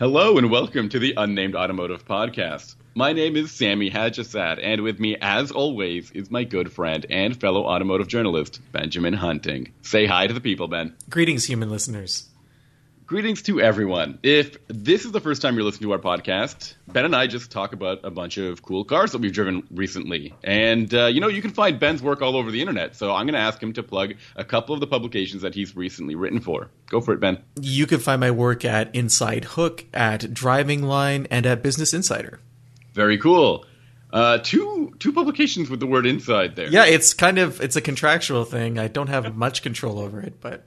Hello 0.00 0.38
and 0.38 0.50
welcome 0.50 0.88
to 0.88 0.98
the 0.98 1.12
Unnamed 1.18 1.54
Automotive 1.54 2.06
Podcast. 2.06 2.74
My 2.94 3.12
name 3.12 3.36
is 3.36 3.52
Sammy 3.52 3.90
Haj-Assaad, 3.90 4.58
and 4.58 4.80
with 4.80 4.98
me, 4.98 5.14
as 5.20 5.50
always, 5.50 6.10
is 6.12 6.30
my 6.30 6.42
good 6.42 6.72
friend 6.72 7.04
and 7.10 7.38
fellow 7.38 7.66
automotive 7.66 8.08
journalist, 8.08 8.62
Benjamin 8.72 9.12
Hunting. 9.12 9.74
Say 9.82 10.06
hi 10.06 10.26
to 10.26 10.32
the 10.32 10.40
people, 10.40 10.68
Ben. 10.68 10.94
Greetings, 11.10 11.44
human 11.44 11.68
listeners. 11.68 12.29
Greetings 13.10 13.42
to 13.42 13.60
everyone. 13.60 14.20
If 14.22 14.56
this 14.68 15.04
is 15.04 15.10
the 15.10 15.20
first 15.20 15.42
time 15.42 15.56
you're 15.56 15.64
listening 15.64 15.88
to 15.88 15.92
our 15.94 15.98
podcast, 15.98 16.74
Ben 16.86 17.04
and 17.04 17.16
I 17.16 17.26
just 17.26 17.50
talk 17.50 17.72
about 17.72 18.04
a 18.04 18.10
bunch 18.12 18.38
of 18.38 18.62
cool 18.62 18.84
cars 18.84 19.10
that 19.10 19.20
we've 19.20 19.32
driven 19.32 19.66
recently. 19.72 20.32
And, 20.44 20.94
uh, 20.94 21.06
you 21.06 21.20
know, 21.20 21.26
you 21.26 21.42
can 21.42 21.50
find 21.50 21.80
Ben's 21.80 22.02
work 22.02 22.22
all 22.22 22.36
over 22.36 22.52
the 22.52 22.60
internet. 22.60 22.94
So 22.94 23.12
I'm 23.12 23.26
going 23.26 23.34
to 23.34 23.40
ask 23.40 23.60
him 23.60 23.72
to 23.72 23.82
plug 23.82 24.14
a 24.36 24.44
couple 24.44 24.76
of 24.76 24.80
the 24.80 24.86
publications 24.86 25.42
that 25.42 25.56
he's 25.56 25.74
recently 25.74 26.14
written 26.14 26.38
for. 26.38 26.70
Go 26.88 27.00
for 27.00 27.12
it, 27.12 27.18
Ben. 27.18 27.42
You 27.60 27.88
can 27.88 27.98
find 27.98 28.20
my 28.20 28.30
work 28.30 28.64
at 28.64 28.94
Inside 28.94 29.44
Hook, 29.44 29.86
at 29.92 30.32
Driving 30.32 30.84
Line, 30.84 31.26
and 31.32 31.46
at 31.46 31.64
Business 31.64 31.92
Insider. 31.92 32.38
Very 32.94 33.18
cool. 33.18 33.66
Uh, 34.12 34.38
two 34.38 34.94
two 34.98 35.12
publications 35.12 35.70
with 35.70 35.78
the 35.78 35.86
word 35.86 36.04
inside 36.04 36.56
there. 36.56 36.68
Yeah, 36.68 36.84
it's 36.84 37.14
kind 37.14 37.38
of 37.38 37.60
it's 37.60 37.76
a 37.76 37.80
contractual 37.80 38.44
thing. 38.44 38.78
I 38.78 38.88
don't 38.88 39.08
have 39.08 39.36
much 39.36 39.62
control 39.62 40.00
over 40.00 40.20
it, 40.20 40.40
but 40.40 40.66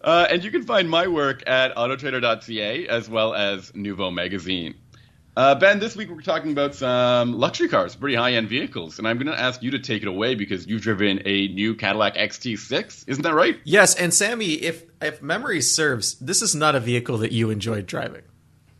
uh, 0.00 0.26
and 0.30 0.42
you 0.42 0.50
can 0.50 0.62
find 0.62 0.88
my 0.88 1.06
work 1.06 1.42
at 1.46 1.74
autotrader.ca 1.76 2.88
as 2.88 3.08
well 3.08 3.34
as 3.34 3.70
Nuvo 3.72 4.12
Magazine. 4.12 4.74
Uh, 5.36 5.54
ben, 5.54 5.78
this 5.78 5.94
week 5.94 6.10
we're 6.10 6.22
talking 6.22 6.52
about 6.52 6.74
some 6.74 7.38
luxury 7.38 7.68
cars, 7.68 7.94
pretty 7.94 8.16
high 8.16 8.32
end 8.32 8.48
vehicles, 8.48 8.98
and 8.98 9.06
I'm 9.06 9.16
going 9.16 9.28
to 9.28 9.38
ask 9.38 9.62
you 9.62 9.70
to 9.72 9.78
take 9.78 10.02
it 10.02 10.08
away 10.08 10.34
because 10.34 10.66
you've 10.66 10.82
driven 10.82 11.22
a 11.24 11.48
new 11.48 11.74
Cadillac 11.74 12.14
XT6, 12.14 13.04
isn't 13.06 13.22
that 13.22 13.34
right? 13.34 13.58
Yes, 13.64 13.94
and 13.94 14.12
Sammy, 14.12 14.54
if 14.54 14.84
if 15.02 15.22
memory 15.22 15.60
serves, 15.60 16.14
this 16.14 16.42
is 16.42 16.54
not 16.54 16.74
a 16.74 16.80
vehicle 16.80 17.18
that 17.18 17.32
you 17.32 17.50
enjoyed 17.50 17.86
driving. 17.86 18.22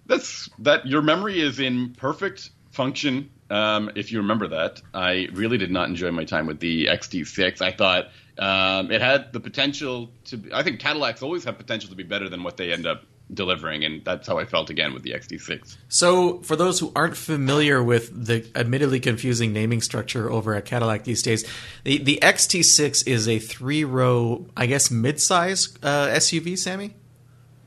That's 0.06 0.48
that 0.58 0.86
your 0.86 1.02
memory 1.02 1.40
is 1.40 1.60
in 1.60 1.94
perfect 1.94 2.50
function 2.72 3.30
um, 3.50 3.90
if 3.96 4.12
you 4.12 4.18
remember 4.18 4.48
that. 4.48 4.80
I 4.94 5.28
really 5.32 5.58
did 5.58 5.70
not 5.70 5.88
enjoy 5.88 6.10
my 6.12 6.24
time 6.24 6.46
with 6.46 6.60
the 6.60 6.86
XT6. 6.86 7.60
I 7.60 7.72
thought 7.72 8.08
um, 8.38 8.90
it 8.90 9.00
had 9.00 9.32
the 9.32 9.40
potential 9.40 10.10
to. 10.26 10.38
Be, 10.38 10.52
I 10.52 10.62
think 10.62 10.80
Cadillacs 10.80 11.22
always 11.22 11.44
have 11.44 11.58
potential 11.58 11.90
to 11.90 11.96
be 11.96 12.04
better 12.04 12.28
than 12.28 12.42
what 12.42 12.56
they 12.56 12.72
end 12.72 12.86
up 12.86 13.02
delivering, 13.32 13.84
and 13.84 14.04
that's 14.04 14.26
how 14.26 14.38
I 14.38 14.44
felt 14.44 14.70
again 14.70 14.94
with 14.94 15.02
the 15.02 15.10
XT6. 15.10 15.76
So, 15.88 16.38
for 16.40 16.56
those 16.56 16.80
who 16.80 16.92
aren't 16.96 17.16
familiar 17.16 17.82
with 17.82 18.26
the 18.26 18.48
admittedly 18.54 19.00
confusing 19.00 19.52
naming 19.52 19.80
structure 19.80 20.30
over 20.30 20.54
at 20.54 20.64
Cadillac 20.64 21.04
these 21.04 21.22
days, 21.22 21.44
the 21.84 21.98
the 21.98 22.18
XT6 22.22 23.06
is 23.06 23.28
a 23.28 23.38
three 23.38 23.84
row, 23.84 24.46
I 24.56 24.66
guess, 24.66 24.88
midsize 24.88 25.76
uh, 25.82 26.08
SUV. 26.08 26.56
Sammy. 26.56 26.94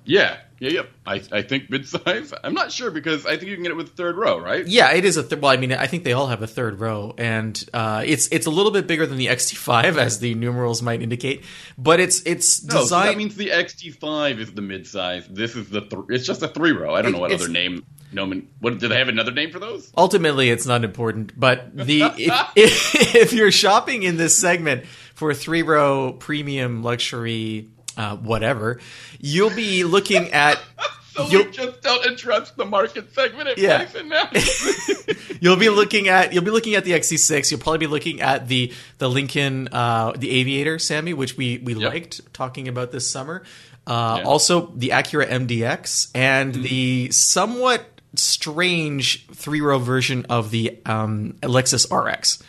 Yeah, 0.05 0.37
yeah, 0.59 0.69
yep. 0.69 0.89
I, 1.05 1.21
I 1.31 1.41
think 1.41 1.69
midsize. 1.69 2.33
I'm 2.43 2.53
not 2.53 2.71
sure 2.71 2.89
because 2.89 3.25
I 3.25 3.37
think 3.37 3.49
you 3.49 3.55
can 3.55 3.63
get 3.63 3.71
it 3.71 3.75
with 3.75 3.95
third 3.95 4.15
row, 4.15 4.39
right? 4.39 4.65
Yeah, 4.65 4.93
it 4.93 5.03
is 5.03 5.17
a 5.17 5.23
th- 5.23 5.41
well. 5.41 5.51
I 5.51 5.57
mean, 5.57 5.73
I 5.73 5.87
think 5.87 6.03
they 6.03 6.13
all 6.13 6.27
have 6.27 6.41
a 6.41 6.47
third 6.47 6.79
row, 6.79 7.13
and 7.17 7.61
uh, 7.73 8.03
it's 8.05 8.27
it's 8.31 8.45
a 8.45 8.49
little 8.49 8.71
bit 8.71 8.87
bigger 8.87 9.05
than 9.05 9.17
the 9.17 9.27
XT5, 9.27 9.97
as 9.97 10.19
the 10.19 10.35
numerals 10.35 10.81
might 10.81 11.01
indicate. 11.01 11.43
But 11.77 11.99
it's 11.99 12.21
it's 12.25 12.63
No, 12.63 12.85
so 12.85 12.99
that 12.99 13.17
means 13.17 13.35
the 13.35 13.49
XT5 13.49 14.39
is 14.39 14.53
the 14.53 14.61
midsize. 14.61 15.27
This 15.27 15.55
is 15.55 15.69
the. 15.69 15.81
Th- 15.81 16.03
it's 16.09 16.25
just 16.25 16.41
a 16.43 16.47
three 16.47 16.71
row. 16.71 16.95
I 16.95 17.01
don't 17.01 17.11
know 17.11 17.19
what 17.19 17.31
other 17.31 17.49
name. 17.49 17.85
Nomen. 18.13 18.47
What 18.59 18.77
do 18.77 18.87
they 18.87 18.99
have 18.99 19.09
another 19.09 19.31
name 19.31 19.51
for 19.51 19.59
those? 19.59 19.91
Ultimately, 19.97 20.49
it's 20.49 20.67
not 20.67 20.83
important, 20.83 21.37
but 21.37 21.75
the 21.75 22.03
if, 22.17 22.51
if, 22.55 23.15
if 23.15 23.33
you're 23.33 23.51
shopping 23.51 24.03
in 24.03 24.17
this 24.17 24.37
segment 24.37 24.85
for 25.15 25.31
a 25.31 25.35
three 25.35 25.63
row 25.63 26.13
premium 26.13 26.83
luxury 26.83 27.69
uh, 27.97 28.15
whatever, 28.17 28.79
you'll 29.19 29.49
be 29.55 29.83
looking 29.83 30.31
at 30.31 30.59
So 31.13 31.27
we 31.27 31.45
just 31.51 31.81
don't 31.83 32.03
address 32.07 32.49
the 32.51 32.65
market 32.65 33.13
segment 33.13 33.47
at 33.49 33.57
Yeah. 33.59 33.87
Now. 34.03 34.29
you'll 35.41 35.57
be 35.57 35.69
looking 35.69 36.07
at 36.07 36.33
you'll 36.33 36.43
be 36.43 36.49
looking 36.49 36.73
at 36.73 36.85
the 36.85 36.91
XT6. 36.93 37.51
You'll 37.51 37.59
probably 37.59 37.77
be 37.77 37.87
looking 37.87 38.19
at 38.21 38.47
the 38.47 38.73
the 38.97 39.07
Lincoln 39.07 39.69
uh, 39.71 40.13
the 40.17 40.31
Aviator, 40.31 40.79
Sammy, 40.79 41.13
which 41.13 41.37
we 41.37 41.59
we 41.59 41.75
Yep. 41.75 41.93
liked 41.93 42.33
talking 42.33 42.67
about 42.67 42.91
this 42.91 43.07
summer. 43.09 43.43
Uh, 43.85 44.15
Yeah. 44.21 44.23
Also, 44.27 44.71
the 44.75 44.89
Acura 44.89 45.27
MDX 45.29 46.09
and 46.15 46.55
the 46.55 47.11
somewhat 47.11 47.85
strange 48.15 49.27
three 49.27 49.61
row 49.61 49.77
version 49.77 50.25
of 50.31 50.49
the 50.49 50.79
um, 50.87 51.33
Lexus 51.43 51.85
RX. 51.91 52.41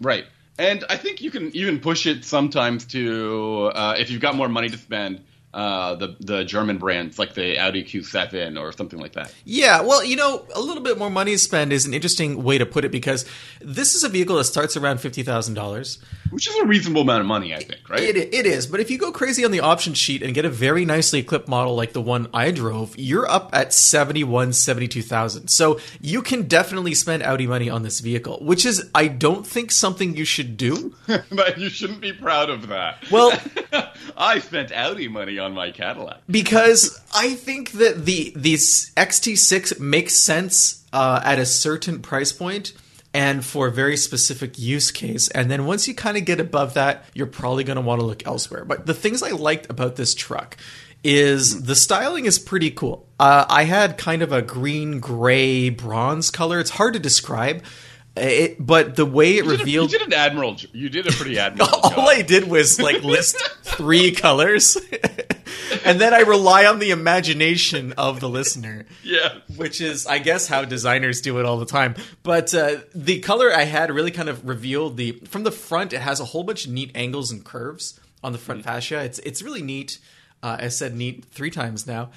Right. 0.00 0.26
And 0.58 0.84
I 0.88 0.96
think 0.96 1.20
you 1.20 1.30
can 1.30 1.54
even 1.54 1.80
push 1.80 2.06
it 2.06 2.24
sometimes 2.24 2.86
to 2.86 3.70
uh, 3.74 3.96
if 3.98 4.10
you've 4.10 4.22
got 4.22 4.34
more 4.34 4.48
money 4.48 4.68
to 4.68 4.78
spend. 4.78 5.22
Uh, 5.56 5.94
the 5.94 6.14
the 6.20 6.44
German 6.44 6.76
brands 6.76 7.18
like 7.18 7.32
the 7.32 7.58
Audi 7.58 7.82
Q7 7.82 8.60
or 8.60 8.72
something 8.72 8.98
like 8.98 9.14
that. 9.14 9.32
Yeah, 9.46 9.80
well, 9.80 10.04
you 10.04 10.14
know, 10.14 10.44
a 10.54 10.60
little 10.60 10.82
bit 10.82 10.98
more 10.98 11.08
money 11.08 11.32
to 11.32 11.38
spend 11.38 11.72
is 11.72 11.86
an 11.86 11.94
interesting 11.94 12.42
way 12.42 12.58
to 12.58 12.66
put 12.66 12.84
it 12.84 12.90
because 12.92 13.24
this 13.62 13.94
is 13.94 14.04
a 14.04 14.10
vehicle 14.10 14.36
that 14.36 14.44
starts 14.44 14.76
around 14.76 15.00
fifty 15.00 15.22
thousand 15.22 15.54
dollars. 15.54 15.98
Which 16.28 16.46
is 16.46 16.54
a 16.56 16.66
reasonable 16.66 17.00
amount 17.02 17.22
of 17.22 17.26
money, 17.26 17.54
I 17.54 17.60
think, 17.60 17.88
right? 17.88 18.02
It, 18.02 18.16
it 18.34 18.44
is, 18.44 18.66
but 18.66 18.80
if 18.80 18.90
you 18.90 18.98
go 18.98 19.12
crazy 19.12 19.46
on 19.46 19.50
the 19.50 19.60
option 19.60 19.94
sheet 19.94 20.22
and 20.22 20.34
get 20.34 20.44
a 20.44 20.50
very 20.50 20.84
nicely 20.84 21.20
equipped 21.20 21.48
model 21.48 21.74
like 21.74 21.94
the 21.94 22.02
one 22.02 22.28
I 22.34 22.50
drove, 22.50 22.94
you're 22.98 23.26
up 23.30 23.48
at 23.54 23.72
71, 23.72 24.52
72,000. 24.52 25.48
So 25.48 25.78
you 26.00 26.20
can 26.22 26.42
definitely 26.48 26.94
spend 26.94 27.22
Audi 27.22 27.46
money 27.46 27.70
on 27.70 27.82
this 27.82 28.00
vehicle, 28.00 28.38
which 28.42 28.66
is, 28.66 28.90
I 28.94 29.06
don't 29.08 29.46
think 29.46 29.70
something 29.70 30.16
you 30.16 30.24
should 30.24 30.56
do. 30.56 30.94
but 31.30 31.58
you 31.58 31.70
shouldn't 31.70 32.00
be 32.00 32.12
proud 32.12 32.50
of 32.50 32.66
that. 32.68 33.08
Well- 33.10 33.32
I 34.16 34.38
spent 34.40 34.72
Audi 34.72 35.08
money 35.08 35.38
on 35.38 35.45
my 35.54 35.70
Cadillac. 35.70 36.20
because 36.28 37.00
I 37.14 37.34
think 37.34 37.72
that 37.72 38.04
the 38.04 38.32
this 38.34 38.90
XT6 38.96 39.80
makes 39.80 40.14
sense 40.14 40.84
uh, 40.92 41.20
at 41.24 41.38
a 41.38 41.46
certain 41.46 42.00
price 42.00 42.32
point 42.32 42.72
and 43.12 43.42
for 43.44 43.68
a 43.68 43.72
very 43.72 43.96
specific 43.96 44.58
use 44.58 44.90
case. 44.90 45.28
And 45.28 45.50
then 45.50 45.64
once 45.64 45.88
you 45.88 45.94
kind 45.94 46.18
of 46.18 46.26
get 46.26 46.38
above 46.38 46.74
that, 46.74 47.04
you're 47.14 47.26
probably 47.26 47.64
going 47.64 47.76
to 47.76 47.82
want 47.82 48.00
to 48.00 48.06
look 48.06 48.26
elsewhere. 48.26 48.64
But 48.64 48.84
the 48.84 48.92
things 48.92 49.22
I 49.22 49.30
liked 49.30 49.70
about 49.70 49.96
this 49.96 50.14
truck 50.14 50.58
is 51.02 51.62
the 51.62 51.74
styling 51.74 52.26
is 52.26 52.38
pretty 52.38 52.70
cool. 52.70 53.08
Uh, 53.18 53.46
I 53.48 53.64
had 53.64 53.96
kind 53.96 54.20
of 54.20 54.32
a 54.32 54.42
green, 54.42 55.00
gray, 55.00 55.70
bronze 55.70 56.30
color. 56.30 56.60
It's 56.60 56.70
hard 56.70 56.92
to 56.92 56.98
describe. 56.98 57.62
It, 58.16 58.56
but 58.64 58.96
the 58.96 59.04
way 59.04 59.36
it 59.36 59.44
You 59.44 59.56
did, 59.56 59.66
a, 59.66 59.70
you 59.70 59.88
did 59.88 60.02
an 60.02 60.12
admiral. 60.14 60.56
You 60.72 60.88
did 60.88 61.06
a 61.06 61.12
pretty 61.12 61.38
admirable 61.38 61.80
job. 61.82 61.92
all 61.98 62.08
I 62.08 62.22
did 62.22 62.48
was 62.48 62.80
like 62.80 63.02
list 63.02 63.36
three 63.62 64.12
colors, 64.12 64.76
and 65.84 66.00
then 66.00 66.14
I 66.14 66.20
rely 66.20 66.64
on 66.64 66.78
the 66.78 66.90
imagination 66.90 67.92
of 67.92 68.20
the 68.20 68.28
listener, 68.28 68.86
yeah. 69.02 69.40
which 69.56 69.82
is, 69.82 70.06
I 70.06 70.18
guess, 70.18 70.48
how 70.48 70.64
designers 70.64 71.20
do 71.20 71.38
it 71.38 71.44
all 71.44 71.58
the 71.58 71.66
time. 71.66 71.94
But 72.22 72.54
uh, 72.54 72.76
the 72.94 73.20
color 73.20 73.52
I 73.52 73.64
had 73.64 73.90
really 73.90 74.10
kind 74.10 74.30
of 74.30 74.46
revealed 74.48 74.96
the 74.96 75.12
from 75.26 75.44
the 75.44 75.52
front. 75.52 75.92
It 75.92 76.00
has 76.00 76.18
a 76.18 76.24
whole 76.24 76.42
bunch 76.42 76.64
of 76.64 76.72
neat 76.72 76.92
angles 76.94 77.30
and 77.30 77.44
curves 77.44 78.00
on 78.24 78.32
the 78.32 78.38
front 78.38 78.64
fascia. 78.64 79.02
It's 79.04 79.18
it's 79.20 79.42
really 79.42 79.62
neat. 79.62 79.98
Uh, 80.42 80.56
I 80.60 80.68
said 80.68 80.94
neat 80.94 81.24
three 81.26 81.50
times 81.50 81.86
now. 81.86 82.10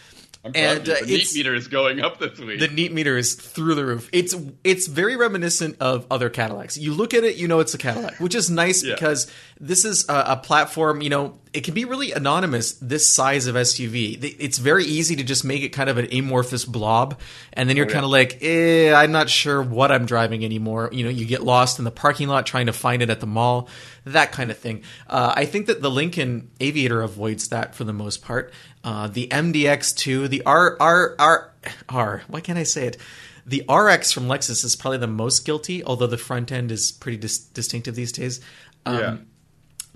I'm 0.44 0.54
and 0.56 0.88
you. 0.88 0.94
uh, 0.94 1.00
the 1.02 1.06
neat 1.06 1.28
meter 1.36 1.54
is 1.54 1.68
going 1.68 2.00
up 2.00 2.18
this 2.20 2.40
week. 2.40 2.60
the 2.62 2.70
neat 2.70 2.94
meter 2.94 3.18
is 3.18 3.34
through 3.34 3.76
the 3.76 3.86
roof. 3.86 4.10
It's 4.14 4.34
it's 4.64 4.88
very 4.88 5.18
reminiscent 5.18 5.76
of 5.82 6.06
other 6.10 6.30
Cadillacs. 6.30 6.78
You 6.78 6.94
look 6.94 7.14
at 7.14 7.26
it, 7.26 7.36
you 7.36 7.48
know 7.50 7.60
it's 7.60 7.74
a 7.74 7.78
Cadillac, 7.78 8.20
which 8.22 8.36
is 8.36 8.50
nice 8.50 8.82
Yeah. 8.84 8.94
because 8.94 9.30
this 9.60 9.84
is 9.84 10.08
a, 10.08 10.24
a 10.28 10.38
platform. 10.38 11.02
You 11.02 11.10
know, 11.10 11.40
it 11.52 11.62
can 11.62 11.74
be 11.74 11.86
really 11.86 12.12
anonymous. 12.12 12.74
This 12.74 13.08
size 13.08 13.48
of 13.48 13.56
SUV, 13.56 14.36
it's 14.40 14.58
very 14.58 14.86
easy 14.86 15.16
to 15.16 15.24
just 15.24 15.44
make 15.44 15.64
it 15.64 15.70
kind 15.70 15.90
of 15.90 15.98
an 15.98 16.08
amorphous 16.12 16.66
blob, 16.66 17.20
and 17.54 17.68
then 17.68 17.76
you're 17.76 17.88
yeah. 17.88 17.94
kind 17.94 18.06
of 18.06 18.12
like, 18.12 18.38
eh, 18.42 18.94
I'm 18.94 19.12
not 19.12 19.30
sure 19.30 19.62
what 19.62 19.92
I'm 19.92 20.06
driving 20.06 20.46
anymore. 20.46 20.90
You 20.92 21.04
know, 21.04 21.10
you 21.10 21.26
get 21.26 21.44
lost 21.44 21.80
in 21.80 21.86
the 21.86 21.92
parking 21.92 22.28
lot 22.28 22.46
trying 22.46 22.68
to 22.68 22.74
find 22.74 23.02
it 23.02 23.10
at 23.10 23.20
the 23.20 23.28
mall, 23.28 23.68
that 24.06 24.32
kind 24.32 24.52
of 24.52 24.58
thing. 24.58 24.84
Uh, 25.08 25.34
I 25.36 25.46
think 25.46 25.66
that 25.68 25.82
the 25.82 25.90
Lincoln 25.90 26.52
Aviator 26.60 27.02
avoids 27.02 27.50
that 27.50 27.74
for 27.74 27.84
the 27.84 27.94
most 27.94 28.22
part. 28.22 28.54
Uh, 28.84 29.08
the 29.08 29.28
MDX2, 29.28 30.30
the 30.30 30.44
R 30.46 30.78
R 30.80 31.16
R 31.18 31.54
R. 31.90 32.24
Why 32.28 32.42
can't 32.42 32.60
I 32.60 32.64
say 32.64 32.88
it? 32.88 32.98
The 33.46 33.64
RX 33.68 34.12
from 34.12 34.28
Lexus 34.28 34.64
is 34.64 34.76
probably 34.76 35.00
the 35.00 35.08
most 35.08 35.44
guilty, 35.44 35.84
although 35.84 36.06
the 36.06 36.20
front 36.20 36.52
end 36.52 36.72
is 36.72 36.92
pretty 36.92 37.18
dis- 37.18 37.40
distinctive 37.40 37.96
these 37.96 38.12
days. 38.12 38.42
Um, 38.86 39.00
yeah. 39.00 39.18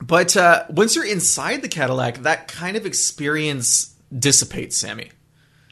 But 0.05 0.35
uh, 0.35 0.65
once 0.69 0.95
you're 0.95 1.05
inside 1.05 1.61
the 1.61 1.69
Cadillac, 1.69 2.23
that 2.23 2.49
kind 2.49 2.75
of 2.75 2.85
experience 2.85 3.95
dissipates, 4.17 4.75
Sammy. 4.75 5.11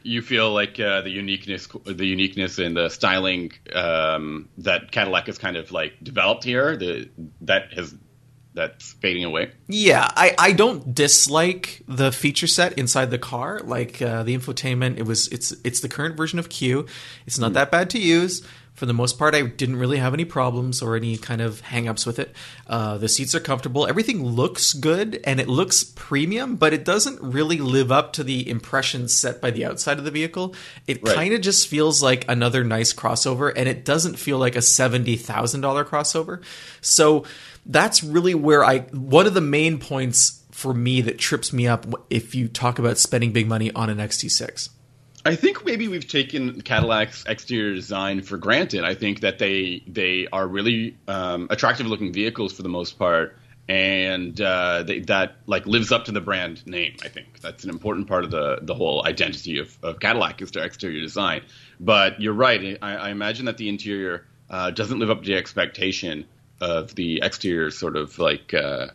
you 0.04 0.22
feel 0.22 0.54
like 0.54 0.80
uh, 0.80 1.02
the 1.02 1.10
uniqueness, 1.10 1.68
the 1.86 2.06
uniqueness 2.06 2.58
and 2.58 2.78
the 2.78 2.90
styling 2.90 3.52
um, 3.74 4.48
that 4.60 4.92
Cadillac 4.92 5.28
has 5.28 5.38
kind 5.38 5.58
of 5.58 5.72
like 5.72 5.94
developed 6.02 6.46
here, 6.46 6.78
the 6.78 7.10
that 7.42 7.74
has 7.74 7.94
that's 8.54 8.94
fading 8.94 9.24
away. 9.24 9.52
Yeah, 9.68 10.10
I, 10.16 10.36
I 10.38 10.52
don't 10.52 10.94
dislike 10.94 11.84
the 11.88 12.12
feature 12.12 12.48
set 12.48 12.78
inside 12.78 13.10
the 13.10 13.18
car. 13.18 13.60
Like 13.64 14.02
uh, 14.02 14.24
the 14.24 14.36
infotainment, 14.38 14.98
it 14.98 15.04
was 15.04 15.28
it's 15.28 15.52
it's 15.64 15.82
the 15.82 15.90
current 15.90 16.18
version 16.18 16.40
of 16.40 16.50
CUE. 16.50 16.86
It's 17.26 17.40
not 17.40 17.54
that 17.54 17.72
bad 17.72 17.90
to 17.92 18.00
use, 18.00 18.46
For 18.74 18.86
the 18.88 18.94
most 18.94 19.20
part, 19.20 19.36
I 19.36 19.44
didn't 19.44 19.76
really 19.76 19.98
have 19.98 20.14
any 20.14 20.26
problems 20.26 20.82
or 20.82 20.96
any 20.96 21.16
kind 21.18 21.40
of 21.40 21.62
hangups 21.62 22.08
with 22.08 22.18
it. 22.18 22.36
Uh, 22.66 22.98
the 22.98 23.10
seats 23.10 23.36
are 23.36 23.40
comfortable. 23.40 23.86
Everything 23.86 24.24
looks 24.26 24.74
good 24.74 25.20
and 25.24 25.40
it 25.40 25.48
looks 25.48 25.84
premium, 25.84 26.56
but 26.56 26.74
it 26.74 26.84
doesn't 26.84 27.22
really 27.22 27.58
live 27.58 27.92
up 27.92 28.14
to 28.14 28.24
the 28.24 28.50
impression 28.50 29.08
set 29.08 29.40
by 29.40 29.52
the 29.52 29.66
outside 29.66 30.00
of 30.00 30.04
the 30.06 30.10
vehicle. 30.10 30.56
It 30.88 31.04
Right. 31.04 31.14
kind 31.16 31.34
of 31.34 31.42
just 31.42 31.68
feels 31.68 32.02
like 32.02 32.26
another 32.28 32.64
nice 32.64 32.92
crossover, 32.92 33.54
and 33.56 33.70
it 33.70 33.86
doesn't 33.86 34.16
feel 34.18 34.40
like 34.40 34.56
a 34.56 34.62
seventy 34.64 35.16
thousand 35.16 35.62
dollar 35.62 35.86
crossover. 35.86 36.42
So 36.80 37.26
that's 37.66 38.04
really 38.04 38.34
where 38.34 38.64
I 38.64 38.80
one 38.94 39.28
of 39.28 39.36
the 39.36 39.42
main 39.42 39.78
points 39.78 40.42
for 40.52 40.74
me 40.74 41.02
that 41.02 41.20
trips 41.20 41.54
me 41.54 41.68
up 41.68 41.86
if 42.10 42.34
you 42.34 42.48
talk 42.48 42.80
about 42.80 42.98
spending 42.98 43.32
big 43.32 43.48
money 43.48 43.72
on 43.74 43.90
an 43.92 43.98
XT6. 44.00 44.70
I 45.24 45.36
think 45.36 45.66
maybe 45.66 45.88
we've 45.88 46.08
taken 46.08 46.62
Cadillac's 46.62 47.26
exterior 47.26 47.76
design 47.76 48.22
for 48.22 48.38
granted. 48.38 48.84
I 48.84 48.96
think 48.96 49.20
that 49.20 49.38
they 49.38 49.84
they 49.88 50.28
are 50.32 50.48
really 50.48 50.98
um, 51.08 51.48
attractive 51.50 51.86
looking 51.86 52.12
vehicles 52.12 52.54
for 52.54 52.64
the 52.64 52.70
most 52.70 52.98
part, 52.98 53.38
and 53.68 54.40
uh, 54.42 54.84
they, 54.84 55.00
that 55.02 55.36
like 55.46 55.68
lives 55.68 55.92
up 55.92 56.06
to 56.06 56.12
the 56.12 56.22
brand 56.22 56.66
name. 56.66 56.96
I 57.04 57.10
think 57.10 57.40
that's 57.40 57.64
an 57.64 57.70
important 57.70 58.08
part 58.08 58.24
of 58.24 58.32
the 58.32 58.60
the 58.64 58.74
whole 58.74 59.06
identity 59.06 59.60
of, 59.60 59.78
of 59.84 60.00
Cadillac 60.00 60.42
is 60.42 60.52
their 60.52 60.64
exterior 60.64 61.02
design. 61.02 61.44
But 61.80 62.20
you're 62.20 62.34
right. 62.34 62.80
I, 62.82 62.96
I 62.96 63.10
imagine 63.10 63.46
that 63.46 63.58
the 63.58 63.70
interior 63.70 64.26
uh, 64.50 64.72
doesn't 64.72 64.98
live 64.98 65.12
up 65.12 65.22
to 65.22 65.28
the 65.28 65.36
expectation 65.36 66.26
of 66.60 66.96
the 66.96 67.22
exterior 67.24 67.70
sort 67.70 67.96
of 67.96 68.18
like 68.18 68.54
uh, 68.56 68.88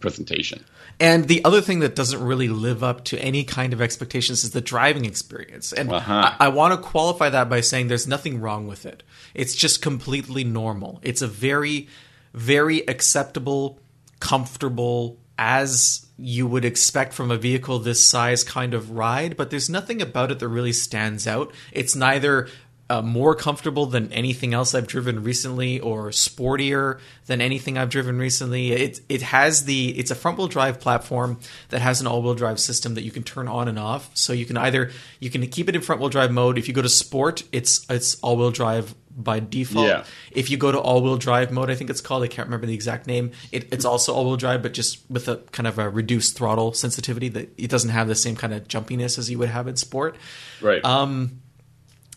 presentation. 0.00 0.64
And 1.00 1.26
the 1.26 1.44
other 1.44 1.60
thing 1.60 1.80
that 1.80 1.94
doesn't 1.94 2.22
really 2.22 2.48
live 2.48 2.84
up 2.84 3.04
to 3.06 3.18
any 3.18 3.44
kind 3.44 3.72
of 3.72 3.80
expectations 3.80 4.44
is 4.44 4.52
the 4.52 4.60
driving 4.60 5.04
experience. 5.04 5.72
And 5.72 5.92
Uh-huh. 5.92 6.32
I, 6.38 6.46
I 6.46 6.48
want 6.48 6.74
to 6.74 6.88
qualify 6.88 7.30
that 7.30 7.48
by 7.48 7.60
saying 7.60 7.88
there's 7.88 8.06
nothing 8.06 8.40
wrong 8.40 8.66
with 8.66 8.86
it. 8.86 9.02
It's 9.34 9.54
just 9.54 9.82
completely 9.82 10.44
normal. 10.44 11.00
It's 11.02 11.22
a 11.22 11.26
very, 11.26 11.88
very 12.32 12.86
acceptable, 12.88 13.80
comfortable, 14.20 15.18
as 15.36 16.06
you 16.16 16.46
would 16.46 16.64
expect 16.64 17.12
from 17.12 17.32
a 17.32 17.36
vehicle 17.36 17.80
this 17.80 18.04
size 18.04 18.44
kind 18.44 18.72
of 18.72 18.92
ride, 18.92 19.36
but 19.36 19.50
there's 19.50 19.68
nothing 19.68 20.00
about 20.00 20.30
it 20.30 20.38
that 20.38 20.48
really 20.48 20.72
stands 20.72 21.26
out. 21.26 21.52
It's 21.72 21.96
neither 21.96 22.48
uh, 22.90 23.00
more 23.00 23.34
comfortable 23.34 23.86
than 23.86 24.12
anything 24.12 24.52
else 24.52 24.74
I've 24.74 24.86
driven 24.86 25.22
recently, 25.22 25.80
or 25.80 26.10
sportier 26.10 27.00
than 27.26 27.40
anything 27.40 27.78
I've 27.78 27.88
driven 27.88 28.18
recently. 28.18 28.72
It 28.72 29.00
it 29.08 29.22
has 29.22 29.64
the 29.64 29.98
it's 29.98 30.10
a 30.10 30.14
front 30.14 30.38
wheel 30.38 30.48
drive 30.48 30.80
platform 30.80 31.38
that 31.70 31.80
has 31.80 32.00
an 32.00 32.06
all 32.06 32.22
wheel 32.22 32.34
drive 32.34 32.60
system 32.60 32.94
that 32.94 33.02
you 33.02 33.10
can 33.10 33.22
turn 33.22 33.48
on 33.48 33.68
and 33.68 33.78
off. 33.78 34.10
So 34.14 34.32
you 34.32 34.44
can 34.44 34.56
either 34.56 34.90
you 35.18 35.30
can 35.30 35.46
keep 35.46 35.68
it 35.68 35.74
in 35.74 35.80
front 35.80 36.00
wheel 36.00 36.10
drive 36.10 36.30
mode. 36.30 36.58
If 36.58 36.68
you 36.68 36.74
go 36.74 36.82
to 36.82 36.88
sport, 36.88 37.42
it's 37.52 37.86
it's 37.88 38.20
all 38.20 38.36
wheel 38.36 38.50
drive 38.50 38.94
by 39.16 39.40
default. 39.40 39.86
Yeah. 39.86 40.04
If 40.32 40.50
you 40.50 40.56
go 40.56 40.72
to 40.72 40.78
all 40.78 41.00
wheel 41.02 41.16
drive 41.16 41.52
mode, 41.52 41.70
I 41.70 41.74
think 41.76 41.88
it's 41.88 42.00
called. 42.00 42.22
I 42.22 42.28
can't 42.28 42.48
remember 42.48 42.66
the 42.66 42.74
exact 42.74 43.06
name. 43.06 43.30
It, 43.52 43.72
it's 43.72 43.84
also 43.84 44.12
all 44.12 44.24
wheel 44.24 44.36
drive, 44.36 44.62
but 44.62 44.74
just 44.74 45.08
with 45.08 45.28
a 45.28 45.36
kind 45.52 45.66
of 45.66 45.78
a 45.78 45.88
reduced 45.88 46.36
throttle 46.36 46.72
sensitivity 46.72 47.28
that 47.30 47.54
it 47.56 47.70
doesn't 47.70 47.90
have 47.90 48.08
the 48.08 48.14
same 48.14 48.36
kind 48.36 48.52
of 48.52 48.68
jumpiness 48.68 49.18
as 49.18 49.30
you 49.30 49.38
would 49.38 49.48
have 49.48 49.68
in 49.68 49.76
sport. 49.76 50.16
Right. 50.60 50.84
Um, 50.84 51.40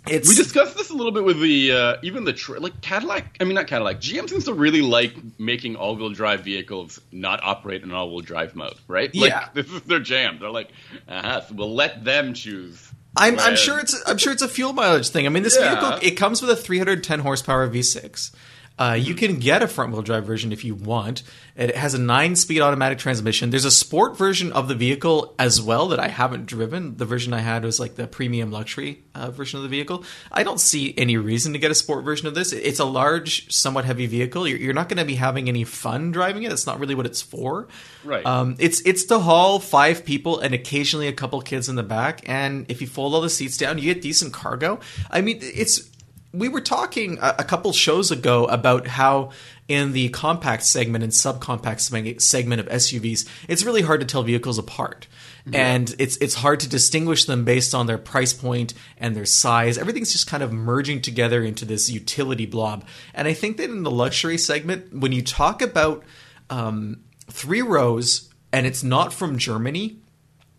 it's 0.10 0.30
We 0.30 0.36
discussed 0.36 0.78
this 0.78 0.90
a 0.90 0.94
little 0.94 1.12
bit 1.12 1.24
with 1.24 1.40
the 1.40 1.72
uh, 1.72 1.96
even 2.04 2.24
the 2.24 2.34
tr- 2.34 2.58
like 2.58 2.82
Cadillac. 2.82 3.38
I 3.40 3.44
mean, 3.44 3.56
not 3.56 3.68
Cadillac. 3.68 4.00
GM 4.02 4.30
seems 4.30 4.46
to 4.46 4.54
really 4.54 4.82
like 4.82 5.14
making 5.40 5.76
all-wheel 5.76 6.10
drive 6.12 6.42
vehicles 6.42 7.00
not 7.12 7.40
operate 7.44 7.84
in 7.84 7.92
all-wheel 7.92 8.22
drive 8.22 8.56
mode, 8.56 8.76
right? 8.88 9.14
Like, 9.16 9.30
Yeah. 9.32 9.50
this 9.54 9.72
is 9.72 9.82
their 9.84 10.00
jam. 10.00 10.38
They're 10.40 10.50
like, 10.50 10.72
uh 11.08 11.42
so 11.42 11.54
we'll 11.56 11.74
let 11.76 12.04
them 12.04 12.34
choose. 12.34 12.92
I'm, 13.20 13.40
I'm 13.40 13.56
sure 13.56 13.80
it's 13.80 14.00
I'm 14.06 14.18
sure 14.18 14.32
it's 14.32 14.44
a 14.44 14.48
fuel 14.48 14.74
mileage 14.74 15.10
thing. 15.10 15.26
I 15.26 15.30
mean, 15.30 15.44
this 15.44 15.58
Yeah. 15.60 15.80
vehicle 15.80 16.00
it 16.08 16.12
comes 16.12 16.42
with 16.42 16.52
a 16.52 16.56
310 16.56 17.20
horsepower 17.20 17.68
V6. 17.68 18.32
Uh, 18.80 18.94
you 19.00 19.16
can 19.16 19.40
get 19.40 19.64
a 19.64 19.68
front 19.68 19.92
wheel 19.92 20.02
drive 20.02 20.26
version 20.26 20.52
if 20.52 20.64
you 20.64 20.76
want. 20.76 21.24
It 21.56 21.76
has 21.76 21.96
a 21.96 22.00
nine 22.00 22.36
speed 22.36 22.62
automatic 22.62 23.00
transmission. 23.00 23.50
There's 23.50 23.66
a 23.66 23.72
sport 23.72 24.16
version 24.16 24.52
of 24.52 24.68
the 24.68 24.76
vehicle 24.76 25.34
as 25.40 25.60
well 25.60 25.88
that 25.88 26.00
I 26.00 26.10
haven't 26.10 26.46
driven. 26.46 26.98
The 26.98 27.06
version 27.06 27.34
I 27.34 27.40
had 27.40 27.64
was 27.64 27.80
like 27.80 27.96
the 27.96 28.06
premium 28.06 28.52
luxury 28.52 29.04
uh, 29.16 29.32
version 29.32 29.58
of 29.58 29.64
the 29.64 29.70
vehicle. 29.70 30.04
I 30.32 30.44
don't 30.44 30.60
see 30.60 30.94
any 30.96 31.18
reason 31.18 31.54
to 31.54 31.60
get 31.60 31.72
a 31.72 31.76
sport 31.76 32.06
version 32.06 32.28
of 32.28 32.36
this. 32.36 32.54
It's 32.54 32.80
a 32.80 32.86
large, 32.86 33.52
somewhat 33.52 33.86
heavy 33.86 34.06
vehicle. 34.06 34.48
You're, 34.48 34.60
you're 34.60 34.74
not 34.74 34.90
going 34.90 35.00
to 35.00 35.06
be 35.06 35.16
having 35.16 35.50
any 35.50 35.64
fun 35.64 36.12
driving 36.12 36.44
it. 36.44 36.50
That's 36.50 36.68
not 36.68 36.80
really 36.80 36.94
what 36.94 37.08
it's 37.08 37.22
for. 37.22 37.68
Right. 38.04 38.26
Um, 38.26 38.56
it's 38.60 38.82
it's 38.82 39.06
to 39.06 39.20
haul 39.20 39.60
five 39.60 40.06
people 40.06 40.40
and 40.40 40.54
occasionally 40.54 41.08
a 41.08 41.14
couple 41.14 41.42
kids 41.42 41.68
in 41.68 41.76
the 41.76 41.84
back. 41.84 42.22
And 42.30 42.70
if 42.70 42.82
you 42.82 42.88
fold 42.88 43.16
all 43.16 43.22
the 43.22 43.30
seats 43.30 43.58
down, 43.58 43.80
you 43.80 43.94
get 43.94 44.04
decent 44.04 44.34
cargo. 44.34 44.80
I 45.10 45.22
mean, 45.22 45.40
it's 45.42 45.90
we 46.38 46.50
were 46.50 46.62
talking 46.62 47.18
a, 47.22 47.36
a 47.40 47.44
couple 47.44 47.72
shows 47.74 48.12
ago 48.12 48.46
about 48.46 48.88
how 48.88 49.32
in 49.68 49.92
the 49.92 50.10
compact 50.10 50.64
segment 50.64 51.04
and 51.04 51.12
subcompact 51.12 52.22
segment 52.22 52.62
of 52.62 52.68
SUVs, 52.68 53.28
it's 53.48 53.64
really 53.64 53.82
hard 53.82 54.00
to 54.00 54.06
tell 54.06 54.24
vehicles 54.24 54.58
apart. 54.58 55.08
And 55.54 55.96
it's 55.98 56.18
it's 56.18 56.36
hard 56.36 56.60
to 56.62 56.70
distinguish 56.70 57.24
them 57.24 57.46
based 57.46 57.74
on 57.74 57.88
their 57.88 57.98
price 57.98 58.34
point 58.34 58.74
and 58.98 59.16
their 59.16 59.26
size. 59.26 59.78
Everything's 59.78 60.12
just 60.12 60.28
kind 60.28 60.44
of 60.44 60.52
merging 60.52 61.02
together 61.02 61.42
into 61.42 61.64
this 61.64 61.90
utility 61.90 62.46
blob. 62.46 62.86
And 63.14 63.30
I 63.30 63.34
think 63.34 63.56
that 63.58 63.70
in 63.70 63.84
the 63.84 63.92
luxury 63.92 64.38
segment, 64.38 64.94
when 64.94 65.14
you 65.14 65.22
talk 65.22 65.62
about 65.62 66.04
um, 66.50 67.00
three 67.32 67.62
rows 67.62 68.30
and 68.52 68.66
it's 68.66 68.84
not 68.84 69.14
from 69.14 69.38
Germany, 69.38 70.00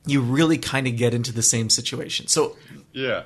you 0.07 0.23
really 0.23 0.57
kind 0.57 0.87
of 0.87 0.97
get 0.97 1.13
into 1.13 1.33
the 1.33 1.43
same 1.43 1.69
situation. 1.69 2.27
So 2.27 2.57
Yeah. 2.93 3.25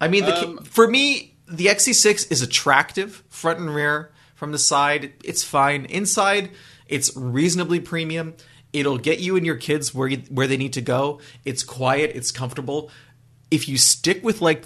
I 0.00 0.08
mean, 0.08 0.24
the, 0.24 0.46
Um, 0.46 0.58
for 0.64 0.88
me, 0.88 1.35
the 1.48 1.66
XT6 1.66 2.30
is 2.30 2.42
attractive, 2.42 3.22
front 3.28 3.58
and 3.58 3.74
rear. 3.74 4.12
From 4.34 4.52
the 4.52 4.58
side, 4.58 5.14
it's 5.24 5.42
fine. 5.42 5.86
Inside, 5.86 6.50
it's 6.88 7.16
reasonably 7.16 7.80
premium. 7.80 8.34
It'll 8.72 8.98
get 8.98 9.18
you 9.18 9.36
and 9.36 9.46
your 9.46 9.56
kids 9.56 9.94
where 9.94 10.08
you, 10.08 10.18
where 10.28 10.46
they 10.46 10.58
need 10.58 10.74
to 10.74 10.82
go. 10.82 11.20
It's 11.44 11.64
quiet. 11.64 12.12
It's 12.14 12.30
comfortable. 12.30 12.90
If 13.50 13.68
you 13.68 13.78
stick 13.78 14.22
with 14.22 14.42
like 14.42 14.64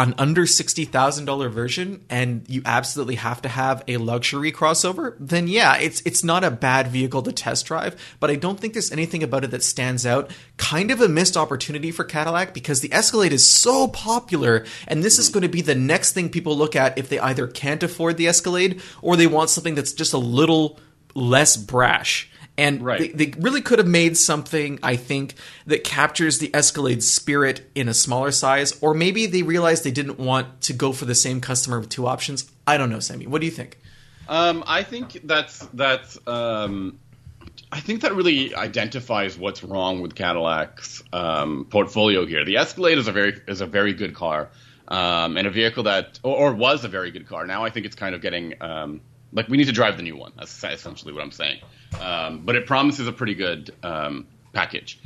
an 0.00 0.14
under 0.16 0.46
sixty 0.46 0.86
thousand 0.86 1.26
dollar 1.26 1.50
version, 1.50 2.04
and 2.08 2.44
you 2.48 2.62
absolutely 2.64 3.16
have 3.16 3.42
to 3.42 3.48
have 3.50 3.84
a 3.86 3.98
luxury 3.98 4.50
crossover, 4.50 5.14
then 5.20 5.46
yeah, 5.46 5.76
it's 5.76 6.00
it's 6.06 6.24
not 6.24 6.42
a 6.42 6.50
bad 6.50 6.88
vehicle 6.88 7.22
to 7.22 7.32
test 7.32 7.66
drive. 7.66 8.00
But 8.18 8.30
I 8.30 8.36
don't 8.36 8.58
think 8.58 8.72
there's 8.72 8.90
anything 8.90 9.22
about 9.22 9.44
it 9.44 9.50
that 9.50 9.62
stands 9.62 10.06
out. 10.06 10.30
Kind 10.56 10.90
of 10.90 11.02
a 11.02 11.08
missed 11.08 11.36
opportunity 11.36 11.90
for 11.90 12.04
Cadillac 12.04 12.54
because 12.54 12.80
the 12.80 12.92
Escalade 12.94 13.34
is 13.34 13.46
so 13.46 13.88
popular, 13.88 14.64
and 14.88 15.04
this 15.04 15.18
is 15.18 15.28
going 15.28 15.42
to 15.42 15.48
be 15.48 15.60
the 15.60 15.74
next 15.74 16.12
thing 16.12 16.30
people 16.30 16.56
look 16.56 16.74
at 16.74 16.96
if 16.96 17.10
they 17.10 17.18
either 17.18 17.46
can't 17.46 17.82
afford 17.82 18.16
the 18.16 18.26
Escalade 18.26 18.80
or 19.02 19.16
they 19.16 19.26
want 19.26 19.50
something 19.50 19.74
that's 19.74 19.92
just 19.92 20.14
a 20.14 20.18
little 20.18 20.78
less 21.14 21.58
brash. 21.58 22.30
And 22.58 22.82
Right. 22.84 23.16
they, 23.16 23.26
they 23.26 23.40
really 23.40 23.62
could 23.62 23.78
have 23.78 23.88
made 23.88 24.16
something, 24.16 24.78
I 24.82 24.96
think, 24.96 25.34
that 25.66 25.82
captures 25.82 26.38
the 26.38 26.54
Escalade 26.54 27.02
spirit 27.02 27.70
in 27.74 27.88
a 27.88 27.94
smaller 27.94 28.30
size, 28.32 28.76
or 28.82 28.92
maybe 28.92 29.26
they 29.26 29.42
realized 29.42 29.84
they 29.84 29.90
didn't 29.90 30.18
want 30.18 30.60
to 30.62 30.72
go 30.72 30.92
for 30.92 31.06
the 31.06 31.14
same 31.14 31.40
customer 31.40 31.80
with 31.80 31.88
two 31.88 32.06
options. 32.06 32.50
I 32.66 32.76
don't 32.76 32.90
know, 32.90 33.00
Sammy. 33.00 33.26
What 33.26 33.40
do 33.40 33.46
you 33.46 33.52
think? 33.52 33.78
Um, 34.28 34.62
I 34.66 34.82
think 34.82 35.20
that's 35.24 35.58
that's. 35.72 36.18
Um, 36.26 36.98
I 37.72 37.80
think 37.80 38.02
that 38.02 38.14
really 38.14 38.54
identifies 38.54 39.38
what's 39.38 39.62
wrong 39.62 40.00
with 40.00 40.14
Cadillac's 40.14 41.02
um, 41.12 41.66
portfolio 41.70 42.26
here. 42.26 42.44
The 42.44 42.56
Escalade 42.56 42.98
is 42.98 43.08
a 43.08 43.12
very 43.12 43.40
is 43.46 43.60
a 43.60 43.66
very 43.66 43.92
good 43.92 44.14
car, 44.14 44.50
um, 44.88 45.36
and 45.36 45.46
a 45.46 45.50
vehicle 45.50 45.84
that 45.84 46.18
or, 46.22 46.36
or 46.36 46.54
was 46.54 46.84
a 46.84 46.88
very 46.88 47.10
good 47.10 47.26
car. 47.28 47.46
Now 47.46 47.64
I 47.64 47.70
think 47.70 47.86
it's 47.86 47.96
kind 47.96 48.14
of 48.14 48.20
getting 48.20 48.54
um, 48.60 49.00
like 49.32 49.48
we 49.48 49.56
need 49.56 49.66
to 49.66 49.72
drive 49.72 49.96
the 49.96 50.02
new 50.02 50.16
one. 50.16 50.32
That's 50.36 50.62
essentially 50.64 51.12
what 51.12 51.22
I'm 51.22 51.30
saying. 51.30 51.60
Um, 51.98 52.42
but 52.44 52.56
it 52.56 52.66
promises 52.66 53.06
a 53.06 53.12
pretty 53.12 53.34
good 53.34 53.74
um, 53.82 54.26
package. 54.52 55.00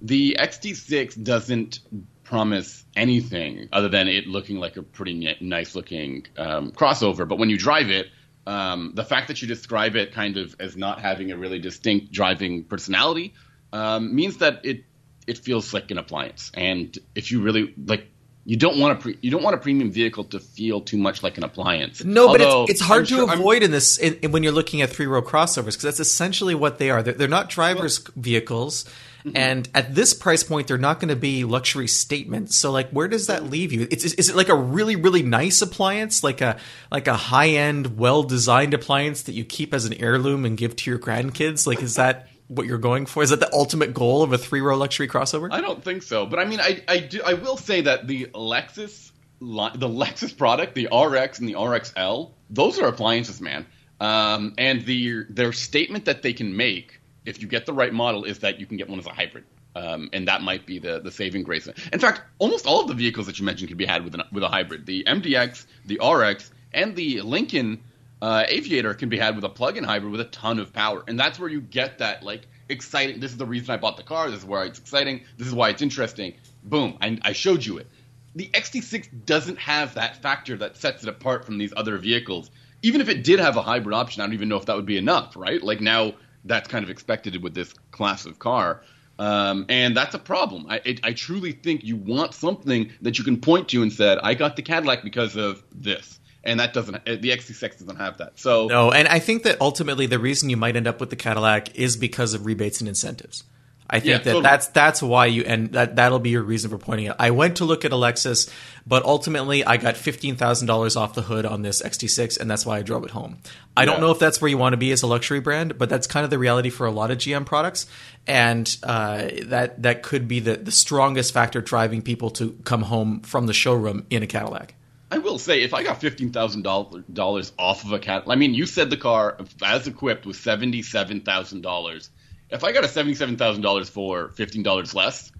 The 0.00 0.36
XT6 0.38 1.22
doesn't 1.22 1.80
promise 2.24 2.84
anything 2.96 3.68
other 3.72 3.88
than 3.88 4.08
it 4.08 4.26
looking 4.26 4.58
like 4.58 4.76
a 4.76 4.82
pretty 4.82 5.14
ni- 5.14 5.36
nice 5.40 5.74
looking 5.74 6.26
um, 6.36 6.72
crossover. 6.72 7.28
But 7.28 7.38
when 7.38 7.50
you 7.50 7.58
drive 7.58 7.90
it, 7.90 8.08
um, 8.46 8.92
the 8.94 9.04
fact 9.04 9.28
that 9.28 9.40
you 9.40 9.48
describe 9.48 9.96
it 9.96 10.12
kind 10.12 10.36
of 10.36 10.56
as 10.58 10.76
not 10.76 11.00
having 11.00 11.30
a 11.30 11.36
really 11.36 11.58
distinct 11.58 12.12
driving 12.12 12.64
personality 12.64 13.34
um, 13.72 14.14
means 14.14 14.38
that 14.38 14.64
it 14.64 14.84
it 15.26 15.38
feels 15.38 15.72
like 15.72 15.90
an 15.90 15.98
appliance. 15.98 16.50
And 16.54 16.96
if 17.14 17.30
you 17.32 17.42
really 17.42 17.72
like, 17.86 18.10
you 18.46 18.56
don't 18.56 18.78
want 18.78 18.98
a 18.98 19.00
pre- 19.02 19.18
you 19.22 19.30
don't 19.30 19.42
want 19.42 19.54
a 19.54 19.58
premium 19.58 19.90
vehicle 19.90 20.24
to 20.24 20.38
feel 20.40 20.80
too 20.80 20.98
much 20.98 21.22
like 21.22 21.38
an 21.38 21.44
appliance. 21.44 22.04
No, 22.04 22.28
but 22.28 22.40
it's, 22.42 22.72
it's 22.72 22.80
hard 22.80 23.00
I'm 23.00 23.06
to 23.06 23.14
sure- 23.14 23.28
I'm- 23.30 23.38
avoid 23.40 23.62
in 23.62 23.70
this 23.70 23.96
in, 23.98 24.14
in 24.22 24.32
when 24.32 24.42
you're 24.42 24.52
looking 24.52 24.82
at 24.82 24.90
three 24.90 25.06
row 25.06 25.22
crossovers 25.22 25.64
because 25.66 25.82
that's 25.82 26.00
essentially 26.00 26.54
what 26.54 26.78
they 26.78 26.90
are. 26.90 27.02
They're, 27.02 27.14
they're 27.14 27.28
not 27.28 27.48
drivers' 27.50 27.98
vehicles, 28.16 28.84
Mm-hmm. 29.24 29.36
and 29.38 29.68
at 29.74 29.94
this 29.94 30.12
price 30.12 30.42
point, 30.44 30.68
they're 30.68 30.76
not 30.76 31.00
going 31.00 31.08
to 31.08 31.16
be 31.16 31.44
luxury 31.44 31.88
statements. 31.88 32.56
So, 32.56 32.70
like, 32.70 32.90
where 32.90 33.08
does 33.08 33.28
that 33.28 33.44
leave 33.48 33.72
you? 33.72 33.88
It's, 33.90 34.04
is, 34.04 34.12
is 34.12 34.28
it 34.28 34.36
like 34.36 34.50
a 34.50 34.54
really 34.54 34.96
really 34.96 35.22
nice 35.22 35.62
appliance, 35.62 36.22
like 36.22 36.42
a 36.42 36.58
like 36.92 37.08
a 37.08 37.14
high 37.16 37.48
end, 37.48 37.96
well 37.96 38.22
designed 38.22 38.74
appliance 38.74 39.22
that 39.22 39.32
you 39.32 39.42
keep 39.46 39.72
as 39.72 39.86
an 39.86 39.94
heirloom 39.94 40.44
and 40.44 40.58
give 40.58 40.76
to 40.76 40.90
your 40.90 40.98
grandkids? 40.98 41.66
Like, 41.66 41.82
is 41.82 41.94
that 41.94 42.28
what 42.48 42.66
you're 42.66 42.78
going 42.78 43.06
for? 43.06 43.22
Is 43.22 43.30
that 43.30 43.40
the 43.40 43.52
ultimate 43.52 43.94
goal 43.94 44.22
of 44.22 44.32
a 44.32 44.38
three 44.38 44.60
row 44.60 44.76
luxury 44.76 45.08
crossover? 45.08 45.48
I 45.50 45.60
don't 45.60 45.82
think 45.82 46.02
so, 46.02 46.26
but 46.26 46.38
I 46.38 46.44
mean, 46.44 46.60
I 46.60 46.82
I 46.88 46.98
do 46.98 47.22
I 47.24 47.34
will 47.34 47.56
say 47.56 47.80
that 47.82 48.06
the 48.06 48.26
Lexus 48.34 49.12
the 49.40 49.88
Lexus 49.88 50.36
product, 50.36 50.74
the 50.74 50.86
RX 50.86 51.38
and 51.38 51.48
the 51.48 51.54
RXL, 51.54 52.30
those 52.50 52.78
are 52.78 52.86
appliances, 52.86 53.40
man. 53.40 53.66
Um, 54.00 54.54
and 54.58 54.84
the 54.84 55.24
their 55.28 55.52
statement 55.52 56.06
that 56.06 56.22
they 56.22 56.32
can 56.32 56.56
make 56.56 57.00
if 57.24 57.40
you 57.40 57.48
get 57.48 57.66
the 57.66 57.72
right 57.72 57.92
model 57.92 58.24
is 58.24 58.40
that 58.40 58.60
you 58.60 58.66
can 58.66 58.76
get 58.76 58.88
one 58.88 58.98
as 58.98 59.06
a 59.06 59.10
hybrid. 59.10 59.44
Um, 59.76 60.08
and 60.12 60.28
that 60.28 60.42
might 60.42 60.66
be 60.66 60.78
the, 60.78 61.00
the 61.00 61.10
saving 61.10 61.42
grace. 61.42 61.66
In 61.66 61.98
fact, 61.98 62.22
almost 62.38 62.64
all 62.66 62.82
of 62.82 62.88
the 62.88 62.94
vehicles 62.94 63.26
that 63.26 63.40
you 63.40 63.44
mentioned 63.44 63.68
can 63.68 63.76
be 63.76 63.86
had 63.86 64.04
with, 64.04 64.14
an, 64.14 64.22
with 64.30 64.44
a 64.44 64.48
hybrid. 64.48 64.86
The 64.86 65.02
MDX, 65.04 65.66
the 65.86 65.98
RX, 65.98 66.52
and 66.72 66.94
the 66.94 67.22
Lincoln 67.22 67.82
uh, 68.24 68.46
Aviator 68.48 68.94
can 68.94 69.10
be 69.10 69.18
had 69.18 69.36
with 69.36 69.44
a 69.44 69.50
plug-in 69.50 69.84
hybrid 69.84 70.10
with 70.10 70.20
a 70.22 70.24
ton 70.24 70.58
of 70.58 70.72
power. 70.72 71.04
And 71.06 71.20
that's 71.20 71.38
where 71.38 71.50
you 71.50 71.60
get 71.60 71.98
that 71.98 72.22
like 72.22 72.46
exciting. 72.70 73.20
This 73.20 73.32
is 73.32 73.36
the 73.36 73.44
reason 73.44 73.70
I 73.70 73.76
bought 73.76 73.98
the 73.98 74.02
car. 74.02 74.30
This 74.30 74.40
is 74.40 74.46
why 74.46 74.64
it's 74.64 74.78
exciting. 74.78 75.24
This 75.36 75.46
is 75.46 75.52
why 75.52 75.68
it's 75.68 75.82
interesting. 75.82 76.32
Boom! 76.62 76.96
I, 77.02 77.18
I 77.20 77.32
showed 77.34 77.66
you 77.66 77.76
it. 77.76 77.86
The 78.34 78.48
XT6 78.48 79.26
doesn't 79.26 79.58
have 79.58 79.92
that 79.96 80.22
factor 80.22 80.56
that 80.56 80.78
sets 80.78 81.02
it 81.02 81.08
apart 81.10 81.44
from 81.44 81.58
these 81.58 81.74
other 81.76 81.98
vehicles. 81.98 82.50
Even 82.80 83.02
if 83.02 83.10
it 83.10 83.24
did 83.24 83.40
have 83.40 83.58
a 83.58 83.62
hybrid 83.62 83.94
option, 83.94 84.22
I 84.22 84.26
don't 84.26 84.32
even 84.32 84.48
know 84.48 84.56
if 84.56 84.64
that 84.66 84.76
would 84.76 84.86
be 84.86 84.96
enough, 84.96 85.36
right? 85.36 85.62
Like 85.62 85.82
now, 85.82 86.14
that's 86.46 86.66
kind 86.66 86.82
of 86.82 86.88
expected 86.88 87.42
with 87.42 87.52
this 87.52 87.74
class 87.90 88.24
of 88.24 88.38
car. 88.38 88.80
Um, 89.18 89.66
and 89.68 89.94
that's 89.94 90.14
a 90.14 90.18
problem. 90.18 90.64
I, 90.70 90.80
it, 90.82 91.00
I 91.04 91.12
truly 91.12 91.52
think 91.52 91.84
you 91.84 91.96
want 91.96 92.32
something 92.32 92.90
that 93.02 93.18
you 93.18 93.24
can 93.24 93.38
point 93.38 93.68
to 93.68 93.82
and 93.82 93.92
said, 93.92 94.18
I 94.22 94.32
got 94.32 94.56
the 94.56 94.62
Cadillac 94.62 95.04
because 95.04 95.36
of 95.36 95.62
this. 95.74 96.20
And 96.44 96.60
that 96.60 96.74
doesn't, 96.74 97.04
the 97.04 97.30
XT6 97.30 97.78
doesn't 97.78 97.96
have 97.96 98.18
that. 98.18 98.38
So 98.38 98.66
no, 98.66 98.92
and 98.92 99.08
I 99.08 99.18
think 99.18 99.44
that 99.44 99.60
ultimately 99.60 100.06
the 100.06 100.18
reason 100.18 100.50
you 100.50 100.56
might 100.56 100.76
end 100.76 100.86
up 100.86 101.00
with 101.00 101.10
the 101.10 101.16
Cadillac 101.16 101.74
is 101.76 101.96
because 101.96 102.34
of 102.34 102.44
rebates 102.44 102.80
and 102.80 102.88
incentives. 102.88 103.44
I 103.88 104.00
think 104.00 104.10
yeah, 104.10 104.18
that 104.18 104.24
totally. 104.24 104.42
that's 104.42 104.66
that's 104.68 105.02
why 105.02 105.26
you 105.26 105.42
and 105.42 105.72
that 105.72 105.96
that'll 105.96 106.18
be 106.18 106.30
your 106.30 106.42
reason 106.42 106.70
for 106.70 106.78
pointing 106.78 107.06
it. 107.06 107.16
I 107.18 107.32
went 107.32 107.58
to 107.58 107.66
look 107.66 107.84
at 107.84 107.92
a 107.92 107.96
Lexus, 107.96 108.50
but 108.86 109.04
ultimately 109.04 109.62
I 109.62 109.76
got 109.76 109.98
fifteen 109.98 110.36
thousand 110.36 110.68
dollars 110.68 110.96
off 110.96 111.14
the 111.14 111.20
hood 111.20 111.44
on 111.44 111.60
this 111.60 111.82
XT6, 111.82 112.40
and 112.40 112.50
that's 112.50 112.64
why 112.64 112.78
I 112.78 112.82
drove 112.82 113.04
it 113.04 113.10
home. 113.10 113.38
I 113.76 113.82
yeah. 113.82 113.86
don't 113.86 114.00
know 114.00 114.10
if 114.10 114.18
that's 114.18 114.40
where 114.40 114.48
you 114.48 114.56
want 114.56 114.72
to 114.72 114.78
be 114.78 114.90
as 114.90 115.02
a 115.02 115.06
luxury 115.06 115.40
brand, 115.40 115.76
but 115.76 115.90
that's 115.90 116.06
kind 116.06 116.24
of 116.24 116.30
the 116.30 116.38
reality 116.38 116.70
for 116.70 116.86
a 116.86 116.90
lot 116.90 117.10
of 117.10 117.18
GM 117.18 117.44
products, 117.44 117.86
and 118.26 118.74
uh, 118.82 119.28
that 119.44 119.82
that 119.82 120.02
could 120.02 120.28
be 120.28 120.40
the 120.40 120.56
the 120.56 120.72
strongest 120.72 121.34
factor 121.34 121.60
driving 121.60 122.00
people 122.00 122.30
to 122.30 122.52
come 122.64 122.82
home 122.82 123.20
from 123.20 123.46
the 123.46 123.54
showroom 123.54 124.06
in 124.08 124.22
a 124.22 124.26
Cadillac. 124.26 124.74
I 125.14 125.18
will 125.18 125.38
say, 125.38 125.62
if 125.62 125.74
I 125.74 125.82
got 125.82 126.00
fifteen 126.00 126.30
thousand 126.30 126.62
dollars 126.62 127.52
off 127.58 127.84
of 127.84 127.92
a 127.92 127.98
cat, 127.98 128.24
I 128.26 128.36
mean, 128.36 128.54
you 128.54 128.66
said 128.66 128.90
the 128.90 128.96
car 128.96 129.38
as 129.62 129.86
equipped 129.86 130.26
was 130.26 130.38
seventy 130.38 130.82
seven 130.82 131.20
thousand 131.20 131.62
dollars 131.62 132.10
if 132.50 132.64
I 132.64 132.72
got 132.72 132.84
a 132.84 132.88
seventy-seven 132.88 133.36
thousand 133.36 133.62
dollars 133.62 133.88
for 133.88 134.28
fifteen 134.30 134.62
dollars 134.62 134.94
less, 134.94 135.32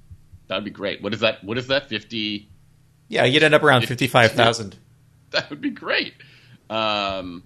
that'd 0.49 0.65
be 0.65 0.71
great. 0.71 1.03
What 1.03 1.15
is 1.15 1.21
that? 1.21 1.45
What 1.45 1.59
is 1.59 1.69
that? 1.69 1.89
Fifty? 1.89 2.49
Yeah, 3.09 3.25
you'd 3.25 3.43
end 3.43 3.55
up 3.55 3.63
around 3.63 3.87
fifty-five 3.87 4.33
thousand. 4.33 4.77
That 5.31 5.51
would 5.51 5.61
be 5.61 5.71
great. 5.71 6.15
Um, 6.71 7.43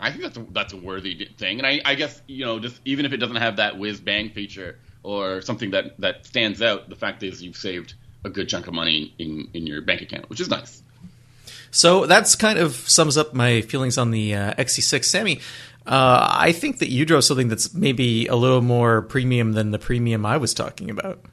I 0.00 0.10
think 0.10 0.22
that's 0.22 0.36
a, 0.36 0.44
that's 0.50 0.72
a 0.72 0.76
worthy 0.76 1.28
thing, 1.38 1.58
and 1.58 1.66
I, 1.66 1.80
I 1.84 1.94
guess 1.94 2.20
you 2.26 2.44
know, 2.44 2.58
just 2.58 2.80
even 2.84 3.06
if 3.06 3.12
it 3.12 3.18
doesn't 3.18 3.36
have 3.36 3.58
that 3.58 3.78
whiz 3.78 4.00
bang 4.00 4.30
feature 4.30 4.80
or 5.04 5.40
something 5.40 5.70
that 5.70 6.00
that 6.00 6.26
stands 6.26 6.60
out, 6.60 6.88
the 6.88 6.96
fact 6.96 7.22
is 7.22 7.40
you've 7.40 7.56
saved 7.56 7.94
a 8.24 8.30
good 8.30 8.48
chunk 8.48 8.66
of 8.66 8.74
money 8.74 9.14
in 9.16 9.48
in 9.54 9.64
your 9.64 9.80
bank 9.80 10.02
account, 10.02 10.28
which 10.28 10.40
is 10.40 10.48
nice. 10.48 10.82
So 11.74 12.06
that's 12.06 12.36
kind 12.36 12.60
of 12.60 12.76
sums 12.88 13.16
up 13.16 13.34
my 13.34 13.60
feelings 13.60 13.98
on 13.98 14.12
the 14.12 14.32
uh, 14.32 14.54
XT6. 14.54 15.04
Sammy, 15.04 15.40
uh, 15.86 16.28
I 16.32 16.52
think 16.52 16.78
that 16.78 16.88
you 16.88 17.04
drove 17.04 17.24
something 17.24 17.48
that's 17.48 17.74
maybe 17.74 18.28
a 18.28 18.36
little 18.36 18.62
more 18.62 19.02
premium 19.02 19.54
than 19.54 19.72
the 19.72 19.78
premium 19.80 20.24
I 20.24 20.36
was 20.36 20.54
talking 20.54 20.88
about. 20.88 21.24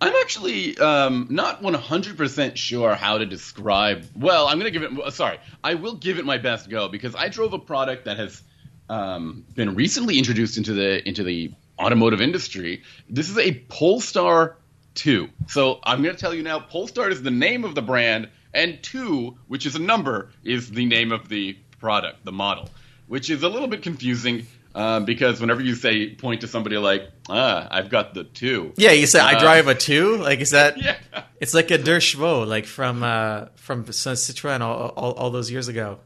I'm 0.00 0.12
actually 0.16 0.76
um, 0.78 1.28
not 1.30 1.62
100% 1.62 2.56
sure 2.56 2.96
how 2.96 3.18
to 3.18 3.26
describe. 3.26 4.04
Well, 4.16 4.48
I'm 4.48 4.58
going 4.58 4.72
to 4.72 4.76
give 4.76 4.92
it. 4.92 5.12
Sorry, 5.12 5.38
I 5.62 5.74
will 5.74 5.94
give 5.94 6.18
it 6.18 6.24
my 6.24 6.38
best 6.38 6.68
go 6.68 6.88
because 6.88 7.14
I 7.14 7.28
drove 7.28 7.52
a 7.52 7.58
product 7.60 8.06
that 8.06 8.18
has 8.18 8.42
um, 8.88 9.44
been 9.54 9.76
recently 9.76 10.18
introduced 10.18 10.58
into 10.58 10.74
the 10.74 11.06
into 11.08 11.22
the 11.22 11.52
automotive 11.78 12.20
industry. 12.20 12.82
This 13.08 13.30
is 13.30 13.38
a 13.38 13.54
Polestar 13.68 14.56
2. 14.96 15.28
So 15.46 15.78
I'm 15.84 16.02
going 16.02 16.14
to 16.14 16.20
tell 16.20 16.34
you 16.34 16.42
now. 16.42 16.58
Polestar 16.58 17.08
is 17.08 17.22
the 17.22 17.30
name 17.30 17.64
of 17.64 17.76
the 17.76 17.82
brand, 17.82 18.28
and 18.56 18.82
2, 18.82 19.36
which 19.46 19.66
is 19.66 19.76
a 19.76 19.80
number, 19.80 20.30
is 20.42 20.70
the 20.70 20.86
name 20.86 21.12
of 21.12 21.28
the 21.28 21.56
product, 21.78 22.24
the 22.24 22.32
model 22.32 22.68
which 23.06 23.30
is 23.30 23.42
a 23.42 23.48
little 23.48 23.68
bit 23.68 23.82
confusing. 23.82 24.46
Um, 24.74 25.06
because 25.06 25.40
whenever 25.40 25.62
you 25.62 25.74
say 25.74 26.14
point 26.14 26.42
to 26.42 26.48
somebody 26.48 26.76
like 26.76 27.10
ah 27.30 27.66
I've 27.70 27.88
got 27.88 28.12
the 28.12 28.24
two 28.24 28.74
yeah 28.76 28.90
you 28.90 29.06
say 29.06 29.20
uh, 29.20 29.24
I 29.24 29.38
drive 29.38 29.68
a 29.68 29.74
two 29.74 30.18
like 30.18 30.40
is 30.40 30.50
that 30.50 30.76
yeah 30.82 30.96
it's 31.40 31.54
like 31.54 31.70
a 31.70 31.78
deux 31.78 31.98
chevaux 31.98 32.44
like 32.44 32.66
from 32.66 33.02
uh, 33.02 33.46
from 33.54 33.86
Citroen 33.86 34.60
all, 34.60 34.88
all, 34.88 35.12
all 35.12 35.30
those 35.30 35.50
years 35.50 35.68
ago 35.68 36.00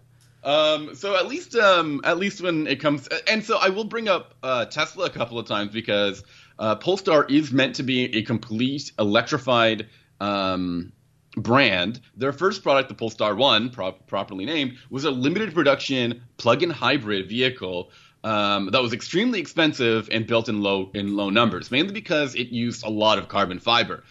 um, 0.45 0.95
so 0.95 1.16
at 1.16 1.26
least 1.26 1.57
um, 1.57 2.00
at 2.04 2.19
least 2.19 2.42
when 2.42 2.69
it 2.69 2.78
comes 2.78 3.09
and 3.26 3.45
so 3.45 3.59
I 3.59 3.71
will 3.71 3.83
bring 3.83 4.07
up 4.07 4.37
uh, 4.45 4.66
Tesla 4.66 5.07
a 5.07 5.11
couple 5.11 5.37
of 5.40 5.49
times 5.49 5.73
because 5.73 6.23
uh, 6.61 6.76
Polestar 6.76 7.25
is 7.25 7.50
meant 7.50 7.75
to 7.75 7.83
be 7.83 8.19
a 8.19 8.23
complete 8.23 8.92
electrified 9.00 9.88
um, 10.21 10.92
brand, 11.37 12.00
their 12.16 12.32
first 12.32 12.62
product, 12.62 12.88
the 12.88 12.94
Polestar 12.94 13.34
1, 13.34 13.70
pro- 13.70 13.92
properly 13.92 14.44
named, 14.44 14.78
was 14.90 15.04
a 15.04 15.10
limited 15.10 15.54
production 15.54 16.22
plug-in 16.37 16.70
hybrid 16.70 17.28
vehicle 17.28 17.90
um, 18.22 18.70
that 18.72 18.82
was 18.82 18.92
extremely 18.92 19.40
expensive 19.40 20.08
and 20.12 20.26
built 20.26 20.49
in 20.49 20.60
low 20.60 20.90
in 20.92 21.16
low 21.16 21.30
numbers, 21.30 21.70
mainly 21.70 21.92
because 21.92 22.34
it 22.34 22.49
used 22.49 22.84
a 22.84 22.90
lot 22.90 23.18
of 23.18 23.28
carbon 23.28 23.58
fiber. 23.58 24.04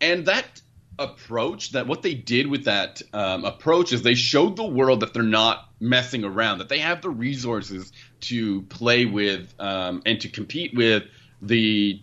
And 0.00 0.26
that 0.26 0.60
approach, 0.98 1.72
that 1.72 1.86
what 1.86 2.02
they 2.02 2.14
did 2.14 2.48
with 2.48 2.64
that 2.64 3.00
um, 3.12 3.44
approach 3.44 3.92
is 3.92 4.02
they 4.02 4.14
showed 4.14 4.56
the 4.56 4.64
world 4.64 5.00
that 5.00 5.14
they're 5.14 5.22
not 5.22 5.68
messing 5.80 6.24
around, 6.24 6.58
that 6.58 6.68
they 6.68 6.80
have 6.80 7.00
the 7.00 7.10
resources 7.10 7.92
to 8.20 8.62
play 8.62 9.06
with 9.06 9.54
um, 9.60 10.02
and 10.04 10.20
to 10.20 10.28
compete 10.28 10.74
with 10.74 11.04
the 11.40 12.02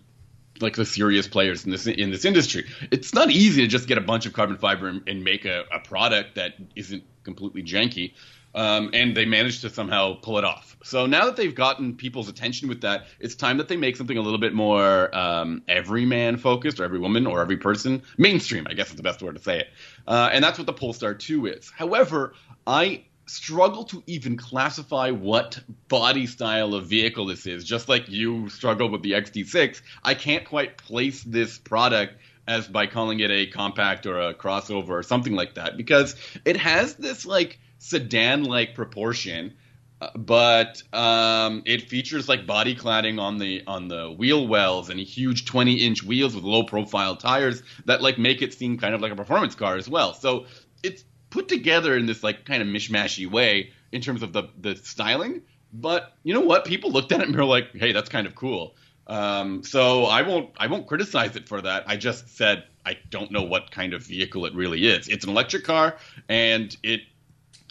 like 0.61 0.75
the 0.75 0.85
serious 0.85 1.27
players 1.27 1.65
in 1.65 1.71
this 1.71 1.87
in 1.87 2.11
this 2.11 2.25
industry. 2.25 2.65
It's 2.91 3.13
not 3.13 3.29
easy 3.29 3.61
to 3.61 3.67
just 3.67 3.87
get 3.87 3.97
a 3.97 4.01
bunch 4.01 4.25
of 4.25 4.33
carbon 4.33 4.57
fiber 4.57 4.87
and, 4.87 5.07
and 5.07 5.23
make 5.23 5.45
a, 5.45 5.65
a, 5.71 5.79
product 5.79 6.35
that 6.35 6.53
isn't 6.75 7.03
completely 7.23 7.63
janky. 7.63 8.13
Um, 8.53 8.91
and 8.93 9.17
they 9.17 9.25
managed 9.25 9.61
to 9.61 9.69
somehow 9.69 10.15
pull 10.15 10.37
it 10.37 10.45
off. 10.45 10.77
So 10.81 11.07
now 11.07 11.25
that 11.25 11.35
they've 11.35 11.53
gotten 11.53 11.97
people's 11.97 12.29
attention 12.29 12.69
with 12.69 12.81
that, 12.81 13.07
it's 13.19 13.35
time 13.35 13.57
that 13.57 13.67
they 13.67 13.75
make 13.75 13.97
something 13.97 14.17
a 14.17 14.21
little 14.21 14.39
bit 14.39 14.53
more 14.53 15.13
um, 15.13 15.61
everyman 15.67 16.37
focused, 16.37 16.79
or 16.79 16.85
every 16.85 16.99
woman, 16.99 17.27
or 17.27 17.41
every 17.41 17.57
person, 17.57 18.01
mainstream. 18.17 18.65
I 18.69 18.73
guess 18.73 18.91
is 18.91 18.95
the 18.95 19.03
best 19.03 19.21
word 19.21 19.35
to 19.35 19.41
say 19.41 19.59
it. 19.59 19.67
Uh, 20.07 20.29
and 20.31 20.41
that's 20.41 20.57
what 20.57 20.67
the 20.67 20.73
Polestar 20.73 21.13
2 21.13 21.47
is. 21.47 21.69
However, 21.69 22.33
I 22.65 23.03
struggle 23.25 23.83
to 23.85 24.03
even 24.07 24.37
classify 24.37 25.11
what 25.11 25.59
body 25.87 26.27
style 26.27 26.73
of 26.73 26.87
vehicle 26.87 27.25
this 27.25 27.45
is. 27.47 27.63
Just 27.63 27.89
like 27.89 28.07
you 28.09 28.49
struggle 28.49 28.89
with 28.89 29.01
the 29.01 29.13
XT6, 29.13 29.81
I 30.03 30.13
can't 30.13 30.45
quite 30.45 30.77
place 30.77 31.23
this 31.23 31.57
product 31.57 32.15
as 32.47 32.67
by 32.67 32.85
calling 32.85 33.19
it 33.19 33.31
a 33.31 33.47
compact 33.47 34.05
or 34.05 34.19
a 34.19 34.33
crossover 34.33 34.89
or 34.89 35.03
something 35.03 35.33
like 35.33 35.55
that 35.55 35.77
because 35.77 36.15
it 36.45 36.57
has 36.57 36.95
this 36.95 37.25
like 37.25 37.59
sedan 37.79 38.43
like 38.43 38.75
proportion. 38.75 39.55
Uh, 40.01 40.09
but 40.15 40.83
um, 40.93 41.63
it 41.65 41.89
features 41.89 42.27
like 42.27 42.45
body 42.45 42.75
cladding 42.75 43.19
on 43.19 43.37
the 43.37 43.63
on 43.65 43.87
the 43.87 44.11
wheel 44.11 44.45
wells 44.45 44.89
and 44.89 44.99
huge 44.99 45.45
20 45.45 45.73
inch 45.75 46.03
wheels 46.03 46.35
with 46.35 46.43
low 46.43 46.63
profile 46.63 47.15
tires 47.15 47.63
that 47.85 48.01
like 48.01 48.17
make 48.17 48.41
it 48.41 48.53
seem 48.53 48.77
kind 48.77 48.93
of 48.93 49.01
like 49.01 49.13
a 49.13 49.15
performance 49.15 49.55
car 49.55 49.77
as 49.77 49.89
well. 49.89 50.13
So 50.13 50.45
it's 50.83 51.05
put 51.35 51.49
together 51.49 51.97
in 51.97 52.05
this 52.05 52.23
like 52.23 52.45
kind 52.45 52.63
of 52.63 52.69
mishmashy 52.69 53.29
way 53.29 53.71
in 53.91 54.01
terms 54.01 54.23
of 54.23 54.31
the 54.31 54.43
the 54.57 54.77
styling. 54.77 55.41
But 55.73 56.13
you 56.23 56.33
know 56.33 56.39
what? 56.39 56.63
People 56.63 56.91
looked 56.91 57.11
at 57.11 57.19
it 57.19 57.27
and 57.27 57.35
were 57.35 57.43
like, 57.43 57.75
"Hey, 57.75 57.91
that's 57.91 58.07
kind 58.09 58.25
of 58.25 58.33
cool." 58.35 58.75
Um, 59.07 59.61
so 59.63 60.05
I 60.05 60.21
won't 60.21 60.51
I 60.57 60.67
won't 60.67 60.87
criticize 60.87 61.35
it 61.35 61.49
for 61.49 61.61
that. 61.61 61.83
I 61.87 61.97
just 61.97 62.37
said 62.37 62.63
I 62.85 62.97
don't 63.09 63.31
know 63.31 63.43
what 63.43 63.69
kind 63.69 63.93
of 63.93 64.01
vehicle 64.03 64.45
it 64.45 64.55
really 64.55 64.87
is. 64.87 65.09
It's 65.09 65.25
an 65.25 65.29
electric 65.29 65.65
car, 65.65 65.97
and 66.29 66.75
it 66.81 67.01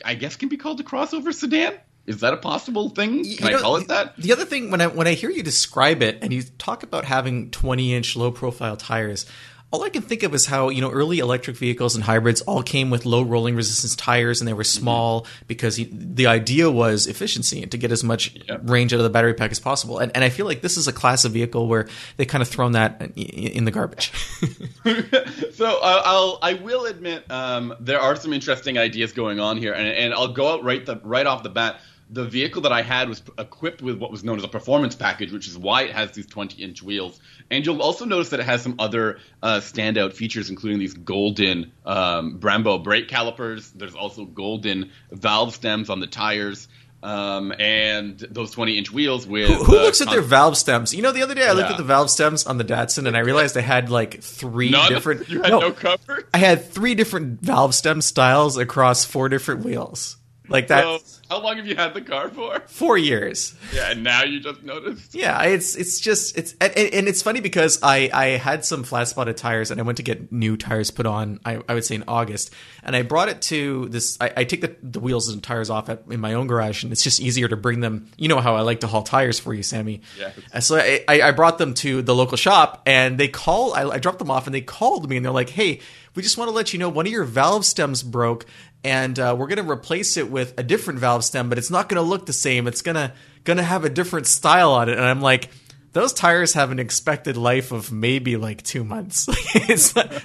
I 0.04 0.14
guess 0.14 0.36
can 0.36 0.50
be 0.50 0.58
called 0.58 0.78
a 0.80 0.84
crossover 0.84 1.32
sedan. 1.32 1.74
Is 2.06 2.20
that 2.20 2.34
a 2.34 2.36
possible 2.36 2.90
thing? 2.90 3.24
Can 3.24 3.48
you 3.48 3.56
I 3.56 3.60
call 3.60 3.76
it 3.76 3.88
that? 3.88 4.14
The 4.18 4.32
other 4.32 4.44
thing 4.44 4.70
when 4.70 4.82
I 4.82 4.88
when 4.88 5.06
I 5.06 5.14
hear 5.14 5.30
you 5.30 5.42
describe 5.42 6.02
it 6.02 6.18
and 6.20 6.34
you 6.34 6.42
talk 6.58 6.82
about 6.82 7.06
having 7.06 7.50
20 7.50 7.94
inch 7.94 8.14
low 8.14 8.30
profile 8.30 8.76
tires, 8.76 9.24
all 9.70 9.82
I 9.82 9.88
can 9.88 10.02
think 10.02 10.22
of 10.22 10.34
is 10.34 10.46
how 10.46 10.68
you 10.68 10.80
know 10.80 10.90
early 10.90 11.18
electric 11.18 11.56
vehicles 11.56 11.96
and 11.96 12.04
hybrids 12.04 12.42
all 12.42 12.62
came 12.62 12.90
with 12.90 13.04
low 13.04 13.22
rolling 13.22 13.56
resistance 13.56 13.96
tires 13.96 14.40
and 14.40 14.46
they 14.46 14.52
were 14.52 14.62
small 14.64 15.22
mm-hmm. 15.22 15.44
because 15.48 15.74
he, 15.76 15.88
the 15.90 16.28
idea 16.28 16.70
was 16.70 17.08
efficiency 17.08 17.60
and 17.62 17.72
to 17.72 17.78
get 17.78 17.90
as 17.90 18.04
much 18.04 18.36
range 18.62 18.92
out 18.92 18.98
of 18.98 19.02
the 19.02 19.10
battery 19.10 19.34
pack 19.34 19.50
as 19.50 19.58
possible. 19.58 19.98
And, 19.98 20.12
and 20.14 20.22
I 20.22 20.28
feel 20.28 20.46
like 20.46 20.60
this 20.60 20.76
is 20.76 20.86
a 20.86 20.92
class 20.92 21.24
of 21.24 21.32
vehicle 21.32 21.66
where 21.66 21.88
they 22.18 22.24
kind 22.24 22.40
of 22.40 22.48
thrown 22.48 22.72
that 22.72 23.00
in 23.16 23.64
the 23.64 23.72
garbage. 23.72 24.12
so 25.54 25.78
uh, 25.82 26.02
I'll 26.04 26.38
I 26.40 26.54
will 26.54 26.86
admit 26.86 27.28
um, 27.30 27.74
there 27.80 28.00
are 28.00 28.14
some 28.14 28.32
interesting 28.32 28.78
ideas 28.78 29.12
going 29.12 29.40
on 29.40 29.56
here, 29.56 29.72
and, 29.72 29.88
and 29.88 30.14
I'll 30.14 30.32
go 30.32 30.52
out 30.52 30.62
right 30.62 30.86
the 30.86 31.00
right 31.02 31.26
off 31.26 31.42
the 31.42 31.50
bat. 31.50 31.80
The 32.10 32.24
vehicle 32.24 32.62
that 32.62 32.72
I 32.72 32.82
had 32.82 33.08
was 33.08 33.22
equipped 33.38 33.80
with 33.82 33.98
what 33.98 34.10
was 34.10 34.22
known 34.22 34.38
as 34.38 34.44
a 34.44 34.48
performance 34.48 34.94
package, 34.94 35.32
which 35.32 35.48
is 35.48 35.56
why 35.58 35.82
it 35.82 35.92
has 35.92 36.12
these 36.12 36.26
20 36.26 36.62
inch 36.62 36.82
wheels. 36.82 37.18
And 37.50 37.64
you'll 37.64 37.82
also 37.82 38.04
notice 38.04 38.28
that 38.30 38.40
it 38.40 38.46
has 38.46 38.62
some 38.62 38.76
other 38.78 39.18
uh, 39.42 39.60
standout 39.60 40.12
features, 40.12 40.50
including 40.50 40.78
these 40.78 40.94
golden 40.94 41.72
um, 41.86 42.38
Brembo 42.38 42.82
brake 42.82 43.08
calipers. 43.08 43.70
There's 43.70 43.94
also 43.94 44.24
golden 44.26 44.90
valve 45.10 45.54
stems 45.54 45.88
on 45.90 46.00
the 46.00 46.06
tires. 46.06 46.68
Um, 47.02 47.52
and 47.58 48.18
those 48.18 48.50
20 48.52 48.78
inch 48.78 48.90
wheels 48.90 49.26
with. 49.26 49.48
Who, 49.50 49.64
who 49.64 49.78
uh, 49.78 49.82
looks 49.82 50.00
at 50.00 50.08
their 50.08 50.22
valve 50.22 50.56
stems? 50.56 50.94
You 50.94 51.02
know, 51.02 51.12
the 51.12 51.22
other 51.22 51.34
day 51.34 51.46
I 51.46 51.52
looked 51.52 51.68
Yeah. 51.68 51.72
at 51.72 51.76
the 51.76 51.84
valve 51.84 52.08
stems 52.08 52.46
on 52.46 52.56
the 52.56 52.64
Datsun 52.64 53.06
and 53.06 53.14
I 53.14 53.20
realized 53.20 53.58
I 53.58 53.60
had 53.60 53.90
like 53.90 54.22
three 54.22 54.70
None? 54.70 54.90
different. 54.90 55.28
You 55.28 55.42
had 55.42 55.50
no, 55.50 55.70
cover? 55.72 56.26
I 56.32 56.38
had 56.38 56.64
three 56.64 56.94
different 56.94 57.42
valve 57.42 57.74
stem 57.74 58.00
styles 58.00 58.56
across 58.56 59.04
four 59.04 59.28
different 59.28 59.66
wheels. 59.66 60.16
Like 60.46 60.66
that, 60.68 60.82
So, 61.00 61.20
how 61.30 61.42
long 61.42 61.56
have 61.56 61.66
you 61.66 61.74
had 61.74 61.94
the 61.94 62.02
car 62.02 62.28
for? 62.28 62.60
four 62.66 62.98
years. 62.98 63.54
Yeah, 63.72 63.90
and 63.92 64.04
now 64.04 64.24
you 64.24 64.40
just 64.40 64.62
noticed? 64.62 65.14
Yeah, 65.14 65.42
it's 65.44 65.74
it's 65.74 65.98
just 66.00 66.36
it's 66.36 66.54
and, 66.60 66.76
and 66.76 67.08
it's 67.08 67.22
funny 67.22 67.40
because 67.40 67.78
I 67.82 68.10
I 68.12 68.26
had 68.36 68.62
some 68.64 68.82
flat 68.84 69.08
spotted 69.08 69.38
tires 69.38 69.70
and 69.70 69.80
I 69.80 69.84
went 69.84 69.96
to 69.96 70.02
get 70.02 70.30
new 70.30 70.58
tires 70.58 70.90
put 70.90 71.06
on. 71.06 71.40
I, 71.46 71.60
I 71.66 71.72
would 71.72 71.84
say 71.84 71.94
in 71.94 72.04
August, 72.06 72.52
and 72.82 72.94
I 72.94 73.00
brought 73.02 73.30
it 73.30 73.40
to 73.42 73.88
this. 73.88 74.18
I, 74.20 74.32
I 74.36 74.44
take 74.44 74.60
the, 74.60 74.76
the 74.82 75.00
wheels 75.00 75.30
and 75.30 75.42
tires 75.42 75.70
off 75.70 75.88
at, 75.88 76.02
in 76.10 76.20
my 76.20 76.34
own 76.34 76.46
garage, 76.46 76.82
and 76.84 76.92
it's 76.92 77.02
just 77.02 77.20
easier 77.20 77.48
to 77.48 77.56
bring 77.56 77.80
them. 77.80 78.10
You 78.18 78.28
know 78.28 78.40
how 78.40 78.54
I 78.54 78.60
like 78.60 78.80
to 78.80 78.86
haul 78.86 79.02
tires 79.02 79.38
for 79.38 79.54
you, 79.54 79.62
Sammy. 79.62 80.02
Yes. 80.18 80.38
And 80.52 80.62
so 80.62 80.76
I, 80.76 81.04
I 81.08 81.22
I 81.22 81.30
brought 81.30 81.56
them 81.56 81.72
to 81.74 82.02
the 82.02 82.14
local 82.14 82.36
shop, 82.36 82.82
and 82.84 83.16
they 83.18 83.28
call. 83.28 83.72
I, 83.72 83.84
I 83.94 83.98
dropped 83.98 84.18
them 84.18 84.30
off, 84.30 84.46
and 84.46 84.54
they 84.54 84.60
called 84.60 85.08
me, 85.08 85.16
and 85.16 85.24
they're 85.24 85.32
like, 85.32 85.48
"Hey, 85.48 85.80
we 86.14 86.22
just 86.22 86.36
want 86.36 86.48
to 86.50 86.54
let 86.54 86.74
you 86.74 86.78
know 86.78 86.90
one 86.90 87.06
of 87.06 87.12
your 87.12 87.24
valve 87.24 87.64
stems 87.64 88.02
broke." 88.02 88.44
And 88.84 89.18
uh, 89.18 89.34
we're 89.36 89.46
gonna 89.46 89.68
replace 89.68 90.18
it 90.18 90.30
with 90.30 90.54
a 90.58 90.62
different 90.62 91.00
valve 91.00 91.24
stem, 91.24 91.48
but 91.48 91.56
it's 91.56 91.70
not 91.70 91.88
gonna 91.88 92.02
look 92.02 92.26
the 92.26 92.34
same. 92.34 92.68
It's 92.68 92.82
gonna 92.82 93.14
gonna 93.44 93.62
have 93.62 93.84
a 93.84 93.90
different 93.90 94.26
style 94.26 94.72
on 94.72 94.90
it. 94.90 94.98
And 94.98 95.04
I'm 95.04 95.22
like, 95.22 95.48
those 95.92 96.12
tires 96.12 96.52
have 96.54 96.70
an 96.70 96.78
expected 96.78 97.36
life 97.36 97.72
of 97.72 97.92
maybe 97.92 98.36
like 98.36 98.62
two 98.62 98.84
months. 98.84 99.26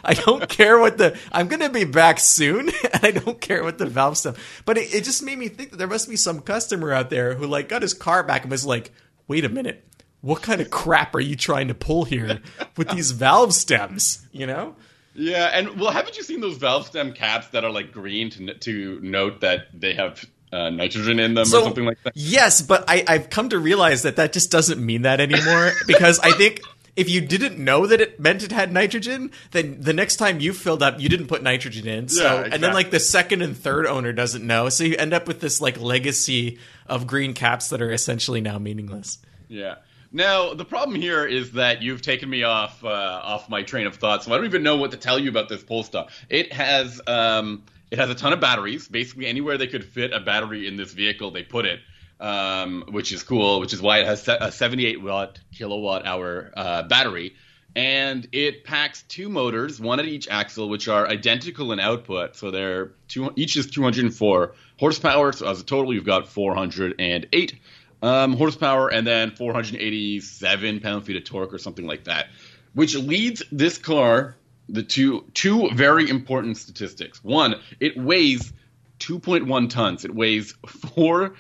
I 0.04 0.14
don't 0.14 0.50
care 0.50 0.78
what 0.78 0.98
the 0.98 1.18
I'm 1.32 1.48
gonna 1.48 1.70
be 1.70 1.86
back 1.86 2.20
soon, 2.20 2.70
and 2.94 3.06
I 3.06 3.12
don't 3.12 3.40
care 3.40 3.64
what 3.64 3.78
the 3.78 3.86
valve 3.86 4.18
stem. 4.18 4.36
But 4.66 4.78
it, 4.78 4.94
it 4.94 5.04
just 5.06 5.24
made 5.24 5.38
me 5.38 5.48
think 5.48 5.72
that 5.72 5.78
there 5.78 5.88
must 5.88 6.10
be 6.10 6.18
some 6.18 6.42
customer 6.42 6.92
out 6.92 7.10
there 7.10 7.36
who 7.36 7.48
like 7.48 7.70
got 7.70 7.82
his 7.82 7.94
car 7.94 8.24
back 8.24 8.42
and 8.42 8.52
was 8.52 8.66
like, 8.66 8.92
wait 9.28 9.46
a 9.46 9.50
minute, 9.50 9.86
what 10.22 10.42
kind 10.42 10.60
of 10.60 10.70
crap 10.70 11.16
are 11.16 11.22
you 11.22 11.38
trying 11.38 11.70
to 11.70 11.74
pull 11.74 12.04
here 12.04 12.42
with 12.76 12.90
these 12.90 13.12
valve 13.12 13.54
stems? 13.54 14.26
You 14.34 14.48
know? 14.48 14.76
Yeah, 15.14 15.46
and 15.46 15.80
well, 15.80 15.92
haven't 15.92 16.18
you 16.18 16.24
seen 16.24 16.42
those 16.42 16.58
valve 16.58 16.86
stem 16.86 17.14
caps 17.14 17.48
that 17.50 17.64
are 17.64 17.72
like 17.72 17.92
green 17.92 18.30
to 18.32 18.54
to 18.54 19.00
note 19.02 19.42
that 19.42 19.68
they 19.74 19.94
have 19.94 20.24
uh, 20.52 20.70
nitrogen 20.70 21.20
in 21.20 21.34
them 21.34 21.44
or 21.44 21.46
something 21.46 21.86
like 21.86 22.02
that? 22.04 22.14
Yes, 22.16 22.62
but 22.62 22.86
I, 22.88 23.04
I've 23.08 23.30
come 23.30 23.50
to 23.50 23.60
realize 23.60 24.04
that 24.04 24.16
that 24.18 24.34
just 24.34 24.52
doesn't 24.52 24.84
mean 24.84 25.04
that 25.04 25.20
anymore 25.20 25.72
because 25.88 26.20
I 26.20 26.32
think 26.32 26.62
if 26.96 27.10
you 27.10 27.22
didn't 27.22 27.58
know 27.58 27.86
that 27.86 28.02
it 28.02 28.20
meant 28.20 28.44
it 28.44 28.52
had 28.52 28.74
nitrogen, 28.74 29.32
then 29.52 29.80
the 29.80 29.94
next 29.94 30.18
time 30.18 30.40
you 30.40 30.54
filled 30.54 30.84
up, 30.84 31.00
you 31.00 31.08
didn't 31.08 31.28
put 31.28 31.42
nitrogen 31.42 31.88
in. 31.88 32.10
So, 32.10 32.24
Yeah, 32.24 32.50
and 32.52 32.62
then 32.62 32.74
like 32.74 32.92
the 32.92 33.00
second 33.00 33.42
and 33.42 33.58
third 33.58 33.86
owner 33.86 34.12
doesn't 34.12 34.46
know, 34.46 34.70
so 34.70 34.84
you 34.84 34.96
end 34.98 35.14
up 35.14 35.28
with 35.28 35.40
this 35.40 35.62
like 35.62 35.80
legacy 35.80 36.60
of 36.88 37.08
green 37.08 37.34
caps 37.34 37.70
that 37.70 37.82
are 37.82 37.92
essentially 37.92 38.42
now 38.42 38.60
meaningless. 38.60 39.18
Yeah. 39.48 39.76
Now 40.12 40.54
the 40.54 40.66
problem 40.66 41.00
here 41.00 41.26
is 41.26 41.52
that 41.52 41.82
you've 41.84 42.02
taken 42.02 42.30
me 42.30 42.44
off 42.44 42.84
uh, 42.84 42.88
off 42.88 43.50
my 43.50 43.64
train 43.64 43.86
of 43.86 43.96
thought, 43.96 44.24
so 44.24 44.34
I 44.34 44.38
don't 44.38 44.46
even 44.46 44.64
know 44.64 44.78
what 44.78 44.92
to 44.92 44.98
tell 44.98 45.20
you 45.20 45.30
about 45.30 45.50
this 45.50 45.64
Polestar. 45.64 46.08
It 46.30 46.52
has 46.52 47.00
um, 47.06 47.64
it 47.92 48.00
has 48.00 48.10
a 48.10 48.16
ton 48.16 48.34
of 48.34 48.40
batteries. 48.40 48.88
Basically, 48.88 49.28
anywhere 49.28 49.58
they 49.58 49.68
could 49.68 49.86
fit 49.86 50.12
a 50.12 50.20
battery 50.20 50.68
in 50.68 50.78
this 50.78 50.94
vehicle, 50.94 51.32
they 51.32 51.44
put 51.44 51.66
it, 51.66 51.80
um, 52.20 52.86
which 52.90 53.12
is 53.12 53.22
cool. 53.22 53.60
Which 53.60 53.74
is 53.74 53.82
why 53.82 54.00
it 54.00 54.08
has 54.08 54.28
a 54.28 54.52
78 54.52 55.02
watt 55.02 55.40
kilowatt 55.56 56.08
hour 56.08 56.52
uh, 56.58 56.84
battery, 56.84 57.36
and 57.76 58.28
it 58.32 58.64
packs 58.64 59.04
two 59.04 59.30
motors, 59.30 59.80
one 59.80 60.00
at 60.00 60.06
each 60.06 60.28
axle, 60.28 60.70
which 60.70 60.88
are 60.88 61.08
identical 61.08 61.72
in 61.72 61.80
output. 61.80 62.36
So 62.36 62.50
they're 62.50 62.94
two, 63.08 63.32
each 63.36 63.58
is 63.58 63.68
204 63.68 64.56
horsepower. 64.80 65.34
So 65.34 65.48
as 65.48 65.62
a 65.62 65.64
total, 65.64 65.94
you've 65.94 66.04
got 66.04 66.28
408 66.28 67.60
um, 68.02 68.34
horsepower 68.34 68.88
and 68.90 69.06
then 69.06 69.32
487 69.32 70.80
pound 70.80 71.06
feet 71.06 71.16
of 71.18 71.24
torque 71.24 71.54
or 71.54 71.58
something 71.58 71.86
like 71.86 72.06
that, 72.06 72.28
which 72.74 72.96
leads 72.96 73.44
this 73.52 73.78
car 73.78 74.36
the 74.68 74.84
two 74.84 75.26
two 75.34 75.70
very 75.74 76.10
important 76.10 76.58
statistics. 76.58 77.24
One, 77.24 77.56
it 77.80 77.98
weighs 77.98 78.54
2.1 79.00 79.70
tons. 79.70 80.06
It 80.06 80.14
weighs 80.14 80.54
four 80.68 81.34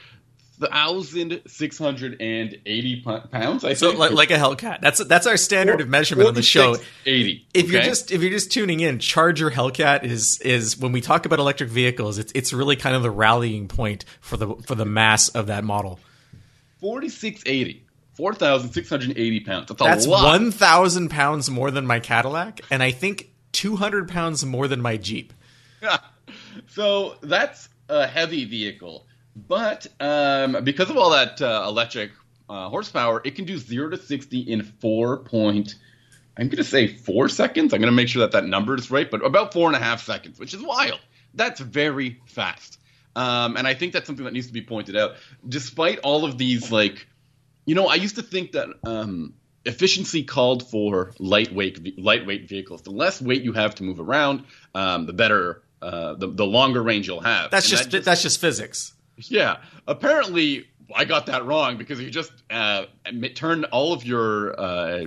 thousand 0.59 1.41
six 1.47 1.77
hundred 1.77 2.17
and 2.19 2.57
eighty 2.65 3.01
pounds. 3.01 3.63
I 3.63 3.73
So 3.75 3.89
think. 3.89 3.99
like, 3.99 4.11
like 4.11 4.31
a 4.31 4.35
Hellcat, 4.35 4.81
that's 4.81 5.03
that's 5.05 5.25
our 5.25 5.37
standard 5.37 5.79
of 5.79 5.87
measurement 5.87 6.27
on 6.27 6.33
the 6.33 6.41
show. 6.41 6.75
80. 7.05 7.47
If 7.53 7.69
you're 7.71 7.81
just 7.81 8.11
if 8.11 8.21
you're 8.21 8.31
just 8.31 8.51
tuning 8.51 8.79
in, 8.81 8.99
Charger 8.99 9.51
Hellcat 9.51 10.03
is 10.03 10.39
is 10.41 10.77
when 10.77 10.91
we 10.91 10.99
talk 11.01 11.25
about 11.25 11.39
electric 11.39 11.69
vehicles, 11.69 12.17
it's 12.17 12.31
it's 12.35 12.51
really 12.51 12.75
kind 12.75 12.95
of 12.95 13.03
the 13.03 13.11
rallying 13.11 13.67
point 13.67 14.03
for 14.19 14.35
the 14.37 14.55
for 14.65 14.75
the 14.75 14.85
mass 14.85 15.29
of 15.29 15.47
that 15.47 15.63
model. 15.63 15.99
4680. 16.79 17.85
4,680 18.13 19.39
pounds. 19.41 19.67
That's 19.69 19.81
a 19.81 19.83
That's 19.85 20.05
lot. 20.07 20.25
one 20.25 20.51
thousand 20.51 21.07
pounds 21.07 21.49
more 21.49 21.71
than 21.71 21.87
my 21.87 22.01
Cadillac, 22.01 22.59
and 22.69 22.83
I 22.83 22.91
think 22.91 23.31
two 23.53 23.77
hundred 23.77 24.09
pounds 24.09 24.45
more 24.45 24.67
than 24.67 24.81
my 24.81 24.97
Jeep. 24.97 25.31
so 26.67 27.15
that's 27.21 27.69
a 27.87 28.05
heavy 28.05 28.43
vehicle, 28.43 29.07
but 29.35 29.87
um, 30.01 30.65
because 30.65 30.89
of 30.89 30.97
all 30.97 31.11
that 31.11 31.41
uh, 31.41 31.63
electric 31.65 32.11
uh, 32.49 32.67
horsepower, 32.67 33.21
it 33.23 33.35
can 33.35 33.45
do 33.45 33.57
zero 33.57 33.89
to 33.89 33.97
sixty 33.97 34.39
in 34.41 34.63
four 34.63 35.19
point. 35.19 35.75
I'm 36.37 36.47
going 36.47 36.57
to 36.57 36.63
say 36.65 36.87
four 36.87 37.29
seconds. 37.29 37.73
I'm 37.73 37.79
going 37.79 37.91
to 37.91 37.95
make 37.95 38.09
sure 38.09 38.21
that 38.21 38.33
that 38.33 38.45
number 38.45 38.75
is 38.75 38.91
right, 38.91 39.09
but 39.09 39.25
about 39.25 39.53
four 39.53 39.67
and 39.67 39.77
a 39.77 39.79
half 39.79 40.03
seconds, 40.03 40.39
which 40.39 40.53
is 40.53 40.61
wild. 40.61 40.99
That's 41.33 41.59
very 41.61 42.19
fast, 42.25 42.78
um, 43.19 43.57
and 43.57 43.67
I 43.67 43.73
think 43.73 43.93
that's 43.93 44.07
something 44.07 44.25
that 44.25 44.33
needs 44.33 44.47
to 44.47 44.53
be 44.53 44.61
pointed 44.61 44.95
out. 44.95 45.11
Despite 45.47 45.99
all 45.99 46.25
of 46.25 46.37
these, 46.37 46.71
like, 46.71 47.07
you 47.65 47.75
know, 47.75 47.87
I 47.87 47.95
used 47.95 48.15
to 48.15 48.23
think 48.23 48.53
that. 48.53 48.69
Um, 48.85 49.33
efficiency 49.65 50.23
called 50.23 50.67
for 50.69 51.13
lightweight 51.19 51.99
lightweight 51.99 52.47
vehicles. 52.47 52.81
The 52.81 52.91
less 52.91 53.21
weight 53.21 53.43
you 53.43 53.51
have 53.53 53.75
to 53.75 53.83
move 53.83 53.99
around, 53.99 54.45
um, 54.73 55.05
the 55.05 55.13
better, 55.13 55.61
uh, 55.81 56.13
the, 56.15 56.27
the 56.27 56.45
longer 56.45 56.81
range 56.81 57.07
you'll 57.07 57.19
have. 57.19 57.51
That's 57.51 57.69
just, 57.69 57.91
that 57.91 58.05
that's 58.05 58.23
just 58.23 58.39
physics. 58.39 58.93
yeah. 59.17 59.57
Apparently, 59.85 60.65
I 60.95 61.05
got 61.05 61.27
that 61.27 61.45
wrong 61.45 61.77
because 61.77 61.99
you 61.99 62.09
just 62.09 62.31
uh, 62.49 62.85
m- 63.05 63.21
turn 63.35 63.65
all 63.65 63.93
of 63.93 64.05
your 64.05 64.59
uh, 64.59 65.05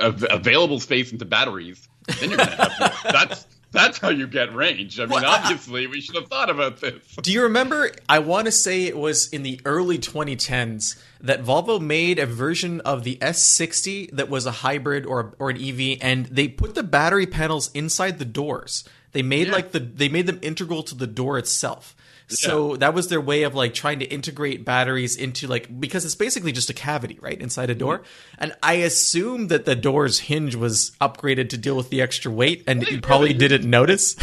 av- 0.00 0.26
available 0.30 0.78
space 0.78 1.10
into 1.10 1.24
batteries. 1.24 1.88
Then 2.20 2.30
you're 2.30 2.38
gonna 2.38 2.50
have 2.56 2.72
more. 2.78 2.90
that's 3.12 3.46
that's 3.72 3.98
how 3.98 4.10
you 4.10 4.26
get 4.26 4.54
range. 4.54 5.00
I 5.00 5.04
mean, 5.06 5.20
Well, 5.20 5.24
obviously, 5.26 5.86
we 5.86 6.00
should 6.00 6.14
have 6.14 6.28
thought 6.28 6.50
about 6.50 6.80
this. 6.80 6.94
Do 7.22 7.32
you 7.32 7.42
remember? 7.42 7.90
I 8.08 8.20
want 8.20 8.46
to 8.46 8.52
say 8.52 8.84
it 8.84 8.96
was 8.96 9.28
in 9.30 9.42
the 9.42 9.60
early 9.64 9.98
2010s 9.98 11.00
that 11.20 11.42
Volvo 11.42 11.80
made 11.80 12.18
a 12.18 12.26
version 12.26 12.80
of 12.82 13.04
the 13.04 13.16
S60 13.16 14.10
that 14.12 14.28
was 14.28 14.46
a 14.46 14.50
hybrid 14.50 15.06
or 15.06 15.34
or 15.38 15.50
an 15.50 15.56
EV, 15.62 15.98
and 16.00 16.26
they 16.26 16.48
put 16.48 16.74
the 16.74 16.82
battery 16.82 17.26
panels 17.26 17.70
inside 17.74 18.18
the 18.18 18.24
doors. 18.24 18.84
They 19.12 19.22
made 19.22 19.48
Yeah. 19.48 19.52
like 19.54 19.72
the 19.72 19.80
they 19.80 20.08
made 20.08 20.26
them 20.26 20.38
integral 20.42 20.82
to 20.84 20.94
the 20.94 21.06
door 21.06 21.38
itself. 21.38 21.94
So 22.28 22.76
that 22.76 22.94
was 22.94 23.08
their 23.08 23.20
way 23.20 23.42
of 23.42 23.54
like 23.54 23.74
trying 23.74 23.98
to 23.98 24.04
integrate 24.06 24.64
batteries 24.64 25.16
into 25.16 25.46
like 25.46 25.80
because 25.80 26.04
it's 26.04 26.14
basically 26.14 26.52
just 26.52 26.70
a 26.70 26.74
cavity 26.74 27.18
right 27.20 27.40
inside 27.40 27.70
a 27.70 27.74
door. 27.74 28.02
And 28.38 28.54
I 28.62 28.74
assume 28.74 29.48
that 29.48 29.64
the 29.64 29.76
door's 29.76 30.20
hinge 30.20 30.54
was 30.54 30.92
upgraded 31.00 31.50
to 31.50 31.58
deal 31.58 31.76
with 31.76 31.90
the 31.90 32.00
extra 32.00 32.30
weight, 32.30 32.64
and 32.66 32.86
you 32.86 33.00
probably 33.00 33.34
didn't 33.34 33.68
notice. 33.68 34.16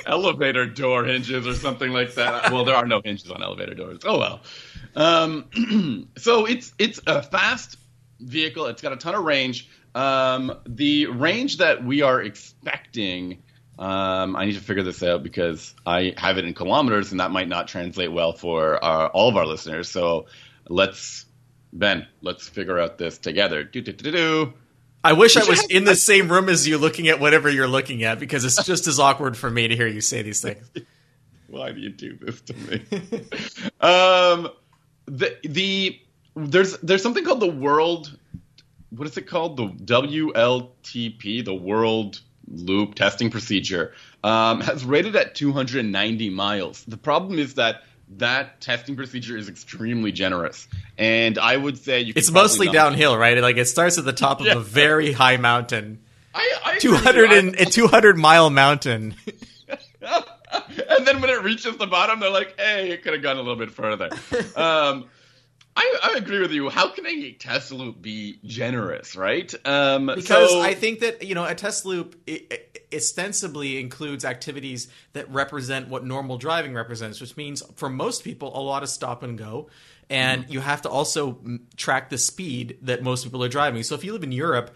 elevator 0.06 0.66
door 0.66 1.04
hinges 1.04 1.46
or 1.46 1.54
something 1.54 1.92
like 1.92 2.14
that. 2.14 2.52
well, 2.52 2.64
there 2.64 2.76
are 2.76 2.86
no 2.86 3.00
hinges 3.04 3.30
on 3.30 3.42
elevator 3.42 3.74
doors. 3.74 4.00
Oh 4.04 4.18
well. 4.18 4.40
Um, 4.94 6.08
so 6.16 6.46
it's 6.46 6.72
it's 6.78 7.00
a 7.06 7.22
fast 7.22 7.76
vehicle. 8.20 8.66
It's 8.66 8.82
got 8.82 8.92
a 8.92 8.96
ton 8.96 9.14
of 9.14 9.24
range. 9.24 9.68
Um, 9.94 10.58
the 10.66 11.06
range 11.06 11.58
that 11.58 11.82
we 11.82 12.02
are 12.02 12.20
expecting, 12.20 13.42
um, 13.78 14.36
I 14.36 14.46
need 14.46 14.54
to 14.54 14.60
figure 14.60 14.82
this 14.82 15.02
out 15.02 15.22
because 15.22 15.74
I 15.84 16.14
have 16.16 16.38
it 16.38 16.44
in 16.44 16.54
kilometers, 16.54 17.10
and 17.10 17.20
that 17.20 17.30
might 17.30 17.48
not 17.48 17.68
translate 17.68 18.10
well 18.10 18.32
for 18.32 18.82
our, 18.82 19.08
all 19.08 19.28
of 19.28 19.36
our 19.36 19.46
listeners. 19.46 19.90
So 19.90 20.26
let's 20.68 21.26
Ben, 21.72 22.06
let's 22.22 22.48
figure 22.48 22.78
out 22.78 22.96
this 22.98 23.18
together. 23.18 23.64
Do 23.64 23.80
do 23.82 23.92
do 23.92 24.10
do. 24.10 24.52
I 25.04 25.12
wish 25.12 25.36
I 25.36 25.44
was 25.44 25.64
in 25.66 25.84
the 25.84 25.94
same 25.94 26.28
room 26.32 26.48
as 26.48 26.66
you 26.66 26.78
looking 26.78 27.08
at 27.08 27.20
whatever 27.20 27.48
you're 27.48 27.68
looking 27.68 28.02
at 28.02 28.18
because 28.18 28.44
it's 28.44 28.64
just 28.64 28.86
as 28.86 28.98
awkward 28.98 29.36
for 29.36 29.48
me 29.48 29.68
to 29.68 29.76
hear 29.76 29.86
you 29.86 30.00
say 30.00 30.22
these 30.22 30.40
things. 30.40 30.68
Why 31.48 31.70
do 31.70 31.80
you 31.80 31.90
do 31.90 32.16
this 32.16 32.40
to 32.40 32.54
me? 32.54 32.82
um, 33.80 34.48
the 35.06 35.36
the 35.44 36.00
there's 36.34 36.76
there's 36.78 37.02
something 37.02 37.24
called 37.24 37.40
the 37.40 37.46
world. 37.46 38.18
What 38.90 39.06
is 39.06 39.16
it 39.16 39.26
called? 39.26 39.56
The 39.56 39.68
WLTP, 39.68 41.44
the 41.44 41.54
World 41.54 42.20
Loop 42.48 42.94
Testing 42.94 43.30
Procedure, 43.30 43.92
um, 44.24 44.60
has 44.60 44.84
rated 44.84 45.16
at 45.16 45.34
290 45.34 46.30
miles. 46.30 46.84
The 46.84 46.96
problem 46.96 47.38
is 47.38 47.54
that 47.54 47.82
that 48.18 48.60
testing 48.60 48.94
procedure 48.94 49.36
is 49.36 49.48
extremely 49.48 50.12
generous, 50.12 50.68
and 50.96 51.38
I 51.38 51.56
would 51.56 51.76
say 51.76 52.02
you. 52.02 52.12
It's 52.14 52.30
mostly 52.30 52.68
downhill, 52.68 53.16
right? 53.18 53.36
Like 53.42 53.56
it 53.56 53.64
starts 53.66 53.98
at 53.98 54.04
the 54.04 54.12
top 54.12 54.38
of 54.40 54.46
Yeah. 54.46 54.56
a 54.56 54.60
very 54.60 55.10
high 55.12 55.38
mountain, 55.38 55.98
I, 56.32 56.58
I 56.64 56.70
agree 56.70 56.80
two 56.80 56.90
with 56.92 57.00
you. 57.00 57.04
hundred 57.04 57.30
I- 57.30 57.36
and 57.36 57.54
a 57.56 57.64
two 57.64 57.88
hundred 57.88 58.16
mile 58.16 58.48
mountain. 58.50 59.16
and 60.02 61.06
then 61.06 61.20
when 61.20 61.30
it 61.30 61.42
reaches 61.42 61.76
the 61.76 61.86
bottom, 61.86 62.20
they're 62.20 62.30
like, 62.30 62.54
"Hey, 62.58 62.90
it 62.90 63.02
could 63.02 63.12
have 63.12 63.22
gone 63.22 63.36
a 63.36 63.40
little 63.42 63.56
bit 63.56 63.70
further." 63.70 64.10
um, 64.56 65.06
I, 65.76 65.98
I 66.14 66.16
agree 66.16 66.40
with 66.40 66.52
you. 66.52 66.70
How 66.70 66.88
can 66.88 67.04
a 67.06 67.32
test 67.32 67.70
loop 67.70 68.00
be 68.00 68.38
generous, 68.44 69.14
right? 69.14 69.52
Um, 69.66 70.06
Because 70.06 70.50
so- 70.50 70.60
I 70.62 70.74
think 70.74 71.00
that 71.00 71.22
you 71.22 71.34
know 71.34 71.44
a 71.44 71.54
test 71.54 71.84
loop 71.84 72.16
i- 72.28 72.42
i- 72.50 72.60
ostensibly 72.94 73.78
includes 73.78 74.24
activities 74.24 74.88
that 75.12 75.30
represent 75.30 75.88
what 75.88 76.04
normal 76.04 76.38
driving 76.38 76.72
represents, 76.74 77.20
which 77.20 77.36
means 77.36 77.62
for 77.76 77.88
most 77.88 78.24
people 78.24 78.56
a 78.58 78.62
lot 78.62 78.82
of 78.82 78.88
stop 78.88 79.22
and 79.22 79.36
go, 79.36 79.68
and 80.08 80.44
Mm-hmm. 80.44 80.52
you 80.52 80.60
have 80.60 80.82
to 80.82 80.88
also 80.88 81.38
track 81.76 82.08
the 82.10 82.18
speed 82.18 82.78
that 82.82 83.02
most 83.02 83.24
people 83.24 83.42
are 83.44 83.48
driving. 83.48 83.82
So 83.82 83.94
if 83.94 84.02
you 84.04 84.12
live 84.12 84.22
in 84.22 84.32
Europe 84.32 84.74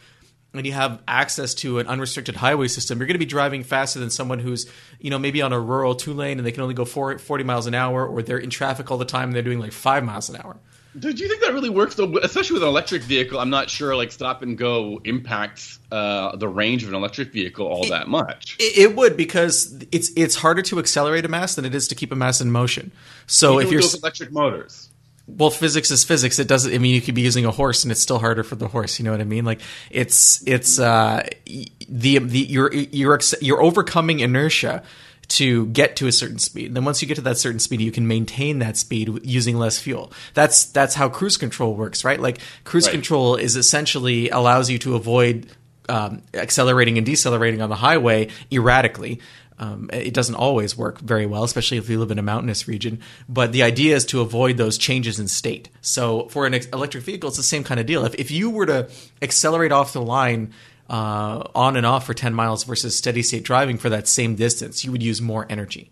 and 0.53 0.67
you 0.67 0.73
have 0.73 1.01
access 1.07 1.55
to 1.55 1.79
an 1.79 1.87
unrestricted 1.87 2.35
highway 2.37 2.67
system, 2.69 2.99
you're 2.99 3.07
going 3.07 3.15
to 3.15 3.19
be 3.21 3.25
driving 3.27 3.63
faster 3.63 4.01
than 4.01 4.11
someone 4.11 4.41
who's 4.41 4.69
you 5.01 5.09
know 5.09 5.19
maybe 5.19 5.41
on 5.41 5.53
a 5.53 5.61
rural 5.61 5.95
two 5.95 6.13
lane 6.13 6.39
and 6.39 6.47
they 6.47 6.53
can 6.53 6.63
only 6.63 6.75
go 6.75 6.85
40, 6.85 7.23
40 7.23 7.45
miles 7.45 7.67
an 7.67 7.75
hour, 7.75 8.07
or 8.07 8.21
they're 8.23 8.37
in 8.39 8.51
traffic 8.51 8.91
all 8.91 8.99
the 8.99 9.05
time 9.05 9.29
and 9.31 9.35
they're 9.35 9.43
doing 9.43 9.61
like 9.61 9.73
five 9.73 10.05
miles 10.05 10.29
an 10.29 10.37
hour. 10.37 10.59
Do 10.99 11.11
you 11.11 11.29
think 11.29 11.41
that 11.43 11.53
really 11.53 11.71
works 11.71 11.95
though? 11.95 12.17
Especially 12.19 12.55
with 12.55 12.65
an 12.65 12.69
electric 12.69 13.03
vehicle, 13.03 13.39
I'm 13.39 13.51
not 13.51 13.71
sure 13.71 13.95
like 13.95 14.11
stop 14.11 14.43
and 14.43 14.59
go 14.59 15.01
impacts 15.05 15.79
uh, 15.93 16.35
the 16.37 16.49
range 16.49 16.83
of 16.83 16.89
an 16.89 16.97
electric 16.97 17.33
vehicle 17.33 17.67
all 17.67 17.87
that 17.89 18.09
much. 18.09 18.57
It, 18.59 18.79
it 18.79 18.97
would 18.97 19.17
because 19.17 19.85
it's 19.93 20.11
it's 20.17 20.35
harder 20.35 20.63
to 20.63 20.81
accelerate 20.81 21.25
a 21.25 21.29
mass 21.29 21.55
than 21.55 21.65
it 21.65 21.75
is 21.75 21.87
to 21.89 21.95
keep 21.95 22.11
a 22.11 22.17
mass 22.17 22.41
in 22.41 22.51
motion. 22.51 22.91
So 23.27 23.55
Even 23.55 23.67
if 23.67 23.73
you're 23.73 23.83
those 23.83 23.95
electric 23.95 24.33
motors, 24.33 24.91
well, 25.39 25.51
physics 25.51 25.91
is 25.91 26.05
physics. 26.05 26.39
It 26.39 26.49
doesn't. 26.49 26.75
I 26.75 26.79
mean, 26.79 26.95
you 26.95 27.01
could 27.01 27.15
be 27.15 27.23
using 27.23 27.45
a 27.45 27.51
horse, 27.51 27.85
and 27.85 27.93
it's 27.93 28.01
still 28.01 28.19
harder 28.19 28.43
for 28.43 28.57
the 28.57 28.69
horse. 28.69 28.99
You 28.99 29.05
know 29.05 29.13
what 29.13 29.21
I 29.21 29.25
mean? 29.25 29.45
Like 29.45 29.61
it's 29.91 30.47
it's 30.47 30.79
uh, 30.79 31.27
the 31.47 32.19
the 32.19 32.39
you're 32.41 32.73
you're 32.73 33.21
you're 33.41 33.63
overcoming 33.63 34.21
inertia 34.21 34.83
to 35.31 35.67
get 35.67 35.97
to 35.97 36.07
a 36.07 36.13
certain 36.13 36.39
speed. 36.39 36.67
And 36.67 36.77
then 36.77 36.85
once 36.85 37.01
you 37.01 37.09
get 37.09 37.15
to 37.15 37.21
that 37.23 37.39
certain 37.39 37.61
speed, 37.61 37.81
you 37.81 37.93
can 37.93 38.07
maintain 38.07 38.59
that 38.59 38.77
speed 38.77 39.21
using 39.25 39.57
less 39.59 39.79
fuel. 39.79 40.13
That's 40.35 40.65
that's 40.67 40.95
how 40.95 41.09
cruise 41.09 41.37
control 41.37 41.75
works, 41.75 42.05
right? 42.05 42.21
Like 42.21 42.39
cruise 42.65 42.87
Right. 42.87 42.93
control 42.93 43.37
is 43.37 43.57
essentially 43.57 44.29
allows 44.31 44.69
you 44.71 44.79
to 44.81 44.97
avoid 44.97 45.47
um, 45.89 46.23
accelerating 46.35 46.99
and 46.99 47.07
decelerating 47.07 47.63
on 47.63 47.69
the 47.69 47.77
highway 47.77 48.29
erratically. 48.53 49.21
Um, 49.59 49.91
it 49.93 50.15
doesn't 50.15 50.37
always 50.37 50.75
work 50.75 51.01
very 51.01 51.27
well, 51.27 51.45
especially 51.45 51.77
if 51.77 51.89
you 51.91 51.99
live 52.01 52.11
in 52.11 52.19
a 52.19 52.23
mountainous 52.23 52.67
region. 52.67 53.01
But 53.29 53.53
the 53.53 53.63
idea 53.63 53.95
is 53.95 54.07
to 54.07 54.23
avoid 54.23 54.57
those 54.57 54.79
changes 54.79 55.21
in 55.21 55.29
state. 55.29 55.69
So 55.83 56.29
for 56.29 56.47
an 56.47 56.55
electric 56.55 57.05
vehicle, 57.05 57.29
it's 57.29 57.37
the 57.37 57.43
same 57.43 57.63
kind 57.63 57.79
of 57.79 57.85
deal. 57.85 58.07
If, 58.07 58.15
if 58.15 58.31
you 58.31 58.49
were 58.49 58.65
to 58.67 58.89
accelerate 59.21 59.71
off 59.71 59.93
the 59.93 60.01
line 60.01 60.55
uh, 60.91 61.45
on 61.55 61.77
and 61.77 61.87
off 61.87 62.05
for 62.05 62.15
10 62.15 62.35
miles 62.35 62.65
versus 62.65 62.97
steady 62.97 63.23
state 63.23 63.45
driving 63.45 63.79
for 63.79 63.89
that 63.89 64.09
same 64.09 64.35
distance, 64.35 64.85
you 64.85 64.91
would 64.93 65.03
use 65.03 65.23
more 65.23 65.47
energy. 65.49 65.91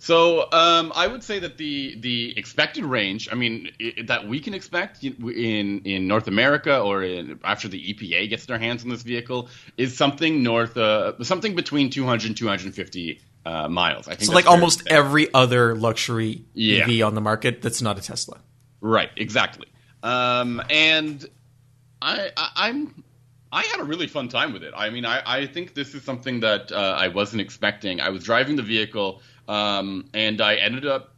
So 0.00 0.50
um, 0.52 0.92
I 0.94 1.06
would 1.08 1.24
say 1.24 1.40
that 1.40 1.56
the 1.56 1.96
the 1.98 2.38
expected 2.38 2.84
range, 2.84 3.28
I 3.32 3.34
mean, 3.34 3.70
i 3.80 4.02
that 4.06 4.28
we 4.28 4.38
can 4.38 4.54
expect 4.54 5.02
in 5.02 5.80
in 5.84 6.06
North 6.06 6.28
America 6.28 6.80
or 6.80 7.02
in, 7.02 7.40
after 7.42 7.66
the 7.66 7.80
EPA 7.94 8.28
gets 8.28 8.46
their 8.46 8.58
hands 8.58 8.84
on 8.84 8.90
this 8.90 9.02
vehicle, 9.02 9.48
is 9.76 9.96
something 9.96 10.42
north, 10.44 10.76
uh, 10.76 11.20
something 11.24 11.56
between 11.56 11.90
200 11.90 12.26
and 12.28 12.36
250 12.36 13.20
uh, 13.44 13.68
miles. 13.68 14.06
I 14.06 14.14
think 14.14 14.28
So, 14.28 14.34
like 14.34 14.46
almost 14.46 14.86
every 14.86 15.32
other 15.34 15.74
luxury 15.74 16.44
Yeah. 16.54 16.84
EV 16.86 17.04
on 17.04 17.14
the 17.14 17.20
market 17.20 17.60
that's 17.62 17.82
not 17.82 17.98
a 17.98 18.00
Tesla. 18.02 18.38
Right, 18.80 19.10
exactly. 19.16 19.66
Um, 20.04 20.62
and 20.70 21.26
I, 22.00 22.30
I, 22.36 22.50
I'm, 22.56 23.02
I 23.50 23.62
had 23.62 23.80
a 23.80 23.84
really 23.84 24.06
fun 24.06 24.28
time 24.28 24.52
with 24.52 24.62
it. 24.62 24.74
I 24.76 24.90
mean, 24.90 25.04
I, 25.04 25.22
I 25.24 25.46
think 25.46 25.74
this 25.74 25.94
is 25.94 26.02
something 26.02 26.40
that 26.40 26.70
uh, 26.70 26.96
I 26.98 27.08
wasn't 27.08 27.40
expecting. 27.40 28.00
I 28.00 28.10
was 28.10 28.24
driving 28.24 28.56
the 28.56 28.62
vehicle, 28.62 29.22
um, 29.46 30.08
and 30.12 30.40
I 30.40 30.56
ended 30.56 30.86
up 30.86 31.14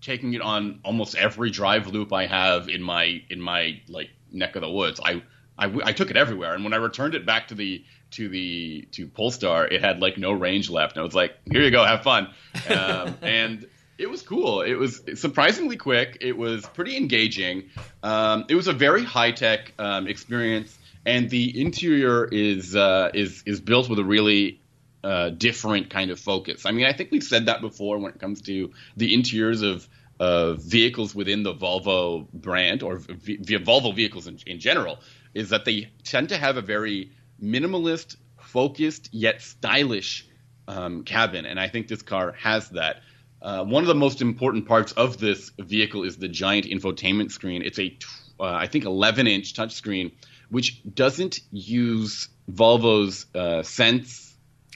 taking 0.00 0.34
it 0.34 0.42
on 0.42 0.80
almost 0.84 1.14
every 1.14 1.50
drive 1.50 1.86
loop 1.86 2.12
I 2.12 2.26
have 2.26 2.68
in 2.68 2.82
my 2.82 3.22
in 3.30 3.40
my 3.40 3.80
like 3.88 4.10
neck 4.30 4.56
of 4.56 4.62
the 4.62 4.70
woods. 4.70 5.00
I, 5.02 5.22
I, 5.58 5.66
I 5.84 5.92
took 5.92 6.10
it 6.10 6.16
everywhere, 6.16 6.54
and 6.54 6.64
when 6.64 6.72
I 6.72 6.76
returned 6.76 7.14
it 7.14 7.24
back 7.24 7.48
to 7.48 7.54
the 7.54 7.84
to 8.12 8.28
the 8.28 8.88
to 8.92 9.06
Polestar, 9.06 9.66
it 9.66 9.80
had 9.80 10.00
like 10.00 10.18
no 10.18 10.32
range 10.32 10.68
left. 10.68 10.96
And 10.96 11.00
I 11.00 11.04
was 11.04 11.14
like, 11.14 11.34
"Here 11.50 11.62
you 11.62 11.70
go, 11.70 11.84
have 11.84 12.02
fun." 12.02 12.28
Um, 12.68 13.16
and 13.22 13.66
it 14.00 14.08
was 14.08 14.22
cool. 14.22 14.62
It 14.62 14.74
was 14.74 15.02
surprisingly 15.14 15.76
quick. 15.76 16.18
It 16.20 16.36
was 16.36 16.66
pretty 16.66 16.96
engaging. 16.96 17.70
Um, 18.02 18.46
it 18.48 18.54
was 18.54 18.66
a 18.66 18.72
very 18.72 19.04
high 19.04 19.32
tech 19.32 19.74
um, 19.78 20.06
experience, 20.06 20.76
and 21.06 21.30
the 21.30 21.60
interior 21.60 22.26
is 22.26 22.76
uh, 22.76 23.10
is 23.14 23.42
is 23.46 23.60
built 23.60 23.88
with 23.88 23.98
a 23.98 24.04
really 24.04 24.60
uh, 25.02 25.30
different 25.30 25.90
kind 25.90 26.10
of 26.10 26.20
focus. 26.20 26.66
I 26.66 26.72
mean, 26.72 26.86
I 26.86 26.92
think 26.92 27.10
we've 27.10 27.22
said 27.22 27.46
that 27.46 27.60
before 27.60 27.98
when 27.98 28.12
it 28.12 28.20
comes 28.20 28.42
to 28.42 28.70
the 28.96 29.14
interiors 29.14 29.62
of 29.62 29.88
of 30.18 30.62
vehicles 30.62 31.14
within 31.14 31.42
the 31.42 31.54
Volvo 31.54 32.30
brand 32.30 32.82
or 32.82 32.96
v- 32.98 33.38
Volvo 33.38 33.94
vehicles 33.94 34.26
in, 34.26 34.38
in 34.46 34.60
general, 34.60 34.98
is 35.32 35.48
that 35.48 35.64
they 35.64 35.90
tend 36.04 36.28
to 36.28 36.36
have 36.36 36.58
a 36.58 36.62
very 36.62 37.12
minimalist, 37.42 38.16
focused 38.38 39.08
yet 39.12 39.40
stylish 39.40 40.26
um, 40.68 41.04
cabin, 41.04 41.46
and 41.46 41.58
I 41.58 41.68
think 41.68 41.88
this 41.88 42.02
car 42.02 42.32
has 42.32 42.68
that. 42.70 43.02
Uh, 43.40 43.64
one 43.64 43.82
of 43.82 43.88
the 43.88 43.94
most 43.94 44.20
important 44.20 44.68
parts 44.68 44.92
of 44.92 45.16
this 45.18 45.50
vehicle 45.58 46.02
is 46.04 46.18
the 46.18 46.28
giant 46.28 46.66
infotainment 46.66 47.30
screen. 47.32 47.62
It's 47.62 47.78
a, 47.78 47.96
uh, 48.38 48.44
I 48.44 48.66
think, 48.66 48.84
11 48.84 49.26
inch 49.26 49.54
touchscreen, 49.54 50.12
which 50.50 50.82
doesn't 50.94 51.40
use 51.50 52.28
Volvo's 52.50 53.26
uh, 53.34 53.62
Sense 53.62 54.30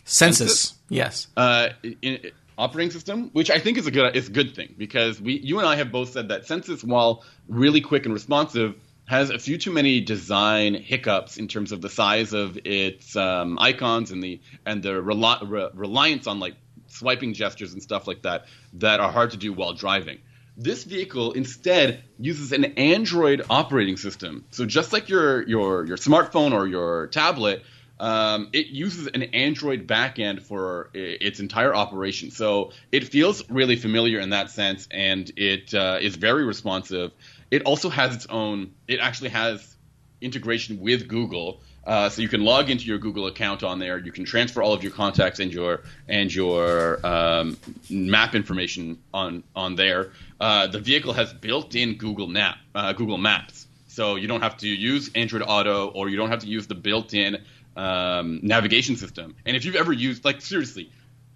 Sensus, 0.04 0.74
yes. 0.88 1.28
uh, 1.36 1.70
in, 2.02 2.30
operating 2.58 2.90
system, 2.90 3.30
which 3.32 3.50
I 3.50 3.58
think 3.58 3.78
is 3.78 3.86
a 3.86 3.90
good 3.90 4.14
is 4.14 4.28
a 4.28 4.32
good 4.32 4.54
thing 4.54 4.74
because 4.76 5.20
we 5.20 5.38
you 5.38 5.58
and 5.58 5.68
I 5.68 5.76
have 5.76 5.90
both 5.90 6.10
said 6.10 6.28
that 6.28 6.46
Sensus, 6.46 6.84
while 6.84 7.24
really 7.48 7.80
quick 7.80 8.04
and 8.04 8.12
responsive, 8.12 8.74
has 9.06 9.30
a 9.30 9.38
few 9.38 9.58
too 9.58 9.72
many 9.72 10.00
design 10.00 10.74
hiccups 10.74 11.36
in 11.36 11.48
terms 11.48 11.72
of 11.72 11.80
the 11.80 11.90
size 11.90 12.32
of 12.32 12.58
its 12.64 13.16
um, 13.16 13.58
icons 13.58 14.10
and 14.10 14.22
the 14.22 14.40
and 14.66 14.82
the 14.82 15.00
re- 15.00 15.68
reliance 15.74 16.26
on 16.26 16.38
like 16.38 16.54
swiping 16.86 17.32
gestures 17.32 17.72
and 17.72 17.82
stuff 17.82 18.06
like 18.06 18.22
that 18.22 18.46
that 18.74 19.00
are 19.00 19.10
hard 19.10 19.30
to 19.30 19.36
do 19.36 19.52
while 19.52 19.72
driving. 19.72 20.18
This 20.56 20.84
vehicle 20.84 21.32
instead 21.32 22.04
uses 22.18 22.52
an 22.52 22.64
Android 22.76 23.42
operating 23.50 23.96
system. 23.96 24.44
So 24.50 24.64
just 24.64 24.92
like 24.92 25.08
your 25.08 25.46
your 25.48 25.84
your 25.84 25.96
smartphone 25.96 26.52
or 26.52 26.66
your 26.68 27.08
tablet, 27.08 27.64
um, 27.98 28.50
it 28.52 28.68
uses 28.68 29.08
an 29.08 29.24
Android 29.24 29.86
backend 29.86 30.42
for 30.42 30.90
its 30.94 31.40
entire 31.40 31.74
operation. 31.74 32.30
So 32.30 32.70
it 32.92 33.04
feels 33.04 33.48
really 33.50 33.76
familiar 33.76 34.20
in 34.20 34.30
that 34.30 34.50
sense, 34.50 34.86
and 34.90 35.30
it 35.36 35.74
uh, 35.74 35.98
is 36.00 36.14
very 36.16 36.44
responsive. 36.44 37.12
It 37.50 37.62
also 37.62 37.88
has 37.88 38.14
its 38.14 38.26
own. 38.26 38.74
It 38.86 39.00
actually 39.00 39.30
has 39.30 39.76
integration 40.20 40.80
with 40.80 41.08
Google, 41.08 41.62
uh, 41.86 42.08
so 42.08 42.22
you 42.22 42.28
can 42.28 42.42
log 42.42 42.70
into 42.70 42.84
your 42.84 42.98
Google 42.98 43.26
account 43.26 43.62
on 43.62 43.78
there. 43.78 43.98
You 43.98 44.12
can 44.12 44.24
transfer 44.24 44.62
all 44.62 44.72
of 44.72 44.82
your 44.82 44.92
contacts 44.92 45.40
and 45.40 45.52
your 45.52 45.82
and 46.08 46.34
your 46.34 47.04
um, 47.06 47.56
map 47.90 48.34
information 48.34 48.98
on 49.12 49.44
on 49.54 49.76
there. 49.76 50.12
Uh, 50.40 50.66
the 50.66 50.80
vehicle 50.80 51.12
has 51.12 51.32
built-in 51.32 51.96
Google 51.96 52.26
Map, 52.26 52.56
uh, 52.74 52.92
Google 52.92 53.18
Maps, 53.18 53.66
so 53.88 54.16
you 54.16 54.26
don't 54.28 54.42
have 54.42 54.56
to 54.58 54.68
use 54.68 55.10
Android 55.14 55.42
Auto 55.46 55.88
or 55.88 56.08
you 56.08 56.16
don't 56.16 56.30
have 56.30 56.40
to 56.40 56.46
use 56.46 56.66
the 56.66 56.74
built-in 56.74 57.38
um, 57.76 58.40
navigation 58.42 58.96
system. 58.96 59.36
And 59.44 59.56
if 59.56 59.64
you've 59.64 59.76
ever 59.76 59.92
used, 59.92 60.24
like 60.24 60.40
seriously, 60.40 60.90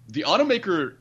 the 0.07 0.23
automaker 0.23 0.95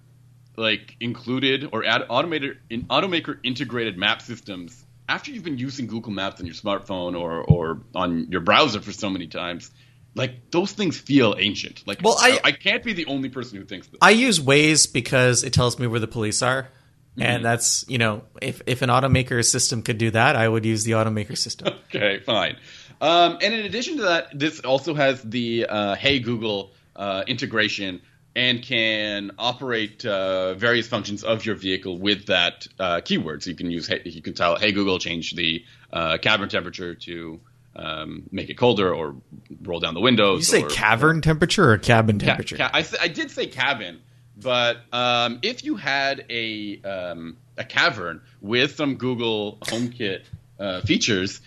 like 0.57 0.97
included 1.01 1.69
or 1.73 1.85
ad- 1.85 2.07
automated 2.09 2.59
in 2.69 2.85
automaker 2.85 3.39
integrated 3.43 3.97
map 3.97 4.21
systems 4.21 4.85
after 5.09 5.31
you've 5.31 5.45
been 5.45 5.59
using 5.59 5.87
Google 5.87 6.13
Maps 6.13 6.41
on 6.41 6.47
your 6.47 6.55
smartphone 6.55 7.19
or 7.19 7.43
or 7.43 7.83
on 7.95 8.29
your 8.31 8.41
browser 8.41 8.81
for 8.81 8.93
so 8.93 9.09
many 9.11 9.27
times 9.27 9.71
like 10.15 10.51
those 10.51 10.73
things 10.73 10.99
feel 10.99 11.35
ancient 11.39 11.87
like 11.87 12.01
Well, 12.03 12.17
I- 12.19 12.41
I 12.45 12.53
can't 12.53 12.83
be 12.83 12.93
the 12.93 13.07
only 13.07 13.29
person 13.29 13.59
who 13.59 13.65
thinks 13.65 13.87
this 13.87 13.99
I 14.03 14.11
use 14.11 14.41
Waze 14.41 14.93
because 14.93 15.45
it 15.45 15.53
tells 15.53 15.79
me 15.79 15.87
where 15.87 16.01
the 16.01 16.09
police 16.09 16.43
are. 16.43 16.63
Mm-hmm. 16.65 17.23
And 17.23 17.45
that's, 17.45 17.85
you 17.89 17.99
know, 17.99 18.23
if, 18.41 18.63
if 18.67 18.83
an 18.83 18.91
automaker 18.91 19.45
system 19.45 19.83
could 19.83 19.99
do 19.99 20.11
that, 20.13 20.37
I 20.37 20.49
would 20.49 20.65
use 20.65 20.85
the 20.85 20.93
automaker 20.93 21.37
system. 21.37 21.69
okay 21.95 22.21
fine 22.21 22.57
um, 23.01 23.39
and 23.43 23.55
in 23.55 23.65
addition 23.65 23.97
to 23.99 24.03
that 24.03 24.37
this 24.37 24.61
also 24.61 24.95
has 24.95 25.23
the 25.23 25.67
uh, 25.69 25.95
hey 25.95 26.19
Google 26.19 26.73
uh, 26.97 27.23
integration 27.27 28.03
and 28.39 28.63
can 28.63 29.33
operate 29.39 30.05
uh, 30.07 30.55
various 30.55 30.87
functions 30.87 31.25
of 31.25 31.45
your 31.45 31.57
vehicle 31.57 31.99
with 31.99 32.27
that 32.27 32.69
uh, 32.79 33.01
keyword. 33.05 33.43
So 33.43 33.51
you 33.51 33.57
can 33.57 33.71
use 33.71 33.87
hey, 33.89 34.01
you 34.05 34.23
can 34.23 34.35
tell 34.35 34.57
hey 34.57 34.71
Google 34.73 34.99
change 34.99 35.35
the 35.35 35.65
uh, 35.93 36.19
cabin 36.19 36.49
temperature 36.49 36.95
to 36.95 37.41
um, 37.75 38.23
make 38.31 38.49
it 38.51 38.55
colder 38.57 38.95
or 38.95 39.17
roll 39.63 39.81
down 39.81 39.95
the 39.95 40.01
windows. 40.01 40.39
You 40.53 40.59
say 40.61 40.63
or, 40.65 40.69
cavern 40.71 41.21
temperature 41.21 41.73
or 41.73 41.79
cabin 41.79 42.19
Ca- 42.19 42.27
temperature? 42.27 42.57
ca- 42.57 42.71
I, 42.73 42.81
s- 42.81 42.95
I 43.01 43.09
did 43.09 43.31
say 43.31 43.47
cabin, 43.47 44.01
But 44.37 44.79
um, 44.93 45.41
if 45.43 45.65
you 45.65 45.75
had 45.77 46.25
a 46.31 46.81
um, 46.83 47.37
a 47.57 47.65
cavern 47.65 48.21
with 48.41 48.77
some 48.77 48.95
Google 48.97 49.59
HomeKit 49.63 50.23
uh, 50.61 50.81
features, 50.83 51.41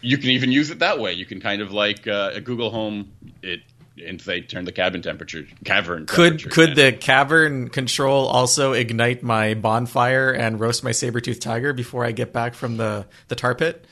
you 0.00 0.16
can 0.18 0.30
even 0.30 0.50
use 0.52 0.70
it 0.70 0.78
that 0.80 0.98
way. 0.98 1.12
You 1.12 1.26
can 1.26 1.40
kind 1.40 1.60
of 1.62 1.70
like 1.72 2.06
uh, 2.06 2.30
a 2.34 2.40
Google 2.40 2.70
Home 2.70 3.12
it 3.42 3.60
and 4.00 4.20
they 4.20 4.40
turn 4.40 4.64
the 4.64 4.72
cabin 4.72 5.02
temperature 5.02 5.46
cavern. 5.64 6.06
Could 6.06 6.38
temperature 6.38 6.50
could 6.50 6.66
down. 6.74 6.76
the 6.76 6.92
cavern 6.92 7.68
control 7.68 8.26
also 8.26 8.72
ignite 8.72 9.22
my 9.22 9.54
bonfire 9.54 10.30
and 10.30 10.58
roast 10.60 10.84
my 10.84 10.92
saber 10.92 11.20
tooth 11.20 11.40
tiger 11.40 11.72
before 11.72 12.04
I 12.04 12.12
get 12.12 12.32
back 12.32 12.54
from 12.54 12.76
the 12.76 13.06
the 13.28 13.34
tar 13.34 13.54
pit? 13.54 13.86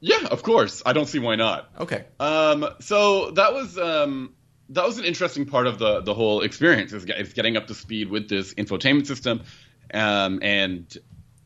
Yeah, 0.00 0.26
of 0.30 0.42
course. 0.42 0.82
I 0.84 0.92
don't 0.92 1.06
see 1.06 1.18
why 1.18 1.36
not. 1.36 1.70
Okay. 1.78 2.04
Um, 2.18 2.66
so 2.80 3.30
that 3.32 3.52
was 3.52 3.76
um, 3.78 4.34
that 4.70 4.86
was 4.86 4.98
an 4.98 5.04
interesting 5.04 5.46
part 5.46 5.66
of 5.66 5.78
the 5.78 6.00
the 6.00 6.14
whole 6.14 6.42
experience 6.42 6.92
is, 6.92 7.04
is 7.04 7.32
getting 7.32 7.56
up 7.56 7.66
to 7.68 7.74
speed 7.74 8.10
with 8.10 8.28
this 8.28 8.54
infotainment 8.54 9.06
system, 9.06 9.42
um, 9.92 10.40
and 10.42 10.96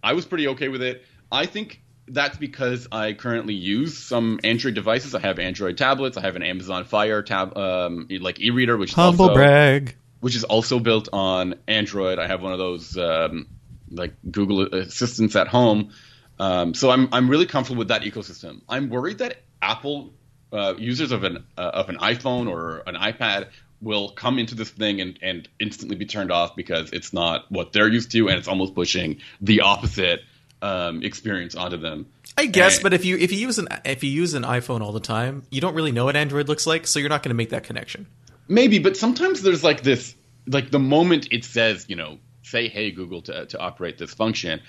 I 0.03 0.12
was 0.12 0.25
pretty 0.25 0.49
okay 0.49 0.68
with 0.68 0.83
it. 0.83 1.05
I 1.33 1.47
think 1.47 1.83
that's 2.06 2.36
because 2.36 2.88
I 2.92 3.12
currently 3.14 3.54
use 3.54 3.98
some 3.98 4.40
Android 4.44 4.74
devices. 4.74 5.14
I 5.14 5.20
have 5.20 5.38
Android 5.38 5.78
tablets. 5.78 6.16
I 6.16 6.20
have 6.20 6.36
an 6.36 6.42
Amazon 6.42 6.84
Fire 6.84 7.22
tab, 7.22 7.56
um, 7.56 8.08
like 8.20 8.40
e-reader, 8.40 8.76
which 8.76 8.92
is 8.92 8.98
also, 8.98 9.32
brag. 9.32 9.96
which 10.20 10.36
is 10.36 10.44
also 10.44 10.78
built 10.78 11.08
on 11.12 11.54
Android. 11.66 12.18
I 12.18 12.26
have 12.26 12.42
one 12.42 12.52
of 12.52 12.58
those 12.58 12.96
um, 12.96 13.46
like 13.90 14.14
Google 14.30 14.62
Assistants 14.74 15.36
at 15.36 15.48
home, 15.48 15.92
um, 16.38 16.74
so 16.74 16.90
I'm 16.90 17.08
I'm 17.12 17.28
really 17.28 17.46
comfortable 17.46 17.78
with 17.78 17.88
that 17.88 18.02
ecosystem. 18.02 18.60
I'm 18.68 18.90
worried 18.90 19.18
that 19.18 19.38
Apple 19.62 20.12
uh, 20.52 20.74
users 20.76 21.10
of 21.12 21.24
an 21.24 21.44
uh, 21.56 21.60
of 21.60 21.88
an 21.88 21.96
iPhone 21.96 22.50
or 22.50 22.82
an 22.86 22.96
iPad 22.96 23.48
will 23.80 24.10
come 24.10 24.38
into 24.38 24.54
this 24.54 24.70
thing 24.70 25.00
and, 25.00 25.18
and 25.20 25.48
instantly 25.60 25.94
be 25.94 26.06
turned 26.06 26.32
off 26.32 26.56
because 26.56 26.90
it's 26.92 27.12
not 27.12 27.50
what 27.50 27.72
they're 27.72 27.88
used 27.88 28.10
to, 28.12 28.28
and 28.28 28.38
it's 28.38 28.48
almost 28.48 28.74
pushing 28.74 29.20
the 29.40 29.60
opposite 29.60 30.20
um, 30.64 31.03
experience 31.03 31.55
onto 31.55 31.77
them. 31.77 32.07
I 32.38 32.46
guess, 32.46 32.77
And- 32.77 32.83
but 32.85 32.92
if 32.94 33.05
you 33.05 33.16
if 33.18 33.31
you 33.33 33.38
use 33.38 33.59
an 33.59 33.68
if 33.85 34.03
you 34.03 34.11
use 34.11 34.35
an 34.35 34.42
iPhone 34.44 34.81
all 34.81 34.92
the 34.92 35.00
time, 35.00 35.42
you 35.50 35.61
don't 35.61 35.74
really 35.74 35.92
know 35.92 36.05
what 36.07 36.16
Android 36.16 36.48
looks 36.48 36.66
like, 36.66 36.87
so 36.87 36.98
you're 36.98 37.09
not 37.09 37.22
going 37.22 37.31
to 37.31 37.35
make 37.42 37.50
that 37.50 37.64
connection. 37.64 38.07
Maybe, 38.48 38.79
but 38.79 38.96
sometimes 38.96 39.42
there's 39.42 39.62
like 39.62 39.83
this, 39.83 40.14
like 40.46 40.70
the 40.70 40.79
moment 40.79 41.29
it 41.31 41.44
says, 41.44 41.87
you 41.88 41.96
know, 41.96 42.18
say, 42.42 42.68
"Hey 42.68 42.90
Google" 42.90 43.22
to 43.22 43.46
to 43.46 43.59
operate 43.59 43.98
this 43.98 44.12
function, 44.14 44.61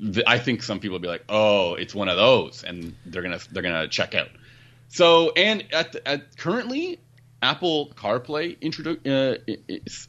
th- 0.00 0.24
I 0.26 0.38
think 0.38 0.62
some 0.62 0.80
people 0.80 0.94
will 0.96 1.02
be 1.02 1.08
like, 1.08 1.24
"Oh, 1.28 1.74
it's 1.74 1.94
one 1.94 2.08
of 2.08 2.16
those," 2.16 2.64
and 2.64 2.94
they're 3.06 3.22
gonna 3.22 3.40
they're 3.52 3.62
gonna 3.62 3.88
check 3.88 4.14
out. 4.14 4.28
So, 4.88 5.30
and 5.36 5.64
at, 5.72 5.92
the, 5.92 6.06
at 6.08 6.36
currently, 6.36 6.98
Apple 7.40 7.92
CarPlay 7.96 8.58
introdu- 8.60 9.06
uh, 9.06 9.38
i- 9.48 9.56
i- 9.70 9.80
s- 9.86 10.08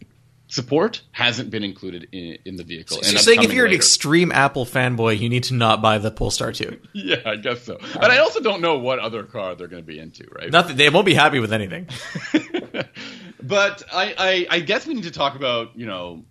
support 0.53 1.01
hasn't 1.13 1.49
been 1.49 1.63
included 1.63 2.07
in, 2.11 2.37
in 2.45 2.55
the 2.57 2.63
vehicle. 2.63 2.97
So 2.97 3.01
and 3.01 3.11
you're 3.11 3.21
saying 3.21 3.41
if 3.41 3.51
you're 3.51 3.65
an 3.65 3.73
extreme 3.73 4.31
Apple 4.31 4.65
fanboy, 4.65 5.19
you 5.19 5.27
need 5.27 5.45
to 5.45 5.55
not 5.55 5.81
buy 5.81 5.97
the 5.97 6.11
Polestar 6.11 6.51
2. 6.51 6.79
yeah, 6.93 7.15
I 7.25 7.37
guess 7.37 7.63
so. 7.63 7.79
But 7.95 8.11
I 8.11 8.19
also 8.19 8.39
don't 8.39 8.61
know 8.61 8.77
what 8.77 8.99
other 8.99 9.23
car 9.23 9.55
they're 9.55 9.67
going 9.67 9.81
to 9.81 9.87
be 9.87 9.97
into, 9.97 10.27
right? 10.31 10.51
Nothing. 10.51 10.77
They 10.77 10.89
won't 10.89 11.07
be 11.07 11.15
happy 11.15 11.39
with 11.39 11.51
anything. 11.51 11.87
but 13.41 13.83
I, 13.91 14.13
I, 14.15 14.47
I 14.57 14.59
guess 14.59 14.85
we 14.85 14.93
need 14.93 15.05
to 15.05 15.11
talk 15.11 15.35
about 15.35 15.75
you 15.75 15.87
know 15.87 16.23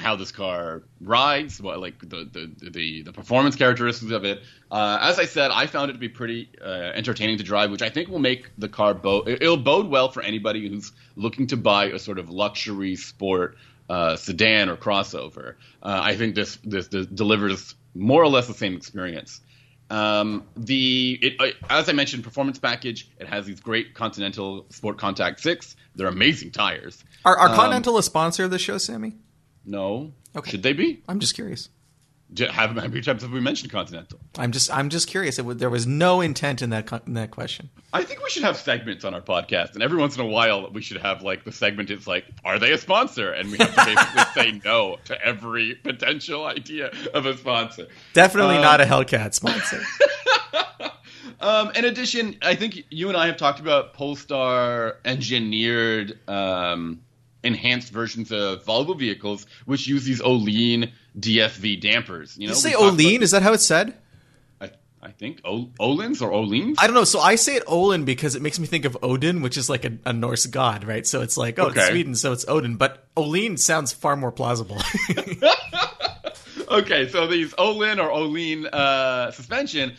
how 0.00 0.16
this 0.16 0.32
car 0.32 0.82
rides, 1.00 1.60
what 1.60 1.78
like 1.78 1.98
the 2.00 2.28
the 2.32 2.70
the, 2.70 3.02
the 3.02 3.12
performance 3.12 3.56
characteristics 3.56 4.12
of 4.12 4.24
it. 4.24 4.42
Uh, 4.70 4.98
as 5.00 5.18
I 5.18 5.26
said, 5.26 5.50
I 5.50 5.66
found 5.66 5.90
it 5.90 5.94
to 5.94 5.98
be 5.98 6.08
pretty 6.08 6.48
uh, 6.64 6.68
entertaining 6.94 7.38
to 7.38 7.44
drive, 7.44 7.70
which 7.70 7.82
I 7.82 7.90
think 7.90 8.08
will 8.08 8.18
make 8.18 8.50
the 8.58 8.68
car 8.68 8.94
bode. 8.94 9.28
It'll 9.28 9.56
bode 9.56 9.88
well 9.88 10.10
for 10.10 10.22
anybody 10.22 10.68
who's 10.68 10.92
looking 11.16 11.46
to 11.48 11.56
buy 11.56 11.86
a 11.86 11.98
sort 11.98 12.18
of 12.18 12.30
luxury 12.30 12.96
sport 12.96 13.56
uh, 13.88 14.16
sedan 14.16 14.68
or 14.68 14.76
crossover. 14.76 15.54
Uh, 15.82 16.00
I 16.02 16.16
think 16.16 16.34
this, 16.34 16.58
this 16.64 16.88
this 16.88 17.06
delivers 17.06 17.74
more 17.94 18.22
or 18.22 18.28
less 18.28 18.46
the 18.46 18.54
same 18.54 18.76
experience. 18.76 19.40
Um, 19.90 20.46
the 20.56 21.18
it, 21.20 21.40
uh, 21.40 21.46
as 21.68 21.88
I 21.88 21.92
mentioned, 21.92 22.22
performance 22.22 22.60
package. 22.60 23.10
It 23.18 23.26
has 23.26 23.46
these 23.46 23.58
great 23.58 23.94
Continental 23.94 24.66
Sport 24.70 24.98
Contact 24.98 25.40
Six. 25.40 25.74
They're 25.96 26.06
amazing 26.06 26.52
tires. 26.52 27.02
Are, 27.24 27.36
are 27.36 27.48
Um, 27.48 27.56
Continental 27.56 27.98
a 27.98 28.02
sponsor 28.04 28.44
of 28.44 28.52
the 28.52 28.58
show, 28.60 28.78
Sammy? 28.78 29.16
No, 29.70 30.12
Okay. 30.36 30.50
should 30.52 30.62
they 30.62 30.72
be? 30.72 31.02
I'm 31.08 31.20
just 31.20 31.34
curious. 31.34 31.68
Have, 32.38 32.50
how 32.76 32.86
many 32.86 33.00
times 33.00 33.22
have 33.22 33.32
we 33.32 33.40
mentioned 33.40 33.72
Continental? 33.72 34.20
I'm 34.38 34.52
just 34.52 34.70
I'm 34.72 34.88
just 34.88 35.08
curious. 35.08 35.40
It, 35.40 35.58
there 35.58 35.68
was 35.68 35.84
no 35.84 36.20
intent 36.20 36.62
in 36.62 36.70
that 36.70 36.88
in 37.04 37.14
that 37.14 37.32
question. 37.32 37.70
I 37.92 38.04
think 38.04 38.22
we 38.22 38.30
should 38.30 38.44
have 38.44 38.56
segments 38.56 39.04
on 39.04 39.14
our 39.14 39.20
podcast, 39.20 39.74
and 39.74 39.82
every 39.82 39.98
once 39.98 40.14
in 40.16 40.20
a 40.22 40.26
while 40.26 40.70
we 40.70 40.80
should 40.80 40.98
have 40.98 41.22
like 41.22 41.42
the 41.44 41.50
segment. 41.50 41.90
It's 41.90 42.06
like, 42.06 42.24
are 42.44 42.60
they 42.60 42.70
a 42.70 42.78
sponsor? 42.78 43.32
And 43.32 43.50
we 43.50 43.58
have 43.58 43.74
to 43.74 43.84
basically 43.84 44.22
say 44.42 44.60
no 44.64 44.98
to 45.06 45.20
every 45.26 45.74
potential 45.82 46.46
idea 46.46 46.92
of 47.14 47.26
a 47.26 47.36
sponsor. 47.36 47.88
Definitely 48.12 48.56
Um, 48.56 48.62
not 48.62 48.80
a 48.80 48.84
Hellcat 48.84 49.34
sponsor. 49.34 49.80
Um, 51.42 51.70
in 51.74 51.86
addition, 51.86 52.36
I 52.42 52.54
think 52.54 52.84
you 52.90 53.08
and 53.08 53.16
I 53.16 53.26
have 53.26 53.38
talked 53.38 53.60
about 53.60 53.94
Polestar 53.94 54.98
engineered 55.06 56.18
um, 56.28 57.00
enhanced 57.42 57.92
versions 57.92 58.30
of 58.32 58.64
Volvo 58.64 58.98
vehicles, 58.98 59.46
which 59.64 59.86
use 59.86 60.04
these 60.04 60.20
Olean 60.20 60.90
DFV 61.18 61.80
dampers. 61.80 62.36
You 62.38 62.48
know, 62.48 62.54
you 62.54 62.60
say 62.60 62.74
Olean? 62.74 63.16
about- 63.16 63.22
Is 63.24 63.30
that 63.32 63.42
how 63.42 63.52
it's 63.52 63.64
said? 63.64 63.94
I, 64.60 64.70
I 65.02 65.10
think 65.12 65.40
o- 65.44 65.70
Olins 65.80 66.20
or 66.20 66.30
Oleans. 66.32 66.76
I 66.78 66.86
don't 66.86 66.94
know. 66.94 67.04
So 67.04 67.18
I 67.20 67.36
say 67.36 67.56
it 67.56 67.62
Olin 67.66 68.04
because 68.04 68.34
it 68.34 68.42
makes 68.42 68.58
me 68.58 68.66
think 68.66 68.84
of 68.84 68.96
Odin, 69.02 69.40
which 69.40 69.56
is 69.56 69.70
like 69.70 69.84
a, 69.86 69.92
a 70.04 70.12
Norse 70.12 70.46
god, 70.46 70.84
right? 70.84 71.06
So 71.06 71.22
it's 71.22 71.36
like, 71.38 71.58
oh, 71.58 71.68
it's 71.68 71.86
Sweden, 71.88 72.14
so 72.14 72.32
it's 72.32 72.46
Odin. 72.46 72.76
But 72.76 73.06
Olin 73.16 73.56
sounds 73.56 73.92
far 73.92 74.16
more 74.16 74.30
plausible. 74.32 74.76
okay, 76.70 77.08
so 77.08 77.26
these 77.26 77.54
Olin 77.58 77.98
or 78.00 78.10
Olin 78.10 78.66
uh, 78.66 79.30
suspension 79.32 79.94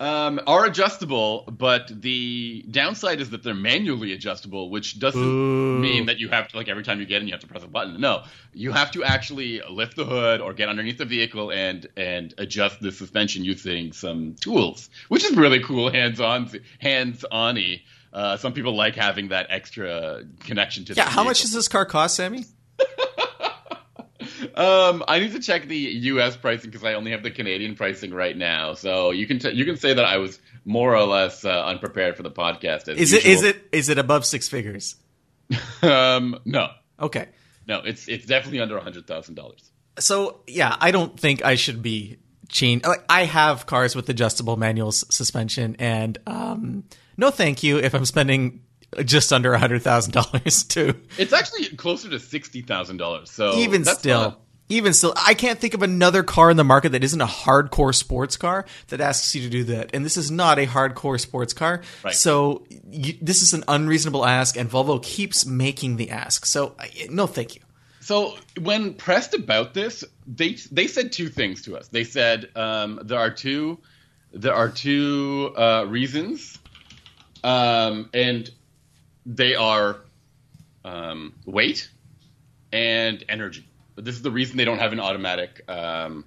um, 0.00 0.40
are 0.46 0.64
adjustable, 0.66 1.44
but 1.46 1.90
the 2.02 2.64
downside 2.70 3.20
is 3.20 3.30
that 3.30 3.42
they're 3.42 3.54
manually 3.54 4.12
adjustable, 4.12 4.70
which 4.70 4.98
doesn't 4.98 5.20
Ooh. 5.20 5.78
mean 5.78 6.06
that 6.06 6.18
you 6.18 6.28
have 6.28 6.48
to 6.48 6.56
like 6.56 6.68
every 6.68 6.82
time 6.82 6.98
you 7.00 7.06
get 7.06 7.22
in, 7.22 7.28
you 7.28 7.32
have 7.32 7.40
to 7.40 7.46
press 7.46 7.62
a 7.62 7.68
button. 7.68 8.00
No, 8.00 8.24
you 8.52 8.72
have 8.72 8.90
to 8.92 9.04
actually 9.04 9.62
lift 9.70 9.96
the 9.96 10.04
hood 10.04 10.40
or 10.40 10.52
get 10.52 10.68
underneath 10.68 10.98
the 10.98 11.04
vehicle 11.04 11.52
and 11.52 11.86
and 11.96 12.34
adjust 12.38 12.80
the 12.80 12.90
suspension 12.90 13.44
using 13.44 13.92
some 13.92 14.34
tools, 14.40 14.90
which 15.08 15.24
is 15.24 15.36
really 15.36 15.60
cool, 15.60 15.90
hands 15.90 16.20
on, 16.20 16.50
hands 16.80 17.24
on 17.30 17.54
y. 17.54 17.82
Uh, 18.12 18.36
some 18.36 18.52
people 18.52 18.76
like 18.76 18.94
having 18.94 19.28
that 19.28 19.46
extra 19.50 20.22
connection 20.40 20.84
to. 20.84 20.94
yeah. 20.94 21.04
the 21.04 21.10
How 21.10 21.24
much 21.24 21.42
does 21.42 21.52
this 21.52 21.66
car 21.66 21.84
cost, 21.84 22.14
Sammy? 22.14 22.44
Um, 24.56 25.02
I 25.08 25.18
need 25.18 25.32
to 25.32 25.40
check 25.40 25.66
the 25.66 25.76
U.S. 25.76 26.36
pricing 26.36 26.70
because 26.70 26.84
I 26.84 26.94
only 26.94 27.10
have 27.10 27.22
the 27.22 27.30
Canadian 27.30 27.74
pricing 27.74 28.14
right 28.14 28.36
now. 28.36 28.74
So 28.74 29.10
you 29.10 29.26
can 29.26 29.38
t- 29.40 29.50
you 29.50 29.64
can 29.64 29.76
say 29.76 29.94
that 29.94 30.04
I 30.04 30.18
was 30.18 30.38
more 30.64 30.94
or 30.94 31.04
less 31.04 31.44
uh, 31.44 31.64
unprepared 31.66 32.16
for 32.16 32.22
the 32.22 32.30
podcast. 32.30 32.88
As 32.88 32.98
Is 32.98 33.12
it 33.12 33.24
is 33.24 33.42
usual. 33.42 33.48
it 33.50 33.68
is 33.72 33.88
it 33.88 33.98
above 33.98 34.24
six 34.24 34.48
figures? 34.48 34.96
Um, 35.82 36.38
no, 36.44 36.68
Okay. 36.98 37.26
no, 37.66 37.80
it's 37.84 38.08
it's 38.08 38.24
definitely 38.26 38.60
under 38.60 38.76
a 38.76 38.80
hundred 38.82 39.06
thousand 39.06 39.34
dollars. 39.34 39.70
So 39.98 40.40
yeah, 40.46 40.76
I 40.80 40.90
don't 40.90 41.18
think 41.18 41.44
I 41.44 41.56
should 41.56 41.82
be 41.82 42.18
chain. 42.48 42.80
Like 42.84 43.04
I 43.08 43.24
have 43.24 43.66
cars 43.66 43.94
with 43.94 44.08
adjustable 44.08 44.56
manual 44.56 44.92
suspension, 44.92 45.76
and 45.78 46.16
um, 46.26 46.84
no, 47.16 47.30
thank 47.30 47.62
you 47.62 47.78
if 47.78 47.94
I'm 47.94 48.04
spending 48.06 48.62
just 49.04 49.32
under 49.32 49.52
a 49.52 49.58
hundred 49.58 49.82
thousand 49.82 50.12
dollars 50.12 50.64
to 50.68 50.94
It's 51.18 51.32
actually 51.32 51.76
closer 51.76 52.08
to 52.10 52.18
sixty 52.20 52.62
thousand 52.62 52.96
dollars. 52.96 53.30
So 53.30 53.56
even 53.58 53.84
still. 53.84 54.20
not- 54.20 54.40
Even 54.68 54.94
still, 54.94 55.12
I 55.16 55.34
can't 55.34 55.58
think 55.58 55.74
of 55.74 55.82
another 55.82 56.22
car 56.22 56.50
in 56.50 56.56
the 56.56 56.64
market 56.64 56.92
that 56.92 57.04
isn't 57.04 57.20
a 57.20 57.26
hardcore 57.26 57.94
sports 57.94 58.38
car 58.38 58.64
that 58.88 59.00
asks 59.00 59.34
you 59.34 59.42
to 59.42 59.50
do 59.50 59.64
that. 59.64 59.90
And 59.92 60.04
this 60.04 60.16
is 60.16 60.30
not 60.30 60.58
a 60.58 60.66
hardcore 60.66 61.20
sports 61.20 61.52
car. 61.52 61.82
Right. 62.02 62.14
So 62.14 62.66
you, 62.88 63.14
this 63.20 63.42
is 63.42 63.52
an 63.52 63.64
unreasonable 63.68 64.24
ask, 64.24 64.56
and 64.56 64.70
Volvo 64.70 65.02
keeps 65.02 65.44
making 65.44 65.96
the 65.96 66.10
ask. 66.10 66.46
So 66.46 66.76
no, 67.10 67.26
thank 67.26 67.56
you. 67.56 67.60
So 68.00 68.36
when 68.60 68.94
pressed 68.94 69.34
about 69.34 69.74
this, 69.74 70.04
they 70.26 70.56
they 70.70 70.86
said 70.86 71.12
two 71.12 71.28
things 71.28 71.62
to 71.62 71.76
us. 71.76 71.88
They 71.88 72.04
said 72.04 72.50
um, 72.56 73.00
there 73.02 73.18
are 73.18 73.30
two 73.30 73.78
there 74.32 74.54
are 74.54 74.68
two 74.68 75.54
uh, 75.56 75.86
reasons, 75.88 76.58
um, 77.42 78.10
and 78.12 78.50
they 79.24 79.54
are 79.54 80.00
um, 80.84 81.34
weight 81.46 81.88
and 82.72 83.24
energy. 83.28 83.66
But 83.94 84.04
this 84.04 84.14
is 84.16 84.22
the 84.22 84.30
reason 84.30 84.56
they 84.56 84.64
don't 84.64 84.78
have 84.78 84.92
an 84.92 85.00
automatic 85.00 85.62
um, 85.68 86.24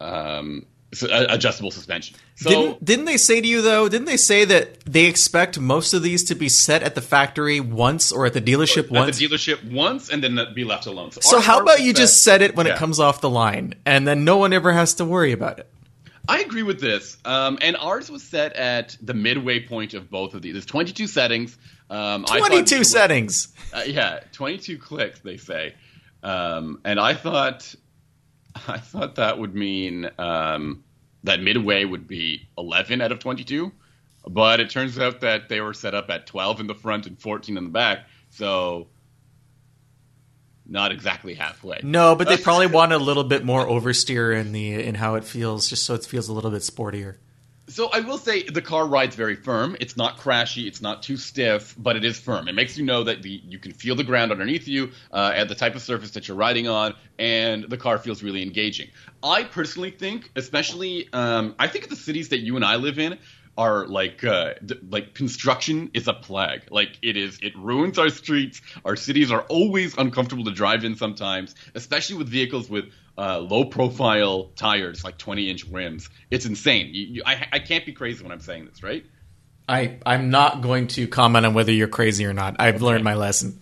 um, 0.00 0.66
adjustable 1.02 1.70
suspension. 1.70 2.16
So 2.36 2.48
didn't, 2.50 2.84
didn't 2.84 3.04
they 3.06 3.16
say 3.16 3.40
to 3.40 3.46
you 3.46 3.62
though? 3.62 3.88
Didn't 3.88 4.06
they 4.06 4.16
say 4.16 4.44
that 4.44 4.80
they 4.84 5.06
expect 5.06 5.58
most 5.58 5.92
of 5.92 6.02
these 6.02 6.24
to 6.24 6.34
be 6.34 6.48
set 6.48 6.82
at 6.82 6.94
the 6.94 7.00
factory 7.02 7.58
once 7.60 8.12
or 8.12 8.26
at 8.26 8.32
the 8.32 8.40
dealership 8.40 8.90
once? 8.90 8.92
at 8.92 8.92
once? 8.92 9.18
the 9.18 9.26
dealership 9.28 9.72
once 9.72 10.08
and 10.08 10.22
then 10.22 10.38
be 10.54 10.64
left 10.64 10.86
alone. 10.86 11.10
so 11.12 11.36
our 11.38 11.42
how 11.42 11.60
about 11.60 11.80
you 11.80 11.88
set- 11.88 11.96
just 11.96 12.22
set 12.22 12.42
it 12.42 12.54
when 12.56 12.66
Yeah. 12.66 12.74
it 12.74 12.78
comes 12.78 13.00
off 13.00 13.20
the 13.20 13.30
line, 13.30 13.74
and 13.84 14.06
then 14.06 14.24
no 14.24 14.36
one 14.36 14.52
ever 14.52 14.72
has 14.72 14.94
to 14.94 15.04
worry 15.04 15.32
about 15.32 15.58
it? 15.58 15.68
I 16.30 16.40
agree 16.40 16.62
with 16.62 16.78
this. 16.80 17.16
Um, 17.24 17.58
and 17.62 17.74
ours 17.76 18.10
was 18.10 18.22
set 18.22 18.52
at 18.54 18.96
the 19.00 19.14
midway 19.14 19.60
point 19.60 19.94
of 19.94 20.10
both 20.10 20.34
of 20.34 20.42
these. 20.42 20.52
There's 20.52 20.66
22 20.66 21.06
settings. 21.06 21.56
Um, 21.90 22.24
I 22.28 22.38
thought- 22.38 22.48
Twenty-two 22.48 22.84
settings. 22.84 23.48
Uh, 23.72 23.82
yeah, 23.86 24.20
22 24.32 24.76
clicks, 24.78 25.20
they 25.20 25.38
say. 25.38 25.74
Um, 26.28 26.80
and 26.84 27.00
I 27.00 27.14
thought, 27.14 27.74
I 28.68 28.78
thought 28.78 29.14
that 29.14 29.38
would 29.38 29.54
mean 29.54 30.10
um, 30.18 30.84
that 31.24 31.40
midway 31.40 31.84
would 31.84 32.06
be 32.06 32.48
11 32.58 33.00
out 33.00 33.12
of 33.12 33.18
22, 33.18 33.72
but 34.28 34.60
it 34.60 34.68
turns 34.68 34.98
out 34.98 35.22
that 35.22 35.48
they 35.48 35.60
were 35.62 35.72
set 35.72 35.94
up 35.94 36.10
at 36.10 36.26
12 36.26 36.60
in 36.60 36.66
the 36.66 36.74
front 36.74 37.06
and 37.06 37.18
14 37.18 37.56
in 37.56 37.64
the 37.64 37.70
back. 37.70 38.00
So 38.30 38.88
not 40.66 40.92
exactly 40.92 41.32
halfway. 41.32 41.80
No, 41.82 42.14
but 42.14 42.28
they 42.28 42.36
probably 42.42 42.66
want 42.66 42.92
a 42.92 42.98
little 42.98 43.24
bit 43.24 43.42
more 43.42 43.66
oversteer 43.66 44.38
in 44.38 44.52
the 44.52 44.74
in 44.74 44.96
how 44.96 45.14
it 45.14 45.24
feels, 45.24 45.66
just 45.68 45.84
so 45.84 45.94
it 45.94 46.04
feels 46.04 46.28
a 46.28 46.34
little 46.34 46.50
bit 46.50 46.60
sportier. 46.60 47.16
So 47.68 47.90
I 47.92 48.00
will 48.00 48.16
say 48.16 48.44
the 48.44 48.62
car 48.62 48.86
rides 48.86 49.14
very 49.14 49.36
firm. 49.36 49.76
It's 49.78 49.94
not 49.94 50.16
crashy. 50.18 50.66
It's 50.66 50.80
not 50.80 51.02
too 51.02 51.18
stiff, 51.18 51.74
but 51.76 51.96
it 51.96 52.04
is 52.04 52.18
firm. 52.18 52.48
It 52.48 52.54
makes 52.54 52.78
you 52.78 52.84
know 52.84 53.04
that 53.04 53.22
the, 53.22 53.42
you 53.44 53.58
can 53.58 53.72
feel 53.72 53.94
the 53.94 54.04
ground 54.04 54.32
underneath 54.32 54.66
you 54.66 54.90
uh, 55.12 55.32
at 55.34 55.48
the 55.48 55.54
type 55.54 55.74
of 55.74 55.82
surface 55.82 56.12
that 56.12 56.28
you're 56.28 56.36
riding 56.36 56.66
on, 56.66 56.94
and 57.18 57.64
the 57.64 57.76
car 57.76 57.98
feels 57.98 58.22
really 58.22 58.42
engaging. 58.42 58.88
I 59.22 59.44
personally 59.44 59.90
think, 59.90 60.30
especially, 60.34 61.12
um, 61.12 61.54
I 61.58 61.68
think 61.68 61.84
of 61.84 61.90
the 61.90 61.96
cities 61.96 62.30
that 62.30 62.38
you 62.38 62.56
and 62.56 62.64
I 62.64 62.76
live 62.76 62.98
in, 62.98 63.18
are 63.58 63.86
like 63.88 64.22
uh, 64.22 64.54
like 64.88 65.14
construction 65.14 65.90
is 65.92 66.06
a 66.06 66.14
plague. 66.14 66.62
Like 66.70 66.96
it 67.02 67.16
is, 67.16 67.38
it 67.42 67.54
ruins 67.56 67.98
our 67.98 68.08
streets. 68.08 68.62
Our 68.84 68.94
cities 68.94 69.32
are 69.32 69.42
always 69.42 69.98
uncomfortable 69.98 70.44
to 70.44 70.52
drive 70.52 70.84
in 70.84 70.94
sometimes, 70.96 71.56
especially 71.74 72.16
with 72.16 72.28
vehicles 72.28 72.70
with 72.70 72.86
uh, 73.18 73.40
low 73.40 73.64
profile 73.64 74.52
tires, 74.54 75.02
like 75.02 75.18
20 75.18 75.50
inch 75.50 75.64
rims. 75.66 76.08
It's 76.30 76.46
insane. 76.46 76.94
You, 76.94 77.06
you, 77.06 77.22
I, 77.26 77.48
I 77.52 77.58
can't 77.58 77.84
be 77.84 77.92
crazy 77.92 78.22
when 78.22 78.30
I'm 78.30 78.40
saying 78.40 78.66
this, 78.66 78.82
right? 78.84 79.04
I 79.68 79.98
I'm 80.06 80.30
not 80.30 80.62
going 80.62 80.86
to 80.88 81.08
comment 81.08 81.44
on 81.44 81.52
whether 81.52 81.72
you're 81.72 81.88
crazy 81.88 82.24
or 82.24 82.32
not. 82.32 82.56
I've 82.60 82.76
okay. 82.76 82.84
learned 82.84 83.04
my 83.04 83.14
lesson. 83.14 83.60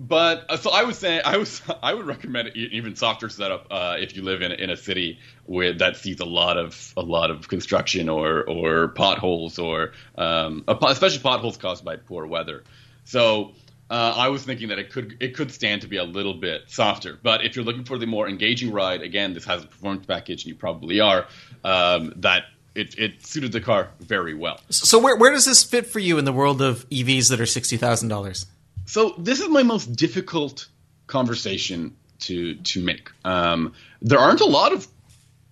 But 0.00 0.46
uh, 0.48 0.56
so 0.56 0.70
I 0.70 0.84
was 0.84 0.96
saying, 0.96 1.22
I 1.24 1.38
was 1.38 1.60
I 1.82 1.92
would 1.92 2.06
recommend 2.06 2.56
even 2.56 2.94
softer 2.94 3.28
setup 3.28 3.66
uh, 3.70 3.96
if 3.98 4.14
you 4.14 4.22
live 4.22 4.42
in 4.42 4.52
in 4.52 4.70
a 4.70 4.76
city 4.76 5.18
where 5.46 5.72
that 5.72 5.96
sees 5.96 6.20
a 6.20 6.24
lot 6.24 6.56
of 6.56 6.94
a 6.96 7.02
lot 7.02 7.32
of 7.32 7.48
construction 7.48 8.08
or 8.08 8.48
or 8.48 8.88
potholes 8.88 9.58
or 9.58 9.92
um, 10.16 10.62
especially 10.68 11.18
potholes 11.18 11.56
caused 11.56 11.84
by 11.84 11.96
poor 11.96 12.26
weather. 12.26 12.62
So 13.04 13.54
uh, 13.90 14.14
I 14.16 14.28
was 14.28 14.44
thinking 14.44 14.68
that 14.68 14.78
it 14.78 14.90
could 14.92 15.16
it 15.18 15.34
could 15.34 15.50
stand 15.50 15.82
to 15.82 15.88
be 15.88 15.96
a 15.96 16.04
little 16.04 16.34
bit 16.34 16.62
softer. 16.68 17.18
But 17.20 17.44
if 17.44 17.56
you're 17.56 17.64
looking 17.64 17.84
for 17.84 17.98
the 17.98 18.06
more 18.06 18.28
engaging 18.28 18.70
ride, 18.70 19.02
again, 19.02 19.34
this 19.34 19.46
has 19.46 19.64
a 19.64 19.66
performance 19.66 20.06
package, 20.06 20.44
and 20.44 20.50
you 20.50 20.54
probably 20.54 21.00
are. 21.00 21.26
Um, 21.64 22.12
that 22.16 22.44
it, 22.76 22.96
it 22.96 23.26
suited 23.26 23.50
the 23.50 23.60
car 23.60 23.88
very 23.98 24.34
well. 24.34 24.60
So 24.70 25.00
where 25.00 25.16
where 25.16 25.32
does 25.32 25.44
this 25.44 25.64
fit 25.64 25.86
for 25.88 25.98
you 25.98 26.18
in 26.18 26.24
the 26.24 26.32
world 26.32 26.62
of 26.62 26.88
EVs 26.90 27.30
that 27.30 27.40
are 27.40 27.46
sixty 27.46 27.76
thousand 27.76 28.10
dollars? 28.10 28.46
So 28.88 29.14
this 29.18 29.40
is 29.40 29.50
my 29.50 29.62
most 29.64 29.96
difficult 29.96 30.66
conversation 31.06 31.94
to 32.20 32.54
to 32.54 32.82
make. 32.82 33.10
Um, 33.22 33.74
there 34.00 34.18
aren't 34.18 34.40
a 34.40 34.46
lot 34.46 34.72
of 34.72 34.88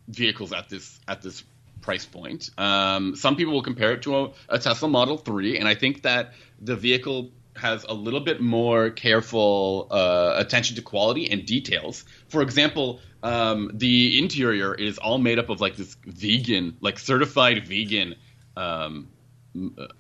vehicles 0.08 0.54
at 0.54 0.70
this 0.70 0.98
at 1.06 1.20
this 1.20 1.44
price 1.82 2.06
point. 2.06 2.48
Um, 2.56 3.14
some 3.14 3.36
people 3.36 3.52
will 3.52 3.62
compare 3.62 3.92
it 3.92 4.02
to 4.02 4.16
a, 4.16 4.30
a, 4.48 4.58
Tesla 4.58 4.88
Model 4.88 5.18
3, 5.18 5.58
and 5.58 5.68
I 5.68 5.74
think 5.74 6.02
that 6.02 6.32
the 6.62 6.76
vehicle 6.76 7.30
has 7.56 7.84
a 7.84 7.92
little 7.92 8.20
bit 8.20 8.40
more 8.40 8.88
careful 8.88 9.88
uh, 9.90 10.34
attention 10.38 10.76
to 10.76 10.82
quality 10.82 11.30
and 11.30 11.44
details. 11.44 12.06
For 12.28 12.40
example, 12.40 13.00
um, 13.22 13.70
the 13.74 14.18
interior 14.18 14.74
is 14.74 14.96
all 14.96 15.18
made 15.18 15.38
up 15.38 15.50
of 15.50 15.60
like 15.60 15.76
this 15.76 15.94
vegan, 16.06 16.78
like 16.80 16.98
certified 16.98 17.66
vegan 17.68 18.14
um, 18.56 19.08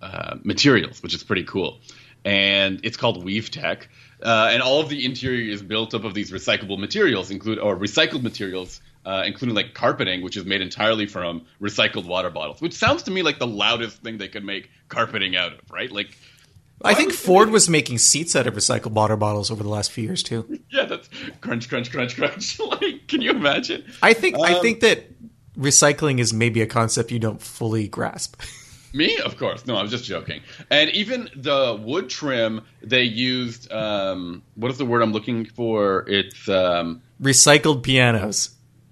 uh, 0.00 0.36
materials, 0.42 1.02
which 1.02 1.12
is 1.12 1.22
pretty 1.22 1.44
cool 1.44 1.80
and 2.26 2.80
it's 2.82 2.96
called 2.96 3.24
Weave 3.24 3.50
Tech. 3.50 3.88
Uh, 4.22 4.48
and 4.50 4.60
all 4.60 4.80
of 4.80 4.88
the 4.88 5.04
interior 5.04 5.50
is 5.50 5.62
built 5.62 5.94
up 5.94 6.04
of 6.04 6.12
these 6.12 6.32
recyclable 6.32 6.78
materials, 6.78 7.30
include 7.30 7.58
or 7.58 7.76
recycled 7.76 8.22
materials, 8.22 8.80
uh, 9.04 9.22
including 9.24 9.54
like 9.54 9.74
carpeting, 9.74 10.22
which 10.22 10.36
is 10.36 10.44
made 10.44 10.60
entirely 10.60 11.06
from 11.06 11.46
recycled 11.62 12.06
water 12.06 12.30
bottles. 12.30 12.60
Which 12.60 12.74
sounds 12.74 13.04
to 13.04 13.10
me 13.10 13.22
like 13.22 13.38
the 13.38 13.46
loudest 13.46 14.02
thing 14.02 14.18
they 14.18 14.28
could 14.28 14.44
make 14.44 14.70
carpeting 14.88 15.36
out 15.36 15.52
of, 15.52 15.60
right? 15.70 15.92
Like, 15.92 16.18
I 16.82 16.94
think 16.94 17.12
Ford 17.12 17.50
was 17.50 17.68
making 17.68 17.98
seats 17.98 18.34
out 18.34 18.46
of 18.46 18.54
recycled 18.54 18.92
water 18.92 19.16
bottles 19.16 19.50
over 19.50 19.62
the 19.62 19.68
last 19.68 19.92
few 19.92 20.04
years 20.04 20.22
too. 20.22 20.60
Yeah, 20.70 20.84
that's 20.84 21.08
crunch, 21.40 21.70
crunch, 21.70 21.90
crunch, 21.90 22.16
crunch. 22.16 22.58
like, 22.82 23.06
can 23.06 23.22
you 23.22 23.30
imagine? 23.30 23.84
I 24.02 24.12
think 24.12 24.34
um, 24.34 24.42
I 24.42 24.60
think 24.60 24.80
that 24.80 25.06
recycling 25.56 26.18
is 26.18 26.34
maybe 26.34 26.60
a 26.60 26.66
concept 26.66 27.10
you 27.12 27.18
don't 27.18 27.40
fully 27.40 27.88
grasp. 27.88 28.40
Me, 28.92 29.18
of 29.18 29.36
course. 29.36 29.66
No, 29.66 29.76
I 29.76 29.82
was 29.82 29.90
just 29.90 30.04
joking. 30.04 30.42
And 30.70 30.90
even 30.90 31.28
the 31.36 31.78
wood 31.80 32.08
trim 32.08 32.62
they 32.82 33.02
used. 33.02 33.70
Um, 33.72 34.42
what 34.54 34.70
is 34.70 34.78
the 34.78 34.86
word 34.86 35.02
I'm 35.02 35.12
looking 35.12 35.44
for? 35.44 36.04
It's 36.08 36.48
um, 36.48 37.02
recycled 37.20 37.82
pianos. 37.82 38.50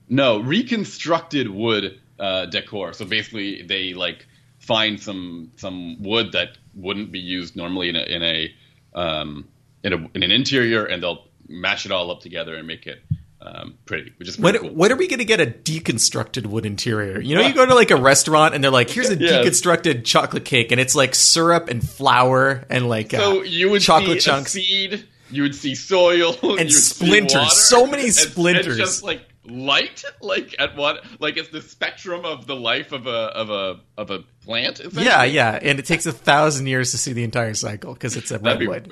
No, 0.09 0.41
reconstructed 0.41 1.49
wood 1.49 2.01
uh, 2.19 2.47
decor. 2.47 2.93
So 2.93 3.05
basically, 3.05 3.63
they 3.63 3.95
like 3.95 4.27
find 4.59 5.01
some 5.01 5.53
some 5.57 6.03
wood 6.03 6.33
that 6.33 6.59
wouldn't 6.75 7.13
be 7.13 7.21
used 7.21 7.57
normally 7.57 7.89
in 7.89 7.97
a 7.97 8.03
in 8.03 8.23
a 8.23 8.55
um, 8.95 9.49
in, 9.83 9.93
a, 9.93 9.97
in 10.15 10.23
an 10.23 10.31
interior, 10.31 10.85
and 10.85 11.03
they'll 11.03 11.27
mash 11.49 11.85
it 11.85 11.93
all 11.93 12.11
up 12.11 12.21
together 12.21 12.55
and 12.55 12.67
make 12.67 12.87
it 12.87 13.03
um, 13.45 13.79
pretty, 13.85 14.13
which 14.17 14.29
is 14.29 14.39
when, 14.39 14.57
cool. 14.59 14.71
when 14.71 14.91
are 14.91 14.97
we 14.97 15.07
going 15.07 15.19
to 15.19 15.25
get 15.25 15.41
a 15.41 15.47
deconstructed 15.47 16.47
wood 16.47 16.65
interior? 16.65 17.21
You 17.21 17.35
know, 17.35 17.43
you 17.43 17.55
go 17.55 17.67
to 17.67 17.75
like 17.75 17.91
a 17.91 17.97
restaurant 17.97 18.55
and 18.55 18.65
they're 18.65 18.71
like, 18.71 18.89
"Here's 18.89 19.11
a 19.11 19.17
yes. 19.19 19.47
deconstructed 19.47 20.05
chocolate 20.05 20.45
cake," 20.45 20.73
and 20.73 20.81
it's 20.81 20.95
like 20.95 21.15
syrup 21.15 21.69
and 21.69 21.87
flour 21.87 22.65
and 22.71 22.89
like 22.89 23.11
so 23.11 23.41
uh, 23.41 23.43
you 23.43 23.71
would 23.71 23.83
chocolate 23.83 24.21
chunks, 24.21 24.53
seed. 24.53 25.07
You 25.31 25.43
would 25.43 25.55
see 25.55 25.75
soil 25.75 26.37
and 26.59 26.73
splinters. 26.73 27.53
So 27.53 27.87
many 27.87 28.11
splinters. 28.11 28.67
And, 28.67 28.77
just 28.77 29.03
like 29.03 29.23
light, 29.45 30.05
like 30.21 30.57
at 30.59 30.77
what? 30.77 31.05
Like 31.19 31.37
it's 31.37 31.51
the 31.51 31.61
spectrum 31.61 32.25
of 32.25 32.47
the 32.47 32.57
life 32.57 32.93
of 32.93 33.07
a 33.07 33.11
of 33.11 33.51
a 33.51 33.81
of 33.99 34.11
a 34.11 34.21
plant. 34.45 34.81
Yeah, 34.93 35.25
yeah, 35.25 35.59
and 35.61 35.79
it 35.79 35.85
takes 35.85 36.07
a 36.07 36.13
thousand 36.13 36.67
years 36.67 36.93
to 36.93 36.99
see 36.99 37.13
the 37.13 37.25
entire 37.25 37.55
cycle 37.55 37.93
because 37.93 38.17
it's 38.17 38.31
a 38.31 38.39
redwood, 38.39 38.89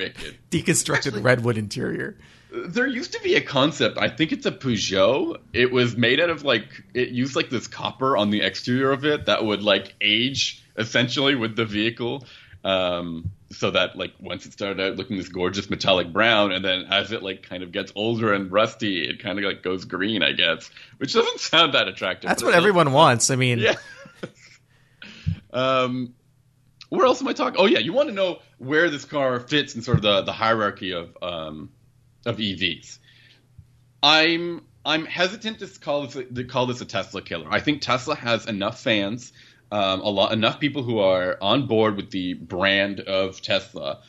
deconstructed 0.51 0.97
Actually, 0.97 1.23
redwood 1.23 1.57
interior. 1.57 2.19
There 2.53 2.87
used 2.87 3.13
to 3.15 3.21
be 3.21 3.35
a 3.35 3.41
concept. 3.41 3.97
I 3.99 4.09
think 4.09 4.31
it's 4.31 4.45
a 4.45 4.53
Peugeot. 4.53 5.39
It 5.55 5.73
was 5.73 5.97
made 5.97 6.21
out 6.21 6.29
of 6.29 6.45
like 6.45 6.85
it 6.93 7.09
used 7.09 7.35
like 7.35 7.49
this 7.49 7.67
copper 7.67 8.17
on 8.17 8.31
the 8.31 8.43
exterior 8.43 8.93
of 8.93 9.07
it 9.07 9.27
that 9.27 9.45
would 9.45 9.63
like 9.63 9.95
age 10.01 10.63
essentially 10.77 11.35
with 11.35 11.57
the 11.57 11.65
vehicle. 11.65 12.27
Um, 12.65 13.33
so 13.51 13.71
that 13.71 13.97
like 13.97 14.13
once 14.21 14.47
it 14.47 14.53
started 14.53 14.81
out 14.81 14.97
looking 14.97 15.17
this 15.17 15.29
gorgeous 15.29 15.71
metallic 15.71 16.13
brown, 16.13 16.53
and 16.53 16.65
then 16.65 16.87
as 16.91 17.13
it 17.13 17.23
like 17.23 17.43
kind 17.43 17.63
of 17.63 17.73
gets 17.73 17.93
older 17.95 18.33
and 18.33 18.53
rusty, 18.53 19.09
it 19.09 19.23
kind 19.23 19.39
of 19.39 19.45
like 19.45 19.63
goes 19.63 19.85
green, 19.85 20.23
I 20.23 20.33
guess, 20.33 20.71
which 20.99 21.15
doesn't 21.15 21.41
sound 21.41 21.75
that 21.75 21.89
attractive. 21.89 22.29
That's 22.29 22.43
what 22.43 22.55
everyone 22.55 22.93
wants. 22.93 23.31
I 23.31 23.37
mean, 23.37 23.59
yeah. 23.59 23.77
um, 25.53 26.15
where 26.89 27.07
else 27.07 27.23
am 27.23 27.29
I 27.29 27.33
talking? 27.33 27.59
Oh 27.59 27.67
yeah, 27.67 27.79
you 27.79 27.93
want 27.93 28.11
to 28.11 28.15
know 28.15 28.41
where 28.59 28.91
this 28.91 29.05
car 29.05 29.41
fits 29.41 29.75
in 29.75 29.83
sort 29.83 29.97
of 29.97 30.03
the 30.03 30.23
the 30.23 30.33
hierarchy 30.33 30.93
of 30.93 31.17
um 31.23 31.71
of 32.27 32.39
EVs. 32.39 32.99
I'm 34.03 34.63
I'm 34.85 35.05
hesitant 35.05 35.61
to 35.61 35.67
call 35.81 36.07
this 36.07 36.17
a, 36.17 36.25
to 36.25 36.45
call 36.45 36.67
this 36.67 36.81
a 36.81 36.85
Tesla 36.85 37.23
killer. 37.23 37.47
I 37.49 37.61
think 37.61 37.83
Tesla 37.83 38.17
has 38.17 38.47
enough 38.47 38.81
fans, 38.81 39.33
um, 39.71 40.01
a 40.01 40.09
lot 40.09 40.33
enough 40.33 40.59
people 40.59 40.83
who 40.83 40.99
are 40.99 41.39
on 41.41 41.67
board 41.67 41.97
with 41.97 42.11
the 42.11 42.35
brand 42.35 43.01
of 43.01 43.41
Tesla 43.41 44.01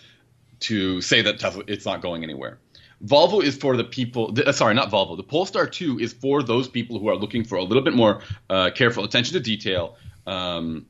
to 0.62 1.02
say 1.02 1.22
that 1.22 1.40
Tesla 1.40 1.64
it's 1.68 1.86
not 1.86 2.02
going 2.02 2.24
anywhere. 2.24 2.60
Volvo 3.06 3.44
is 3.44 3.58
for 3.58 3.76
the 3.76 3.84
people. 3.84 4.32
The, 4.32 4.48
uh, 4.48 4.52
sorry, 4.52 4.74
not 4.74 4.90
Volvo. 4.90 5.18
The 5.18 5.24
Polestar 5.24 5.68
2 5.68 6.00
is 6.00 6.14
for 6.14 6.42
those 6.42 6.70
people 6.70 7.00
who 7.00 7.10
are 7.10 7.18
looking 7.18 7.44
for 7.44 7.58
a 7.58 7.64
little 7.64 7.84
bit 7.84 7.94
more 7.94 8.22
uh, 8.50 8.72
careful 8.74 9.04
attention 9.04 9.34
to 9.34 9.42
detail. 9.42 9.98
Um, 10.26 10.86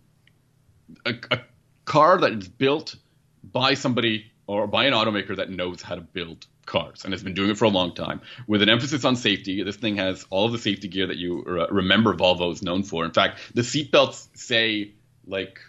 a, 1.05 1.15
a 1.31 1.39
car 1.85 2.19
that 2.19 2.33
is 2.33 2.47
built 2.47 2.95
by 3.43 3.73
somebody 3.73 4.31
or 4.45 4.67
by 4.67 4.85
an 4.85 4.93
automaker 4.93 5.35
that 5.37 5.49
knows 5.49 5.81
how 5.81 5.95
to 5.95 6.01
build 6.01 6.45
cars 6.65 7.03
and 7.03 7.13
has 7.13 7.23
been 7.23 7.33
doing 7.33 7.49
it 7.49 7.57
for 7.57 7.65
a 7.65 7.69
long 7.69 7.93
time 7.93 8.21
with 8.47 8.61
an 8.61 8.69
emphasis 8.69 9.05
on 9.05 9.15
safety. 9.15 9.63
This 9.63 9.75
thing 9.75 9.97
has 9.97 10.25
all 10.29 10.45
of 10.45 10.51
the 10.51 10.57
safety 10.57 10.87
gear 10.87 11.07
that 11.07 11.17
you 11.17 11.43
re- 11.45 11.67
remember 11.69 12.13
Volvo 12.13 12.51
is 12.51 12.61
known 12.61 12.83
for. 12.83 13.05
In 13.05 13.11
fact, 13.11 13.39
the 13.53 13.61
seatbelts 13.61 14.27
say 14.35 14.91
like 15.25 15.59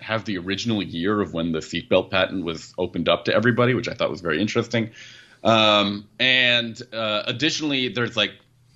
have 0.00 0.24
the 0.24 0.38
original 0.38 0.82
year 0.82 1.20
of 1.20 1.32
when 1.32 1.52
the 1.52 1.60
seatbelt 1.60 2.10
patent 2.10 2.44
was 2.44 2.74
opened 2.76 3.08
up 3.08 3.24
to 3.26 3.34
everybody, 3.34 3.74
which 3.74 3.88
I 3.88 3.94
thought 3.94 4.10
was 4.10 4.20
very 4.20 4.40
interesting. 4.40 4.90
Um, 5.42 6.08
and 6.18 6.80
uh, 6.92 7.22
additionally, 7.26 7.88
there's 7.88 8.16
like 8.16 8.32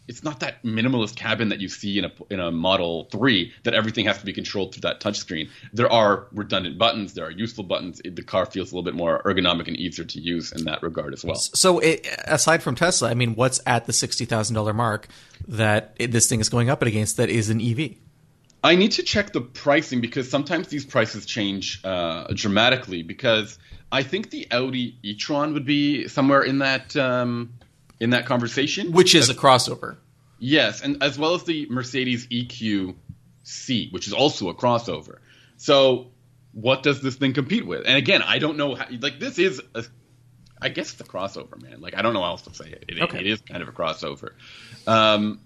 it's 0.08 0.24
not 0.24 0.40
that 0.40 0.62
minimalist 0.62 1.14
cabin 1.14 1.50
that 1.50 1.60
you 1.60 1.68
see 1.68 1.98
in 1.98 2.06
a 2.06 2.12
in 2.30 2.40
a 2.40 2.50
Model 2.50 3.04
Three 3.12 3.52
that 3.62 3.74
everything 3.74 4.06
has 4.06 4.18
to 4.18 4.24
be 4.24 4.32
controlled 4.32 4.74
through 4.74 4.80
that 4.80 5.00
touchscreen. 5.00 5.50
There 5.72 5.90
are 5.92 6.26
redundant 6.32 6.78
buttons. 6.78 7.12
There 7.12 7.26
are 7.26 7.30
useful 7.30 7.64
buttons. 7.64 8.00
It, 8.04 8.16
the 8.16 8.22
car 8.22 8.46
feels 8.46 8.72
a 8.72 8.74
little 8.74 8.90
bit 8.90 8.94
more 8.94 9.22
ergonomic 9.24 9.68
and 9.68 9.76
easier 9.76 10.06
to 10.06 10.20
use 10.20 10.50
in 10.52 10.64
that 10.64 10.82
regard 10.82 11.12
as 11.12 11.24
well. 11.24 11.36
So, 11.36 11.78
it, 11.78 12.08
aside 12.24 12.62
from 12.62 12.74
Tesla, 12.74 13.10
I 13.10 13.14
mean, 13.14 13.34
what's 13.34 13.60
at 13.66 13.84
the 13.84 13.92
sixty 13.92 14.24
thousand 14.24 14.54
dollar 14.54 14.72
mark 14.72 15.08
that 15.46 15.94
it, 15.98 16.10
this 16.10 16.26
thing 16.26 16.40
is 16.40 16.48
going 16.48 16.70
up 16.70 16.82
against 16.82 17.18
that 17.18 17.28
is 17.28 17.50
an 17.50 17.60
EV? 17.60 17.96
I 18.64 18.74
need 18.74 18.92
to 18.92 19.02
check 19.02 19.32
the 19.32 19.42
pricing 19.42 20.00
because 20.00 20.28
sometimes 20.28 20.68
these 20.68 20.84
prices 20.84 21.26
change 21.26 21.80
uh, 21.84 22.26
dramatically. 22.34 23.02
Because 23.02 23.58
I 23.92 24.02
think 24.02 24.30
the 24.30 24.48
Audi 24.50 24.96
e-tron 25.02 25.52
would 25.52 25.66
be 25.66 26.08
somewhere 26.08 26.42
in 26.42 26.60
that. 26.60 26.96
Um, 26.96 27.52
in 28.00 28.10
that 28.10 28.26
conversation, 28.26 28.92
which 28.92 29.14
is 29.14 29.28
a 29.28 29.34
crossover. 29.34 29.96
Yes, 30.38 30.82
and 30.82 31.02
as 31.02 31.18
well 31.18 31.34
as 31.34 31.42
the 31.44 31.66
Mercedes 31.68 32.26
EQC, 32.28 33.92
which 33.92 34.06
is 34.06 34.12
also 34.12 34.48
a 34.48 34.54
crossover. 34.54 35.18
So, 35.56 36.08
what 36.52 36.82
does 36.82 37.00
this 37.02 37.16
thing 37.16 37.32
compete 37.32 37.66
with? 37.66 37.86
And 37.86 37.96
again, 37.96 38.22
I 38.22 38.38
don't 38.38 38.56
know. 38.56 38.74
How, 38.76 38.86
like 39.00 39.18
this 39.18 39.38
is, 39.38 39.60
a, 39.74 39.84
I 40.60 40.68
guess 40.68 40.92
it's 40.92 41.00
a 41.00 41.04
crossover, 41.04 41.60
man. 41.60 41.80
Like 41.80 41.96
I 41.96 42.02
don't 42.02 42.14
know 42.14 42.22
how 42.22 42.30
else 42.30 42.42
to 42.42 42.54
say 42.54 42.68
it. 42.70 42.84
It, 42.88 43.02
Okay. 43.02 43.20
it 43.20 43.26
is 43.26 43.40
kind 43.40 43.62
of 43.62 43.68
a 43.68 43.72
crossover. 43.72 44.30
Um, 44.86 45.40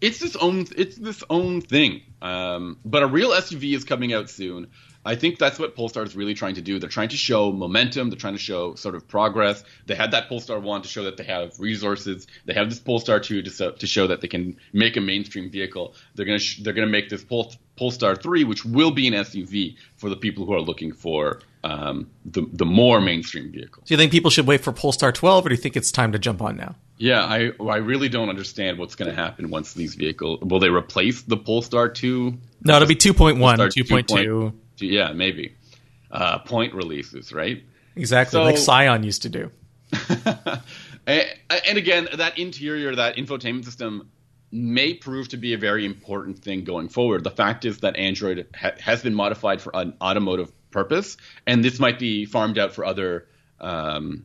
it's 0.00 0.18
this 0.18 0.34
own 0.36 0.66
it's 0.76 0.96
this 0.96 1.22
own 1.30 1.60
thing. 1.60 2.02
Um, 2.20 2.78
but 2.84 3.02
a 3.02 3.06
real 3.06 3.30
SUV 3.30 3.74
is 3.74 3.84
coming 3.84 4.12
out 4.12 4.28
soon. 4.28 4.68
I 5.04 5.16
think 5.16 5.38
that's 5.38 5.58
what 5.58 5.74
Polestar 5.74 6.04
is 6.04 6.14
really 6.14 6.34
trying 6.34 6.54
to 6.54 6.62
do. 6.62 6.78
They're 6.78 6.88
trying 6.88 7.08
to 7.08 7.16
show 7.16 7.50
momentum. 7.50 8.10
They're 8.10 8.18
trying 8.18 8.34
to 8.34 8.40
show 8.40 8.74
sort 8.76 8.94
of 8.94 9.08
progress. 9.08 9.64
They 9.86 9.96
had 9.96 10.12
that 10.12 10.28
Polestar 10.28 10.60
one 10.60 10.82
to 10.82 10.88
show 10.88 11.04
that 11.04 11.16
they 11.16 11.24
have 11.24 11.58
resources. 11.58 12.26
They 12.44 12.54
have 12.54 12.70
this 12.70 12.78
Polestar 12.78 13.18
two 13.18 13.42
to, 13.42 13.50
so, 13.50 13.72
to 13.72 13.86
show 13.86 14.06
that 14.06 14.20
they 14.20 14.28
can 14.28 14.56
make 14.72 14.96
a 14.96 15.00
mainstream 15.00 15.50
vehicle. 15.50 15.94
They're 16.14 16.26
gonna 16.26 16.38
sh- 16.38 16.60
they're 16.62 16.72
gonna 16.72 16.86
make 16.86 17.08
this 17.08 17.24
Pol- 17.24 17.52
Polestar 17.76 18.14
three, 18.14 18.44
which 18.44 18.64
will 18.64 18.92
be 18.92 19.08
an 19.08 19.14
SUV 19.14 19.76
for 19.96 20.08
the 20.08 20.16
people 20.16 20.46
who 20.46 20.54
are 20.54 20.60
looking 20.60 20.92
for 20.92 21.40
um, 21.64 22.08
the 22.24 22.46
the 22.52 22.66
more 22.66 23.00
mainstream 23.00 23.50
vehicle. 23.50 23.82
Do 23.84 23.94
you 23.94 23.98
think 23.98 24.12
people 24.12 24.30
should 24.30 24.46
wait 24.46 24.62
for 24.62 24.72
Polestar 24.72 25.10
12, 25.10 25.46
or 25.46 25.48
do 25.48 25.54
you 25.54 25.60
think 25.60 25.76
it's 25.76 25.90
time 25.90 26.12
to 26.12 26.18
jump 26.18 26.42
on 26.42 26.56
now? 26.56 26.76
Yeah, 26.98 27.24
I 27.24 27.50
I 27.60 27.76
really 27.78 28.08
don't 28.08 28.28
understand 28.28 28.78
what's 28.78 28.94
going 28.94 29.10
to 29.10 29.16
happen 29.16 29.50
once 29.50 29.72
these 29.72 29.96
vehicles 29.96 30.40
will 30.42 30.60
they 30.60 30.68
replace 30.68 31.22
the 31.22 31.36
Polestar 31.36 31.88
two? 31.88 32.38
No, 32.64 32.76
it'll 32.76 32.86
be 32.86 32.94
2.1, 32.94 33.38
Polestar 33.40 33.68
2.2. 33.68 34.52
2.2. 34.78 34.90
Yeah, 34.90 35.12
maybe 35.12 35.54
uh, 36.10 36.38
point 36.40 36.74
releases, 36.74 37.32
right? 37.32 37.62
Exactly, 37.96 38.38
So- 38.38 38.44
like 38.44 38.58
Scion 38.58 39.02
used 39.02 39.22
to 39.22 39.28
do. 39.28 39.50
and, 41.06 41.78
again, 41.78 42.08
that 42.14 42.38
interior, 42.38 42.94
that 42.96 43.16
infotainment 43.16 43.64
system 43.64 44.08
may 44.50 44.94
prove 44.94 45.28
to 45.28 45.36
be 45.36 45.54
a 45.54 45.58
very 45.58 45.84
important 45.84 46.38
thing 46.38 46.64
going 46.64 46.88
forward. 46.88 47.24
The 47.24 47.30
fact 47.30 47.64
is 47.64 47.78
that 47.78 47.96
Android 47.96 48.46
ha- 48.54 48.72
has 48.80 49.02
been 49.02 49.14
modified 49.14 49.60
for 49.60 49.70
an 49.74 49.94
automotive 50.00 50.52
purpose, 50.70 51.16
and 51.46 51.64
this 51.64 51.78
might 51.78 51.98
be 51.98 52.24
farmed 52.26 52.58
out 52.58 52.72
for 52.72 52.84
other 52.84 53.26
um, 53.60 54.24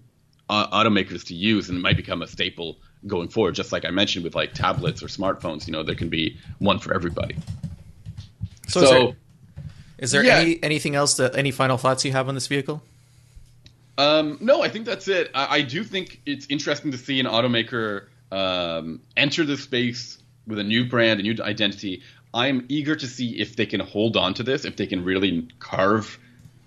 au- 0.50 0.68
automakers 0.72 1.26
to 1.28 1.34
use, 1.34 1.70
and 1.70 1.78
it 1.78 1.82
might 1.82 1.98
become 1.98 2.22
a 2.22 2.28
staple 2.28 2.78
going 3.06 3.30
forward. 3.30 3.56
Just 3.56 3.72
like 3.72 3.86
I 3.86 3.92
mentioned 3.92 4.24
with 4.26 4.36
like 4.36 4.54
tablets 4.54 5.02
or 5.02 5.08
smartphones, 5.08 5.66
you 5.68 5.74
know, 5.74 5.84
there 5.84 5.96
can 5.96 6.10
be 6.10 6.38
one 6.60 6.80
for 6.80 6.94
everybody. 6.94 7.36
So, 8.68 8.82
there, 8.82 9.18
is 9.98 10.12
there 10.12 10.24
yeah. 10.24 10.38
any 10.38 10.64
anything 10.64 10.96
else 10.96 11.18
that 11.18 11.36
any 11.36 11.52
final 11.52 11.78
thoughts 11.78 12.06
you 12.06 12.12
have 12.12 12.28
on 12.28 12.36
this 12.36 12.48
vehicle? 12.48 12.82
Um, 13.98 14.38
no, 14.42 14.62
I 14.62 14.70
think 14.70 14.86
that's 14.86 15.08
it. 15.08 15.32
I, 15.34 15.58
I 15.58 15.62
do 15.62 15.84
think 15.84 16.22
it's 16.26 16.46
interesting 16.50 16.92
to 16.92 16.98
see 16.98 17.20
an 17.20 17.26
automaker 17.26 18.06
um, 18.32 19.02
enter 19.16 19.44
the 19.44 19.58
space 19.58 20.20
with 20.46 20.60
a 20.60 20.64
new 20.64 20.88
brand, 20.88 21.20
a 21.20 21.24
new 21.24 21.36
identity. 21.42 22.04
I'm 22.34 22.66
eager 22.70 22.96
to 22.96 23.08
see 23.08 23.40
if 23.40 23.56
they 23.56 23.66
can 23.66 23.80
hold 23.80 24.16
on 24.16 24.36
to 24.36 24.44
this, 24.44 24.66
if 24.66 24.76
they 24.76 24.86
can 24.86 25.04
really 25.04 25.48
carve 25.60 26.20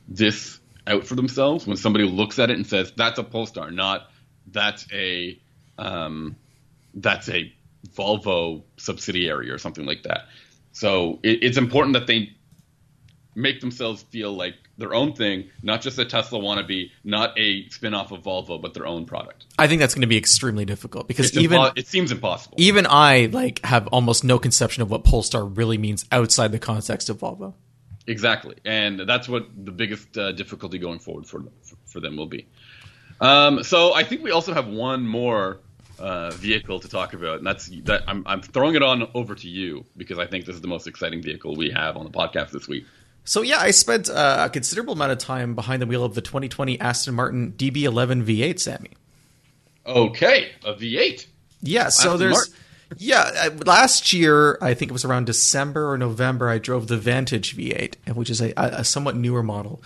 this 0.08 0.58
out 0.86 1.06
for 1.06 1.14
themselves. 1.14 1.66
When 1.66 1.76
somebody 1.76 2.04
looks 2.04 2.38
at 2.38 2.50
it 2.50 2.56
and 2.56 2.66
says, 2.66 2.92
"That's 2.96 3.18
a 3.18 3.22
Polestar," 3.22 3.70
not 3.70 4.10
"That's 4.48 4.86
a 4.92 5.38
um, 5.78 6.34
that's 6.94 7.28
a 7.28 7.52
Volvo 7.94 8.62
subsidiary" 8.76 9.50
or 9.50 9.58
something 9.58 9.86
like 9.86 10.02
that. 10.02 10.26
So 10.72 11.20
it, 11.22 11.44
it's 11.44 11.58
important 11.58 11.94
that 11.94 12.06
they 12.06 12.32
make 13.34 13.60
themselves 13.60 14.02
feel 14.04 14.32
like 14.32 14.54
their 14.76 14.94
own 14.94 15.12
thing, 15.12 15.50
not 15.62 15.82
just 15.82 15.98
a 15.98 16.04
Tesla 16.04 16.38
wannabe, 16.40 16.90
not 17.04 17.38
a 17.38 17.68
spin-off 17.68 18.10
of 18.12 18.22
Volvo, 18.22 18.60
but 18.60 18.74
their 18.74 18.86
own 18.86 19.04
product. 19.06 19.46
I 19.58 19.66
think 19.68 19.80
that's 19.80 19.94
going 19.94 20.02
to 20.02 20.08
be 20.08 20.16
extremely 20.16 20.64
difficult 20.64 21.06
because 21.06 21.28
It's 21.28 21.36
even 21.36 21.60
impo- 21.60 21.76
it 21.78 21.86
seems 21.86 22.10
impossible. 22.12 22.56
even 22.58 22.86
I 22.88 23.26
like 23.32 23.64
have 23.64 23.86
almost 23.88 24.24
no 24.24 24.38
conception 24.38 24.82
of 24.82 24.90
what 24.90 25.04
Polestar 25.04 25.44
really 25.44 25.78
means 25.78 26.04
outside 26.10 26.52
the 26.52 26.58
context 26.58 27.08
of 27.10 27.18
Volvo. 27.18 27.54
Exactly, 28.06 28.56
and 28.64 29.00
that's 29.00 29.28
what 29.28 29.46
the 29.64 29.70
biggest 29.70 30.16
uh, 30.18 30.32
difficulty 30.32 30.78
going 30.78 30.98
forward 30.98 31.26
for 31.26 31.44
for 31.86 32.00
them 32.00 32.16
will 32.16 32.26
be. 32.26 32.46
Um, 33.20 33.62
so 33.62 33.92
I 33.92 34.02
think 34.02 34.22
we 34.24 34.30
also 34.30 34.54
have 34.54 34.66
one 34.66 35.06
more 35.06 35.60
uh, 35.98 36.30
vehicle 36.30 36.80
to 36.80 36.88
talk 36.88 37.12
about, 37.12 37.38
and 37.38 37.46
that's 37.46 37.68
that. 37.84 38.04
I'm, 38.08 38.22
I'm 38.26 38.40
throwing 38.40 38.74
it 38.74 38.82
on 38.82 39.08
over 39.14 39.34
to 39.34 39.48
you 39.48 39.84
because 39.96 40.18
I 40.18 40.26
think 40.26 40.46
this 40.46 40.54
is 40.56 40.62
the 40.62 40.68
most 40.68 40.86
exciting 40.86 41.22
vehicle 41.22 41.54
we 41.54 41.70
have 41.70 41.96
on 41.98 42.04
the 42.04 42.10
podcast 42.10 42.50
this 42.50 42.66
week. 42.66 42.86
So 43.30 43.42
yeah, 43.42 43.60
I 43.60 43.70
spent 43.70 44.10
uh, 44.10 44.48
a 44.48 44.50
considerable 44.50 44.94
amount 44.94 45.12
of 45.12 45.18
time 45.18 45.54
behind 45.54 45.80
the 45.80 45.86
wheel 45.86 46.02
of 46.02 46.16
the 46.16 46.20
2020 46.20 46.80
Aston 46.80 47.14
Martin 47.14 47.52
DB11 47.52 48.24
V8, 48.24 48.58
Sammy. 48.58 48.90
Okay, 49.86 50.50
a 50.64 50.74
V8. 50.74 51.26
Yeah, 51.62 51.90
so 51.90 52.14
Aston 52.14 52.18
there's 52.18 52.32
Martin. 52.32 52.54
yeah. 52.96 53.30
uh, 53.36 53.50
Last 53.64 54.12
year, 54.12 54.58
I 54.60 54.74
think 54.74 54.90
it 54.90 54.92
was 54.92 55.04
around 55.04 55.26
December 55.26 55.92
or 55.92 55.96
November, 55.96 56.48
I 56.48 56.58
drove 56.58 56.88
the 56.88 56.96
Vantage 56.96 57.56
V8, 57.56 58.16
which 58.16 58.30
is 58.30 58.40
a, 58.40 58.52
a 58.56 58.82
somewhat 58.82 59.14
newer 59.14 59.44
model. 59.44 59.80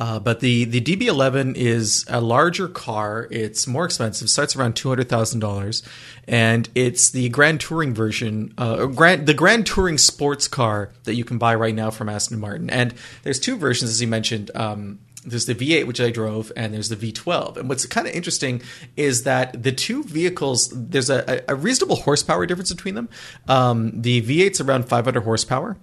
Uh, 0.00 0.18
but 0.18 0.40
the 0.40 0.64
the 0.64 0.80
DB11 0.80 1.56
is 1.56 2.06
a 2.08 2.22
larger 2.22 2.68
car. 2.68 3.28
It's 3.30 3.66
more 3.66 3.84
expensive. 3.84 4.30
Starts 4.30 4.56
around 4.56 4.74
two 4.74 4.88
hundred 4.88 5.10
thousand 5.10 5.40
dollars, 5.40 5.82
and 6.26 6.70
it's 6.74 7.10
the 7.10 7.28
Grand 7.28 7.60
Touring 7.60 7.92
version, 7.92 8.54
uh, 8.56 8.86
Grand 8.86 9.26
the 9.26 9.34
Grand 9.34 9.66
Touring 9.66 9.98
sports 9.98 10.48
car 10.48 10.90
that 11.04 11.16
you 11.16 11.24
can 11.24 11.36
buy 11.36 11.54
right 11.54 11.74
now 11.74 11.90
from 11.90 12.08
Aston 12.08 12.40
Martin. 12.40 12.70
And 12.70 12.94
there's 13.24 13.38
two 13.38 13.58
versions, 13.58 13.90
as 13.90 14.00
you 14.00 14.08
mentioned. 14.08 14.50
Um, 14.54 15.00
there's 15.26 15.44
the 15.44 15.54
V8 15.54 15.86
which 15.86 16.00
I 16.00 16.10
drove, 16.10 16.50
and 16.56 16.72
there's 16.72 16.88
the 16.88 16.96
V12. 16.96 17.58
And 17.58 17.68
what's 17.68 17.84
kind 17.84 18.06
of 18.06 18.14
interesting 18.14 18.62
is 18.96 19.24
that 19.24 19.62
the 19.62 19.72
two 19.72 20.02
vehicles 20.02 20.70
there's 20.74 21.10
a, 21.10 21.44
a 21.46 21.54
reasonable 21.54 21.96
horsepower 21.96 22.46
difference 22.46 22.72
between 22.72 22.94
them. 22.94 23.10
Um, 23.48 24.00
the 24.00 24.22
V8's 24.22 24.62
around 24.62 24.88
500 24.88 25.20
horsepower. 25.20 25.76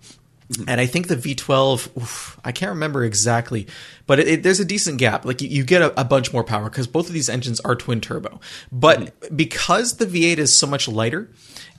Mm-hmm. 0.52 0.70
And 0.70 0.80
I 0.80 0.86
think 0.86 1.08
the 1.08 1.16
V12, 1.16 1.98
oof, 1.98 2.40
I 2.44 2.52
can't 2.52 2.70
remember 2.70 3.04
exactly, 3.04 3.68
but 4.06 4.20
it, 4.20 4.28
it, 4.28 4.44
there's 4.44 4.62
a 4.62 4.66
decent 4.66 4.98
gap. 4.98 5.26
Like 5.26 5.42
you, 5.42 5.50
you 5.50 5.64
get 5.64 5.82
a, 5.82 6.00
a 6.00 6.06
bunch 6.06 6.32
more 6.32 6.44
power 6.44 6.70
because 6.70 6.88
both 6.88 7.08
of 7.08 7.14
these 7.14 7.28
engines 7.28 7.60
are 7.62 7.76
twin 7.76 8.00
turbo. 8.00 8.40
But 8.72 9.00
mm-hmm. 9.00 9.36
because 9.36 9.98
the 9.98 10.06
V8 10.06 10.38
is 10.38 10.58
so 10.58 10.66
much 10.66 10.88
lighter, 10.88 11.30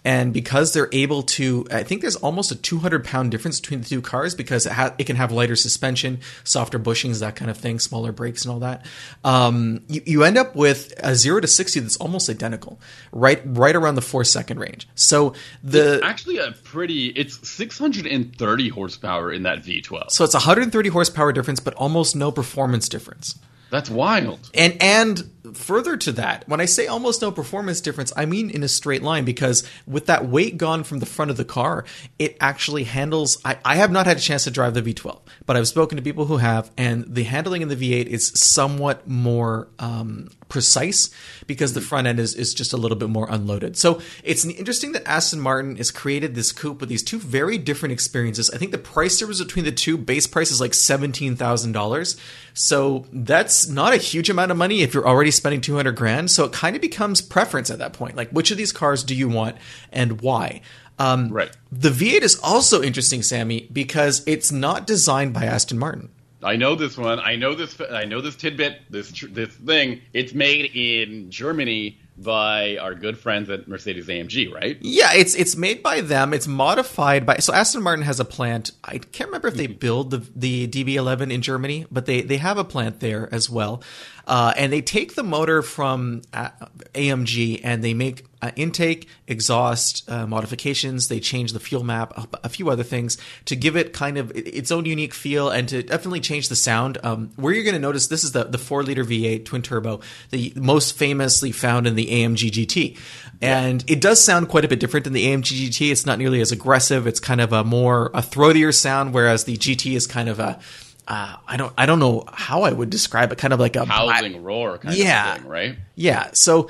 and 0.05 0.33
because 0.33 0.73
they're 0.73 0.89
able 0.93 1.23
to, 1.23 1.67
I 1.71 1.83
think 1.83 2.03
there's 2.03 2.17
almost 2.17 2.51
a 2.51 2.57
200 2.57 3.05
pound 3.05 3.31
difference 3.31 3.61
between 3.61 3.81
the 3.81 3.87
two 3.87 4.01
cars 4.01 4.35
because 4.35 4.67
it, 4.67 4.73
ha- 4.73 4.95
it 4.99 5.05
can 5.05 5.17
have 5.17 5.33
lighter 5.33 5.57
suspension, 5.57 6.21
softer 6.45 6.79
bushings, 6.79 7.21
that 7.21 7.37
kind 7.37 7.51
of 7.51 7.57
thing, 7.57 7.79
smaller 7.79 8.13
brakes, 8.13 8.45
and 8.45 8.53
all 8.53 8.61
that. 8.61 8.87
Um, 9.25 9.83
you, 9.89 10.03
you 10.07 10.25
end 10.25 10.39
up 10.39 10.55
with 10.55 10.95
a 10.99 11.15
zero 11.15 11.41
to 11.41 11.47
60 11.47 11.81
that's 11.81 11.97
almost 11.97 12.29
identical, 12.29 12.81
right, 13.13 13.41
right 13.45 13.75
around 13.75 13.97
the 13.97 14.03
four 14.03 14.25
second 14.25 14.59
range. 14.59 14.89
So 14.95 15.35
the 15.63 16.01
Actually, 16.03 16.39
a 16.39 16.53
pretty. 16.53 17.07
It's 17.09 17.49
630 17.49 18.69
horsepower 18.69 19.33
in 19.33 19.43
that 19.43 19.59
V12. 19.63 20.11
So 20.11 20.25
it's 20.25 20.35
130 20.35 20.89
horsepower 20.89 21.33
difference, 21.33 21.61
but 21.61 21.75
almost 21.75 22.17
no 22.17 22.31
performance 22.31 22.89
difference. 22.89 23.39
That's 23.71 23.91
wild. 23.91 24.51
And 24.55 24.77
and 24.81 25.31
further 25.55 25.97
to 25.97 26.13
that, 26.13 26.49
when 26.49 26.61
I 26.61 26.65
say 26.65 26.87
almost 26.87 27.23
no 27.23 27.31
performance 27.31 27.81
difference, 27.81 28.13
I 28.17 28.25
mean 28.27 28.51
in 28.51 28.63
a 28.63 28.69
straight 28.69 29.03
line 29.03 29.25
because 29.25 29.69
with 29.87 30.07
that 30.07 30.27
weight 30.27 30.57
gone 30.57 30.85
from 30.85 30.99
the 31.01 31.07
front 31.07 31.31
of 31.31 31.37
the 31.37 31.45
car, 31.45 31.85
it 32.19 32.37
actually 32.41 32.85
handles. 32.85 33.39
I, 33.45 33.59
I 33.65 33.77
have 33.77 33.91
not 33.91 34.07
had 34.07 34.17
a 34.17 34.21
chance 34.21 34.45
to 34.45 34.51
drive 34.51 34.75
the 34.75 34.83
V12, 34.83 35.21
but 35.47 35.57
I've 35.57 35.69
spoken 35.69 35.97
to 35.97 36.03
people 36.03 36.27
who 36.27 36.39
have, 36.39 36.71
and 36.77 37.05
the 37.07 37.25
handling 37.25 37.63
in 37.63 37.69
the 37.69 37.77
V8 37.77 38.07
is 38.07 38.29
somewhat 38.29 39.07
more 39.07 39.69
um, 39.79 40.31
precise 40.49 41.11
because 41.47 41.75
the 41.75 41.81
front 41.81 42.07
end 42.07 42.19
is, 42.19 42.35
is 42.35 42.55
just 42.55 42.73
a 42.73 42.77
little 42.77 42.97
bit 42.97 43.09
more 43.09 43.27
unloaded. 43.31 43.77
So 43.77 44.01
it's 44.25 44.45
interesting 44.45 44.93
that 44.93 45.07
Aston 45.07 45.41
Martin 45.41 45.77
has 45.77 45.91
created 45.91 46.35
this 46.35 46.53
coupe 46.53 46.81
with 46.81 46.89
these 46.89 47.03
two 47.03 47.19
very 47.19 47.59
different 47.59 47.93
experiences. 47.93 48.51
I 48.51 48.59
think 48.59 48.73
the 48.73 48.79
price 48.79 49.19
difference 49.19 49.43
between 49.43 49.65
the 49.65 49.73
two 49.73 49.99
base 49.99 50.27
price 50.27 50.51
is 50.51 50.61
like 50.61 50.75
seventeen 50.75 51.37
thousand 51.37 51.73
dollars. 51.73 52.17
So 52.55 53.07
that's 53.13 53.58
not 53.67 53.95
a 53.95 53.97
huge 53.97 54.29
amount 54.29 54.51
of 54.51 54.59
money 54.59 54.83
if 54.83 54.93
you're 54.93 55.09
already 55.09 55.31
spending 55.31 55.63
two 55.63 55.75
hundred 55.75 55.97
grand. 55.97 56.31
So 56.31 56.45
it 56.45 56.53
kind 56.53 56.77
of 56.77 56.83
becomes 56.83 57.23
preference 57.23 57.71
at 57.71 57.79
that 57.79 57.95
point. 57.95 58.15
Like 58.15 58.29
which 58.29 58.51
of 58.51 58.59
these 58.59 58.73
cars 58.73 59.03
do 59.03 59.15
you 59.15 59.29
want 59.29 59.57
and 59.91 60.21
why? 60.21 60.61
Um, 60.99 61.29
Right. 61.31 61.51
The 61.73 61.91
V8 61.91 62.23
is 62.23 62.39
also 62.43 62.83
interesting, 62.83 63.23
Sammy, 63.23 63.69
because 63.73 64.23
it's 64.27 64.51
not 64.53 64.87
designed 64.87 65.33
by 65.33 65.45
Aston 65.45 65.79
Martin. 65.79 66.11
I 66.43 66.57
know 66.57 66.75
this 66.75 66.97
one. 66.99 67.19
I 67.21 67.35
know 67.37 67.55
this. 67.55 67.81
I 67.81 68.05
know 68.05 68.21
this 68.21 68.37
tidbit. 68.37 68.83
This 68.91 69.11
tr- 69.11 69.27
this 69.29 69.53
thing. 69.55 70.03
It's 70.13 70.35
made 70.35 70.71
in 70.75 71.31
Germany 71.31 71.99
by 72.19 72.77
our 72.79 72.95
good 72.95 73.17
friends 73.17 73.49
at 73.49 73.69
Mercedes 73.69 74.07
AMG, 74.07 74.53
right? 74.53 74.77
Yeah, 74.81 75.13
it's 75.15 75.35
it's 75.35 75.57
made 75.57 75.83
by 75.83 76.01
them. 76.01 76.35
It's 76.35 76.47
modified 76.47 77.25
by 77.25 77.37
so 77.37 77.53
Aston 77.53 77.83
Martin 77.83 78.05
has 78.05 78.19
a 78.21 78.25
plant. 78.25 78.73
I 78.85 78.99
can't 78.99 79.29
remember 79.29 79.49
if 79.49 79.55
they 79.55 79.69
build 79.69 80.11
the 80.11 80.19
the 80.35 80.69
DB11 80.69 81.33
in 81.33 81.43
Germany, 81.43 81.87
but 81.91 82.07
they 82.07 82.23
they 82.23 82.39
have 82.39 82.59
a 82.59 82.65
plant 82.65 83.01
there 83.01 83.33
as 83.33 83.49
well. 83.49 83.83
Uh, 84.29 84.53
and 84.59 84.71
they 84.71 84.83
take 84.83 85.15
the 85.15 85.23
motor 85.23 85.63
from 85.63 86.21
uh, 86.35 86.51
AMG 86.95 87.63
and 87.65 87.83
they 87.83 87.95
make 87.95 88.27
uh, 88.43 88.51
intake, 88.57 89.09
exhaust 89.27 90.09
uh, 90.09 90.27
modifications. 90.27 91.09
They 91.09 91.19
change 91.19 91.55
the 91.55 91.61
fuel 91.61 91.83
map, 91.83 92.13
a, 92.17 92.29
a 92.45 92.49
few 92.51 92.69
other 92.69 92.83
things 92.83 93.17
to 93.47 93.57
give 93.57 93.75
it 93.75 93.95
kind 93.95 94.19
of 94.19 94.31
its 94.35 94.71
own 94.71 94.85
unique 94.85 95.15
feel 95.15 95.49
and 95.49 95.67
to 95.71 95.83
definitely 95.83 96.21
change 96.21 96.51
the 96.51 96.57
sound. 96.57 96.99
Um, 97.03 97.31
where 97.37 97.55
you're 97.55 97.65
going 97.65 97.75
to 97.75 97.81
notice 97.81 98.09
this 98.09 98.23
is 98.23 98.33
the 98.33 98.45
the 98.45 98.59
four 98.59 98.83
liter 98.83 99.03
V8 99.03 99.47
twin 99.47 99.63
turbo, 99.63 100.01
the 100.31 100.53
most 100.57 100.97
famously 100.97 101.51
found 101.51 101.87
in 101.87 101.95
the 101.95 102.08
the 102.09 102.25
AMG 102.25 102.51
GT. 102.51 102.99
And 103.41 103.85
it 103.87 104.01
does 104.01 104.23
sound 104.25 104.49
quite 104.49 104.65
a 104.65 104.69
bit 104.69 104.81
different 104.81 105.05
than 105.05 105.13
the 105.13 105.27
AMG 105.27 105.69
GT. 105.69 105.93
It's 105.93 106.05
not 106.05 106.19
nearly 106.19 106.41
as 106.41 106.51
aggressive. 106.51 107.07
It's 107.07 107.21
kind 107.21 107.41
of 107.41 107.53
a 107.53 107.63
more 107.63 108.07
a 108.07 108.21
throatier 108.21 108.75
sound, 108.75 109.15
whereas 109.15 109.45
the 109.45 109.57
GT 109.57 109.95
is 109.95 110.07
kind 110.07 110.29
of 110.29 110.41
a 110.41 110.59
uh, 111.07 111.37
I 111.47 111.57
don't 111.57 111.73
I 111.79 111.87
don't 111.87 112.01
know 112.01 112.25
how 112.31 112.63
I 112.63 112.73
would 112.73 112.91
describe 112.91 113.33
it. 113.33 113.39
Kind 113.39 113.55
of 113.55 113.61
like 113.61 113.77
a 113.77 113.85
howling 113.85 114.33
black, 114.33 114.45
roar, 114.45 114.79
kind 114.79 114.95
yeah, 114.95 115.35
of 115.35 115.41
thing, 115.41 115.49
right? 115.49 115.77
Yeah. 115.95 116.31
So 116.33 116.69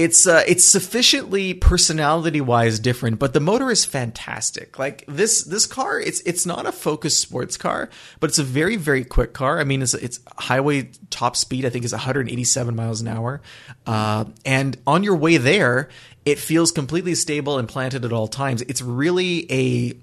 it's 0.00 0.26
uh, 0.26 0.42
it's 0.46 0.64
sufficiently 0.64 1.52
personality 1.52 2.40
wise 2.40 2.78
different, 2.78 3.18
but 3.18 3.34
the 3.34 3.40
motor 3.40 3.70
is 3.70 3.84
fantastic. 3.84 4.78
Like 4.78 5.04
this 5.06 5.44
this 5.44 5.66
car, 5.66 6.00
it's 6.00 6.20
it's 6.20 6.46
not 6.46 6.64
a 6.64 6.72
Focus 6.72 7.18
sports 7.18 7.58
car, 7.58 7.90
but 8.18 8.30
it's 8.30 8.38
a 8.38 8.42
very 8.42 8.76
very 8.76 9.04
quick 9.04 9.34
car. 9.34 9.60
I 9.60 9.64
mean, 9.64 9.82
it's 9.82 9.92
it's 9.92 10.20
highway 10.38 10.90
top 11.10 11.36
speed. 11.36 11.66
I 11.66 11.68
think 11.68 11.84
is 11.84 11.92
187 11.92 12.74
miles 12.74 13.02
an 13.02 13.08
hour, 13.08 13.42
uh, 13.86 14.24
and 14.46 14.78
on 14.86 15.02
your 15.02 15.16
way 15.16 15.36
there, 15.36 15.90
it 16.24 16.38
feels 16.38 16.72
completely 16.72 17.14
stable 17.14 17.58
and 17.58 17.68
planted 17.68 18.02
at 18.06 18.12
all 18.12 18.26
times. 18.26 18.62
It's 18.62 18.80
really 18.80 19.52
a 19.52 19.94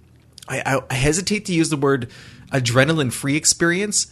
I, 0.47 0.79
I 0.91 0.93
hesitate 0.93 1.45
to 1.45 1.53
use 1.53 1.69
the 1.69 1.77
word 1.77 2.11
adrenaline 2.51 3.11
free 3.11 3.35
experience 3.35 4.07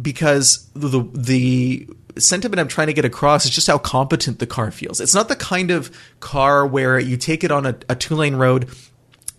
because 0.00 0.68
the 0.74 1.08
the 1.12 1.88
sentiment 2.18 2.60
I'm 2.60 2.68
trying 2.68 2.88
to 2.88 2.92
get 2.92 3.04
across 3.04 3.44
is 3.44 3.50
just 3.50 3.66
how 3.66 3.78
competent 3.78 4.38
the 4.38 4.46
car 4.46 4.70
feels. 4.70 5.00
It's 5.00 5.14
not 5.14 5.28
the 5.28 5.36
kind 5.36 5.70
of 5.70 5.90
car 6.20 6.66
where 6.66 6.98
you 6.98 7.16
take 7.16 7.44
it 7.44 7.50
on 7.50 7.66
a, 7.66 7.78
a 7.88 7.94
two 7.94 8.14
lane 8.14 8.36
road 8.36 8.68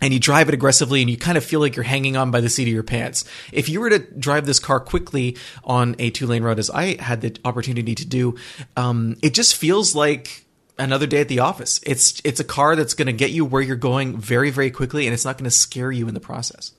and 0.01 0.13
you 0.13 0.19
drive 0.19 0.47
it 0.47 0.53
aggressively 0.53 1.01
and 1.01 1.09
you 1.09 1.17
kind 1.17 1.37
of 1.37 1.43
feel 1.43 1.59
like 1.59 1.75
you're 1.75 1.83
hanging 1.83 2.15
on 2.15 2.31
by 2.31 2.41
the 2.41 2.49
seat 2.49 2.67
of 2.67 2.73
your 2.73 2.83
pants. 2.83 3.25
If 3.51 3.69
you 3.69 3.79
were 3.79 3.89
to 3.89 3.99
drive 3.99 4.45
this 4.45 4.59
car 4.59 4.79
quickly 4.79 5.37
on 5.63 5.95
a 5.99 6.09
two 6.09 6.27
lane 6.27 6.43
road, 6.43 6.59
as 6.59 6.69
I 6.69 7.01
had 7.01 7.21
the 7.21 7.37
opportunity 7.45 7.95
to 7.95 8.05
do, 8.05 8.35
um, 8.77 9.17
it 9.21 9.33
just 9.33 9.55
feels 9.55 9.95
like 9.95 10.45
another 10.77 11.07
day 11.07 11.21
at 11.21 11.27
the 11.27 11.39
office. 11.39 11.79
It's 11.85 12.21
it's 12.23 12.39
a 12.39 12.45
car 12.45 12.75
that's 12.75 12.93
going 12.93 13.07
to 13.07 13.13
get 13.13 13.31
you 13.31 13.45
where 13.45 13.61
you're 13.61 13.75
going 13.75 14.17
very 14.17 14.49
very 14.49 14.71
quickly, 14.71 15.05
and 15.05 15.13
it's 15.13 15.25
not 15.25 15.37
going 15.37 15.49
to 15.49 15.51
scare 15.51 15.91
you 15.91 16.07
in 16.07 16.13
the 16.13 16.19
process. 16.19 16.71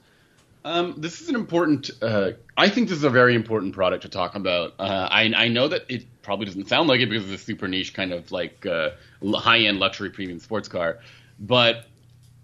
Um, 0.64 0.94
this 0.98 1.20
is 1.20 1.28
an 1.28 1.34
important. 1.34 1.90
Uh, 2.02 2.32
I 2.56 2.68
think 2.68 2.88
this 2.88 2.98
is 2.98 3.04
a 3.04 3.11
very 3.11 3.34
important 3.34 3.74
product 3.74 4.02
to 4.02 4.08
talk 4.08 4.34
about. 4.34 4.74
Uh, 4.78 5.08
I, 5.11 5.32
I, 5.34 5.48
know 5.48 5.68
that 5.68 5.86
it 5.88 6.22
probably 6.22 6.46
doesn't 6.46 6.68
sound 6.68 6.88
like 6.88 7.00
it 7.00 7.08
because 7.08 7.30
it's 7.30 7.42
a 7.42 7.44
super 7.44 7.66
niche 7.66 7.94
kind 7.94 8.12
of 8.12 8.30
like 8.30 8.66
uh, 8.66 8.90
high 9.22 9.61
end 9.61 9.78
luxury 9.78 10.11
premium 10.11 10.38
sports 10.38 10.68
car, 10.68 10.98
but 11.38 11.86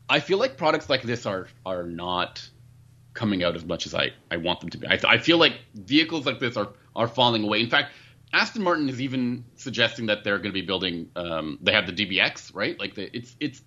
I 0.09 0.21
feel 0.21 0.39
like 0.39 0.57
products 0.57 0.89
like 0.89 1.03
this 1.03 1.27
are 1.27 1.49
are 1.67 1.83
not 1.83 2.49
coming 3.13 3.43
out 3.43 3.57
as 3.57 3.65
much 3.65 3.87
as 3.87 3.95
I, 3.95 4.13
I 4.31 4.37
want 4.37 4.61
them 4.61 4.71
to 4.71 4.79
be. 4.79 4.87
I, 4.87 4.99
I 5.07 5.19
feel 5.19 5.39
like 5.39 5.55
vehicles 5.75 6.25
like 6.25 6.39
this 6.39 6.57
are 6.57 6.71
are 6.95 7.09
falling 7.09 7.45
away. 7.45 7.61
In 7.61 7.69
fact, 7.69 7.93
Aston 8.33 8.63
Martin 8.63 8.89
is 8.89 9.01
even 9.01 9.45
suggesting 9.57 10.07
that 10.07 10.25
they're 10.25 10.39
going 10.39 10.51
to 10.51 10.61
be 10.61 10.67
building. 10.67 11.11
Um, 11.17 11.59
they 11.61 11.73
have 11.73 11.87
the 11.87 11.93
DBX, 11.93 12.55
right? 12.55 12.79
Like 12.79 12.95
the, 12.95 13.15
it's 13.17 13.37
it's. 13.41 13.63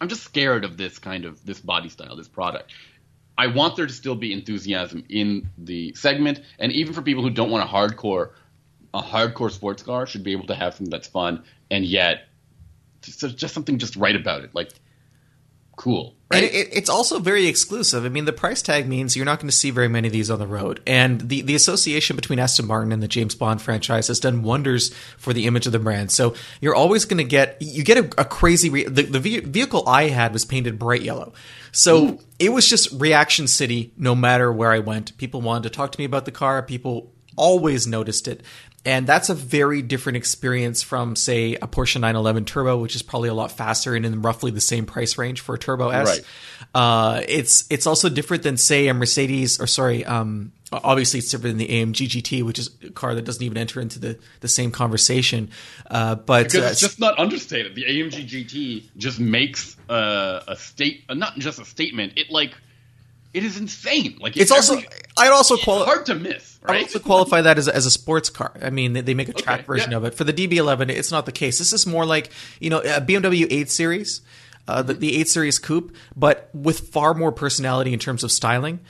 I'm 0.00 0.08
just 0.08 0.22
scared 0.22 0.64
of 0.64 0.76
this 0.76 1.00
kind 1.00 1.24
of 1.24 1.44
this 1.44 1.60
body 1.60 1.88
style, 1.88 2.14
this 2.14 2.28
product. 2.28 2.72
I 3.38 3.46
want 3.46 3.76
there 3.76 3.86
to 3.86 3.92
still 3.92 4.16
be 4.16 4.32
enthusiasm 4.32 5.04
in 5.08 5.48
the 5.56 5.94
segment, 5.94 6.40
and 6.58 6.72
even 6.72 6.92
for 6.92 7.02
people 7.02 7.22
who 7.22 7.30
don't 7.30 7.50
want 7.50 7.62
a 7.62 7.72
hardcore, 7.72 8.32
a 8.92 9.00
hardcore 9.00 9.52
sports 9.52 9.82
car 9.82 10.06
should 10.06 10.24
be 10.24 10.32
able 10.32 10.48
to 10.48 10.56
have 10.56 10.74
something 10.74 10.90
that's 10.90 11.06
fun 11.06 11.44
and 11.70 11.84
yet 11.84 12.24
just, 13.00 13.36
just 13.36 13.54
something 13.54 13.78
just 13.78 13.94
right 13.94 14.16
about 14.16 14.42
it, 14.42 14.54
like 14.54 14.72
cool. 15.76 16.16
Right? 16.30 16.44
And 16.44 16.54
it, 16.54 16.68
it's 16.72 16.90
also 16.90 17.18
very 17.20 17.46
exclusive. 17.46 18.04
I 18.04 18.10
mean, 18.10 18.26
the 18.26 18.34
price 18.34 18.60
tag 18.60 18.86
means 18.86 19.16
you're 19.16 19.24
not 19.24 19.38
going 19.38 19.48
to 19.48 19.56
see 19.56 19.70
very 19.70 19.88
many 19.88 20.08
of 20.08 20.12
these 20.12 20.30
on 20.30 20.38
the 20.38 20.46
road. 20.46 20.82
And 20.86 21.20
the, 21.22 21.40
the 21.40 21.54
association 21.54 22.16
between 22.16 22.38
Aston 22.38 22.66
Martin 22.66 22.92
and 22.92 23.02
the 23.02 23.08
James 23.08 23.34
Bond 23.34 23.62
franchise 23.62 24.08
has 24.08 24.20
done 24.20 24.42
wonders 24.42 24.92
for 25.16 25.32
the 25.32 25.46
image 25.46 25.64
of 25.64 25.72
the 25.72 25.78
brand. 25.78 26.10
So 26.10 26.34
you're 26.60 26.74
always 26.74 27.06
going 27.06 27.18
to 27.18 27.24
get 27.24 27.56
you 27.60 27.82
get 27.82 27.96
a, 27.96 28.20
a 28.20 28.24
crazy. 28.26 28.68
Re- 28.68 28.84
the, 28.84 29.02
the 29.02 29.20
vehicle 29.20 29.88
I 29.88 30.08
had 30.08 30.34
was 30.34 30.44
painted 30.44 30.78
bright 30.78 31.02
yellow, 31.02 31.32
so 31.72 32.08
Ooh. 32.08 32.18
it 32.38 32.52
was 32.52 32.68
just 32.68 32.92
reaction 32.92 33.46
city. 33.46 33.92
No 33.96 34.14
matter 34.14 34.52
where 34.52 34.70
I 34.70 34.80
went, 34.80 35.16
people 35.16 35.40
wanted 35.40 35.62
to 35.64 35.70
talk 35.70 35.92
to 35.92 35.98
me 35.98 36.04
about 36.04 36.26
the 36.26 36.30
car. 36.30 36.62
People 36.62 37.10
always 37.36 37.86
noticed 37.86 38.28
it. 38.28 38.42
And 38.88 39.06
that's 39.06 39.28
a 39.28 39.34
very 39.34 39.82
different 39.82 40.16
experience 40.16 40.82
from, 40.82 41.14
say, 41.14 41.56
a 41.56 41.68
Porsche 41.68 41.96
911 41.96 42.46
Turbo, 42.46 42.78
which 42.78 42.96
is 42.96 43.02
probably 43.02 43.28
a 43.28 43.34
lot 43.34 43.52
faster 43.52 43.94
and 43.94 44.06
in 44.06 44.22
roughly 44.22 44.50
the 44.50 44.62
same 44.62 44.86
price 44.86 45.18
range 45.18 45.42
for 45.42 45.54
a 45.54 45.58
Turbo 45.58 45.90
S. 45.90 46.06
Right. 46.06 46.24
Uh, 46.74 47.22
it's 47.28 47.66
it's 47.68 47.86
also 47.86 48.08
different 48.08 48.44
than, 48.44 48.56
say, 48.56 48.88
a 48.88 48.94
Mercedes, 48.94 49.60
or 49.60 49.66
sorry, 49.66 50.06
um, 50.06 50.52
obviously 50.72 51.18
it's 51.18 51.30
different 51.30 51.58
than 51.58 51.66
the 51.66 51.84
AMG 51.84 52.08
GT, 52.08 52.42
which 52.42 52.58
is 52.58 52.70
a 52.82 52.88
car 52.88 53.14
that 53.14 53.26
doesn't 53.26 53.42
even 53.42 53.58
enter 53.58 53.78
into 53.78 53.98
the, 53.98 54.18
the 54.40 54.48
same 54.48 54.70
conversation. 54.70 55.50
Uh, 55.90 56.14
but 56.14 56.44
because 56.44 56.64
uh, 56.64 56.68
it's 56.70 56.80
just 56.80 56.98
not 56.98 57.18
understated. 57.18 57.74
The 57.74 57.84
AMG 57.84 58.26
GT 58.26 58.84
just 58.96 59.20
makes 59.20 59.76
uh, 59.90 60.40
a 60.48 60.56
state, 60.56 61.04
not 61.10 61.36
just 61.36 61.58
a 61.58 61.66
statement. 61.66 62.14
It 62.16 62.30
like 62.30 62.54
it 63.34 63.44
is 63.44 63.58
insane. 63.58 64.18
Like 64.20 64.36
it's, 64.36 64.50
it's 64.50 64.50
also 64.50 64.80
I'd 65.16 65.32
also 65.32 65.56
quali- 65.56 65.84
hard 65.84 66.06
to 66.06 66.14
miss. 66.14 66.58
Right? 66.62 66.80
I 66.80 66.82
also 66.82 66.98
qualify 66.98 67.42
that 67.42 67.58
as 67.58 67.68
a, 67.68 67.74
as 67.74 67.86
a 67.86 67.90
sports 67.90 68.30
car. 68.30 68.52
I 68.62 68.70
mean, 68.70 68.92
they, 68.94 69.00
they 69.00 69.14
make 69.14 69.28
a 69.28 69.32
track 69.32 69.60
okay, 69.60 69.66
version 69.66 69.92
yeah. 69.92 69.98
of 69.98 70.04
it. 70.04 70.14
For 70.14 70.24
the 70.24 70.32
DB11, 70.32 70.90
it's 70.90 71.10
not 71.10 71.26
the 71.26 71.32
case. 71.32 71.58
This 71.58 71.72
is 71.72 71.86
more 71.86 72.04
like 72.04 72.30
you 72.60 72.70
know 72.70 72.80
a 72.80 73.00
BMW 73.00 73.46
8 73.50 73.70
Series, 73.70 74.22
uh, 74.66 74.82
the, 74.82 74.94
the 74.94 75.20
8 75.20 75.28
Series 75.28 75.58
Coupe, 75.58 75.94
but 76.16 76.50
with 76.54 76.88
far 76.88 77.14
more 77.14 77.32
personality 77.32 77.92
in 77.92 77.98
terms 77.98 78.24
of 78.24 78.32
styling. 78.32 78.80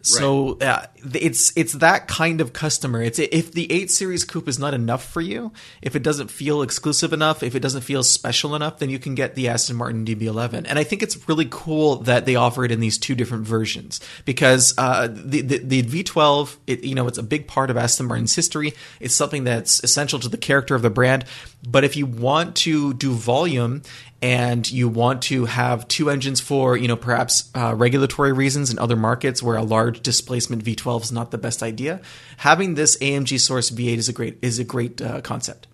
So 0.00 0.58
uh, 0.60 0.86
it's 1.12 1.52
it's 1.56 1.72
that 1.74 2.06
kind 2.06 2.40
of 2.40 2.52
customer. 2.52 3.02
It's 3.02 3.18
if 3.18 3.52
the 3.52 3.70
eight 3.70 3.90
series 3.90 4.24
coupe 4.24 4.48
is 4.48 4.58
not 4.58 4.72
enough 4.72 5.04
for 5.04 5.20
you, 5.20 5.52
if 5.82 5.96
it 5.96 6.04
doesn't 6.04 6.30
feel 6.30 6.62
exclusive 6.62 7.12
enough, 7.12 7.42
if 7.42 7.56
it 7.56 7.60
doesn't 7.60 7.82
feel 7.82 8.04
special 8.04 8.54
enough, 8.54 8.78
then 8.78 8.90
you 8.90 9.00
can 9.00 9.16
get 9.16 9.34
the 9.34 9.48
Aston 9.48 9.76
Martin 9.76 10.04
DB11. 10.04 10.66
And 10.68 10.78
I 10.78 10.84
think 10.84 11.02
it's 11.02 11.28
really 11.28 11.48
cool 11.50 11.96
that 12.02 12.26
they 12.26 12.36
offer 12.36 12.64
it 12.64 12.70
in 12.70 12.78
these 12.78 12.96
two 12.96 13.16
different 13.16 13.44
versions 13.44 14.00
because 14.24 14.72
uh, 14.78 15.08
the, 15.10 15.40
the, 15.40 15.58
the 15.58 15.82
V12, 15.82 16.56
it, 16.68 16.84
you 16.84 16.94
know, 16.94 17.08
it's 17.08 17.18
a 17.18 17.22
big 17.22 17.48
part 17.48 17.68
of 17.70 17.76
Aston 17.76 18.06
Martin's 18.06 18.34
history. 18.34 18.74
It's 19.00 19.16
something 19.16 19.44
that's 19.44 19.82
essential 19.82 20.20
to 20.20 20.28
the 20.28 20.38
character 20.38 20.76
of 20.76 20.82
the 20.82 20.90
brand. 20.90 21.24
But 21.66 21.84
if 21.84 21.96
you 21.96 22.06
want 22.06 22.56
to 22.56 22.94
do 22.94 23.12
volume 23.12 23.82
and 24.22 24.70
you 24.70 24.88
want 24.88 25.22
to 25.22 25.46
have 25.46 25.86
two 25.88 26.10
engines 26.10 26.40
for 26.40 26.76
you 26.76 26.88
know 26.88 26.96
perhaps 26.96 27.50
uh, 27.54 27.74
regulatory 27.74 28.32
reasons 28.32 28.70
in 28.70 28.78
other 28.78 28.96
markets 28.96 29.42
where 29.42 29.56
a 29.56 29.62
large 29.62 30.00
displacement 30.00 30.64
V12 30.64 31.04
is 31.04 31.12
not 31.12 31.30
the 31.30 31.38
best 31.38 31.62
idea, 31.62 32.00
having 32.38 32.74
this 32.74 32.96
AMG 32.98 33.40
source 33.40 33.70
V8 33.70 33.98
is 33.98 34.08
a 34.08 34.12
great 34.12 34.38
is 34.42 34.58
a 34.58 34.64
great 34.64 35.00
uh, 35.02 35.20
concept. 35.20 35.66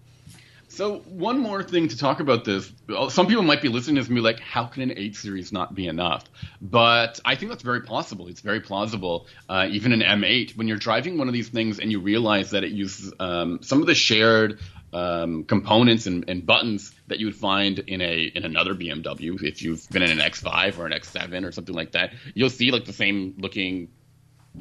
So 0.74 0.99
one 1.07 1.39
more 1.39 1.62
thing 1.62 1.87
to 1.87 1.97
talk 1.97 2.18
about 2.18 2.45
this. 2.45 2.72
Some 3.11 3.28
people 3.28 3.45
might 3.45 3.62
be 3.62 3.68
listening 3.68 3.95
to 3.95 4.01
this 4.01 4.09
and 4.09 4.16
be 4.16 4.20
like, 4.20 4.41
"How 4.41 4.64
can 4.64 4.82
an 4.82 4.99
8 4.99 5.14
series 5.14 5.53
not 5.53 5.72
be 5.72 5.87
enough?" 5.87 6.24
But 6.61 7.20
I 7.24 7.37
think 7.37 7.51
that's 7.51 7.62
very 7.62 7.82
possible. 7.82 8.26
It's 8.26 8.41
very 8.41 8.59
plausible. 8.59 9.28
Uh, 9.49 9.68
even 9.70 9.93
an 9.93 10.01
M8, 10.01 10.57
when 10.57 10.66
you're 10.66 10.76
driving 10.76 11.16
one 11.16 11.28
of 11.28 11.32
these 11.32 11.49
things 11.49 11.78
and 11.78 11.93
you 11.93 12.01
realize 12.01 12.51
that 12.51 12.64
it 12.64 12.72
uses 12.72 13.12
um, 13.20 13.61
some 13.62 13.82
of 13.82 13.87
the 13.87 13.95
shared 13.95 14.59
um, 14.95 15.45
components 15.45 16.07
and, 16.07 16.24
and, 16.28 16.47
buttons 16.47 16.95
that 17.09 17.18
you 17.18 17.26
would 17.26 17.34
find 17.34 17.80
in 17.80 18.01
a 18.01 18.30
in 18.34 18.45
another 18.45 18.74
BMW. 18.74 19.42
If 19.42 19.61
you've 19.61 19.88
been 19.90 20.03
in 20.03 20.11
an 20.11 20.18
X5 20.18 20.78
or 20.78 20.86
an 20.86 20.92
X7 20.92 21.45
or 21.45 21.51
something 21.51 21.74
like 21.74 21.92
that, 21.92 22.12
you'll 22.34 22.49
see 22.49 22.70
like 22.70 22.84
the 22.84 22.92
same 22.92 23.34
looking 23.38 23.88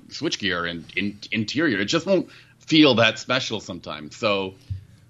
switchgear 0.07 0.69
and 0.69 0.86
in, 0.95 1.19
interior. 1.31 1.79
It 1.79 1.86
just 1.86 2.07
won't 2.07 2.29
feel 2.59 2.95
that 2.95 3.19
special 3.19 3.59
sometimes. 3.59 4.15
So 4.15 4.55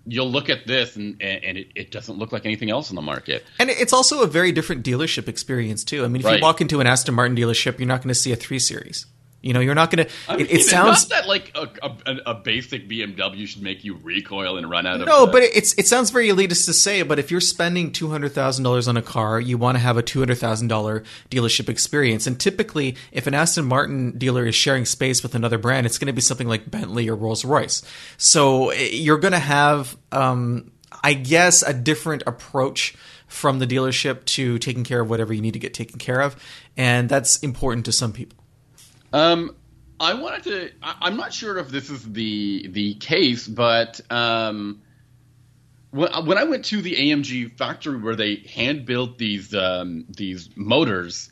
you'll 0.05 0.29
look 0.29 0.49
at 0.49 0.67
this 0.67 0.97
and, 0.97 1.21
and 1.21 1.57
it, 1.57 1.67
it, 1.75 1.91
doesn't 1.91 2.17
look 2.17 2.33
like 2.33 2.45
anything 2.45 2.69
else 2.69 2.89
on 2.89 2.95
the 2.95 3.01
market. 3.01 3.45
And 3.59 3.69
it's 3.69 3.93
also 3.93 4.23
a 4.23 4.27
very 4.27 4.51
different 4.51 4.83
dealership 4.85 5.29
experience 5.29 5.85
too. 5.85 6.03
I 6.03 6.09
mean, 6.09 6.19
if 6.19 6.25
right. 6.25 6.35
you 6.35 6.41
walk 6.41 6.59
into 6.59 6.81
an 6.81 6.87
Aston 6.87 7.13
Martin 7.13 7.37
dealership, 7.37 7.79
you're 7.79 7.87
not 7.87 8.01
going 8.01 8.09
to 8.09 8.15
see 8.15 8.33
a 8.33 8.35
three 8.35 8.59
series. 8.59 9.05
You 9.43 9.51
know, 9.51 9.59
you're 9.59 9.75
not 9.75 9.91
going 9.91 10.07
to. 10.07 10.39
It, 10.39 10.49
it, 10.49 10.63
sounds 10.63 11.09
not 11.09 11.17
that 11.17 11.27
like 11.27 11.51
a, 11.53 11.69
a, 11.83 12.17
a, 12.27 12.33
basic 12.33 12.87
BMW 12.87 13.45
should 13.45 13.61
make 13.61 13.83
you 13.83 13.95
recoil 13.97 14.57
and 14.57 14.69
run 14.69 14.87
out 14.87 15.01
of. 15.01 15.07
No, 15.07 15.25
the... 15.25 15.33
but 15.33 15.43
it's 15.43 15.77
it 15.77 15.85
sounds 15.85 16.11
very 16.11 16.29
elitist 16.29 16.65
to 16.67 16.73
say. 16.73 17.01
But 17.01 17.19
if 17.19 17.29
you're 17.29 17.41
spending 17.41 17.91
two 17.91 18.09
hundred 18.09 18.31
thousand 18.31 18.63
dollars 18.63 18.87
on 18.87 18.95
a 18.95 19.01
car, 19.01 19.41
you 19.41 19.57
want 19.57 19.75
to 19.75 19.79
have 19.79 19.97
a 19.97 20.01
two 20.01 20.19
hundred 20.19 20.37
thousand 20.37 20.69
dollar 20.69 21.03
dealership 21.29 21.67
experience. 21.67 22.25
And 22.25 22.39
typically, 22.39 22.95
if 23.11 23.27
an 23.27 23.33
Aston 23.33 23.65
Martin 23.65 24.17
dealer 24.17 24.45
is 24.45 24.55
sharing 24.55 24.85
space 24.85 25.21
with 25.21 25.35
another 25.35 25.57
brand, 25.57 25.85
it's 25.85 25.97
going 25.97 26.07
to 26.07 26.13
be 26.13 26.21
something 26.21 26.47
like 26.47 26.71
Bentley 26.71 27.09
or 27.09 27.15
Rolls 27.17 27.43
Royce. 27.43 27.83
So 28.15 28.69
eh, 28.69 28.91
you're 28.93 29.19
going 29.19 29.33
to 29.33 29.39
have, 29.39 29.97
um, 30.13 30.71
I 31.03 31.15
guess, 31.15 31.63
a 31.63 31.73
different 31.73 32.23
approach 32.25 32.95
from 33.27 33.59
the 33.59 33.67
dealership 33.67 34.23
to 34.23 34.57
taking 34.59 34.85
care 34.85 35.01
of 35.01 35.09
whatever 35.09 35.33
you 35.33 35.41
need 35.41 35.53
to 35.53 35.59
get 35.59 35.73
taken 35.73 35.99
care 35.99 36.21
of, 36.21 36.37
and 36.77 37.09
that's 37.09 37.39
important 37.39 37.83
to 37.87 37.91
some 37.91 38.13
people. 38.13 38.42
Um, 39.13 39.55
I 39.99 40.15
wanted 40.15 40.43
to. 40.43 40.71
I, 40.81 41.07
am 41.07 41.17
not 41.17 41.33
sure 41.33 41.57
if 41.59 41.69
this 41.69 41.89
is 41.89 42.03
the 42.03 42.67
the 42.67 42.95
case, 42.95 43.47
but 43.47 44.01
um, 44.09 44.81
when 45.91 46.11
when 46.25 46.37
I 46.37 46.43
went 46.45 46.65
to 46.65 46.81
the 46.81 46.95
AMG 46.95 47.55
factory 47.57 47.97
where 47.99 48.15
they 48.15 48.37
hand 48.37 48.85
built 48.85 49.19
these 49.19 49.53
um, 49.53 50.05
these 50.09 50.49
motors, 50.55 51.31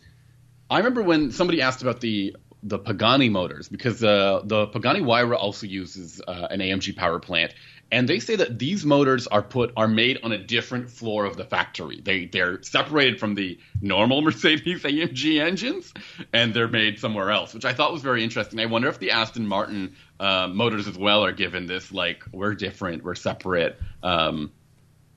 I 0.70 0.78
remember 0.78 1.02
when 1.02 1.32
somebody 1.32 1.62
asked 1.62 1.82
about 1.82 2.00
the 2.00 2.38
the 2.64 2.78
Pagani 2.78 3.30
motors 3.30 3.68
because 3.68 4.04
uh, 4.04 4.42
the 4.44 4.68
Pagani 4.68 5.02
Huayra 5.02 5.36
also 5.36 5.66
uses 5.66 6.22
uh, 6.26 6.48
an 6.52 6.60
AMG 6.60 6.96
power 6.96 7.20
plant, 7.20 7.56
and 7.92 8.08
they 8.08 8.20
say 8.20 8.36
that 8.38 8.58
these 8.58 8.86
motors 8.86 9.28
are 9.28 9.42
put 9.42 9.74
are 9.76 9.88
made 9.88 10.20
on 10.24 10.32
a 10.32 10.38
different 10.38 10.90
floor 10.90 11.26
of 11.26 11.36
the 11.38 11.44
factory. 11.44 12.00
They 12.02 12.26
they're 12.26 12.62
separated 12.64 13.20
from 13.20 13.36
the 13.36 13.60
normal 13.82 14.22
Mercedes 14.24 14.84
AMG 14.84 15.40
engines, 15.42 15.94
and 16.34 16.54
they're 16.54 16.68
made 16.68 17.00
somewhere 17.00 17.32
else, 17.32 17.54
which 17.54 17.66
I 17.66 17.74
thought 17.74 17.92
was 17.92 18.02
very 18.02 18.24
interesting. 18.24 18.60
I 18.60 18.66
wonder 18.68 18.88
if 18.88 19.00
the 19.00 19.12
Aston 19.12 19.46
Martin 19.48 19.96
uh, 20.20 20.48
motors 20.48 20.88
as 20.88 20.98
well 20.98 21.26
are 21.26 21.32
given 21.34 21.66
this 21.66 21.92
like 21.92 22.24
we're 22.32 22.56
different, 22.56 23.04
we're 23.04 23.16
separate. 23.16 23.80
Um, 24.02 24.52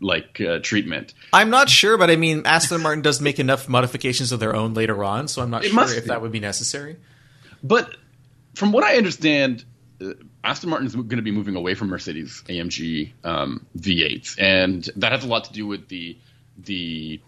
like 0.00 0.38
uh, 0.40 0.58
treatment. 0.58 1.14
I'm 1.32 1.48
not 1.48 1.70
sure, 1.70 1.96
but 1.96 2.10
I 2.10 2.16
mean, 2.16 2.42
Aston 2.44 2.82
Martin 2.82 3.00
does 3.00 3.22
make 3.22 3.38
enough 3.38 3.68
modifications 3.68 4.32
of 4.32 4.40
their 4.40 4.54
own 4.54 4.74
later 4.74 5.02
on, 5.02 5.28
so 5.28 5.40
I'm 5.40 5.48
not 5.50 5.64
It 5.64 5.70
sure 5.70 5.84
if 5.94 6.02
be. 6.04 6.08
that 6.08 6.20
would 6.20 6.32
be 6.32 6.40
necessary. 6.40 6.96
But 7.62 7.96
from 8.54 8.72
what 8.72 8.84
I 8.84 8.96
understand, 8.96 9.64
uh, 10.02 10.10
Aston 10.44 10.68
Martin 10.70 10.86
is 10.86 10.94
going 10.94 11.08
to 11.08 11.22
be 11.22 11.30
moving 11.32 11.56
away 11.56 11.74
from 11.74 11.88
Mercedes 11.88 12.42
AMG 12.48 13.12
um, 13.24 13.66
V8s, 13.78 14.36
and 14.38 14.88
that 14.96 15.12
has 15.12 15.24
a 15.24 15.26
lot 15.26 15.44
to 15.44 15.52
do 15.52 15.66
with 15.66 15.88
the 15.88 16.16
the 16.58 17.20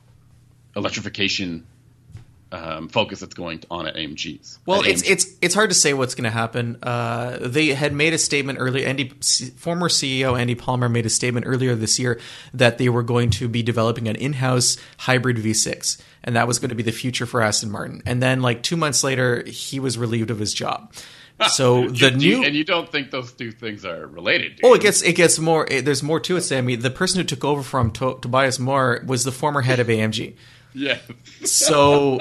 electrification 0.76 1.66
um, 2.52 2.88
focus 2.88 3.20
that's 3.20 3.34
going 3.34 3.62
on 3.70 3.86
at 3.88 3.96
AMGs. 3.96 4.58
Well, 4.66 4.82
At 4.82 4.88
it's 4.90 5.02
AMG. 5.02 5.10
it's 5.10 5.26
it's 5.40 5.54
hard 5.54 5.70
to 5.70 5.74
say 5.74 5.94
what's 5.94 6.14
going 6.14 6.24
to 6.24 6.30
happen. 6.30 6.76
Uh, 6.82 7.38
they 7.40 7.68
had 7.68 7.92
made 7.92 8.12
a 8.12 8.18
statement 8.18 8.58
earlier. 8.60 8.86
Andy, 8.86 9.08
former 9.56 9.88
CEO 9.88 10.38
Andy 10.38 10.54
Palmer 10.54 10.88
made 10.88 11.06
a 11.06 11.10
statement 11.10 11.46
earlier 11.46 11.74
this 11.74 11.98
year 11.98 12.20
that 12.54 12.78
they 12.78 12.88
were 12.88 13.02
going 13.02 13.30
to 13.30 13.48
be 13.48 13.62
developing 13.62 14.08
an 14.08 14.16
in-house 14.16 14.76
hybrid 14.98 15.38
V6, 15.38 16.00
and 16.22 16.36
that 16.36 16.46
was 16.46 16.58
going 16.58 16.68
to 16.68 16.76
be 16.76 16.82
the 16.82 16.92
future 16.92 17.26
for 17.26 17.40
Aston 17.40 17.70
Martin. 17.70 18.02
And 18.06 18.22
then, 18.22 18.42
like 18.42 18.62
two 18.62 18.76
months 18.76 19.02
later, 19.02 19.42
he 19.46 19.80
was 19.80 19.98
relieved 19.98 20.30
of 20.30 20.38
his 20.38 20.54
job. 20.54 20.92
So 21.50 21.88
the 21.88 22.10
new 22.12 22.44
and 22.44 22.54
you 22.54 22.64
don't 22.64 22.90
think 22.90 23.10
those 23.10 23.32
two 23.32 23.52
things 23.52 23.84
are 23.84 24.06
related? 24.06 24.56
Do 24.56 24.62
Oh, 24.64 24.68
you? 24.70 24.74
it 24.76 24.82
gets 24.82 25.02
it 25.02 25.12
gets 25.14 25.38
more. 25.38 25.66
It, 25.70 25.84
there's 25.84 26.02
more 26.02 26.20
to 26.20 26.36
it, 26.36 26.42
Sammy. 26.42 26.76
The 26.76 26.90
person 26.90 27.20
who 27.20 27.24
took 27.24 27.44
over 27.44 27.62
from 27.62 27.90
to- 27.92 28.18
Tobias 28.22 28.58
Moers 28.58 29.04
was 29.06 29.24
the 29.24 29.32
former 29.32 29.60
head 29.62 29.78
of 29.80 29.86
AMG. 29.88 30.34
yeah, 30.74 30.98
So 31.44 32.18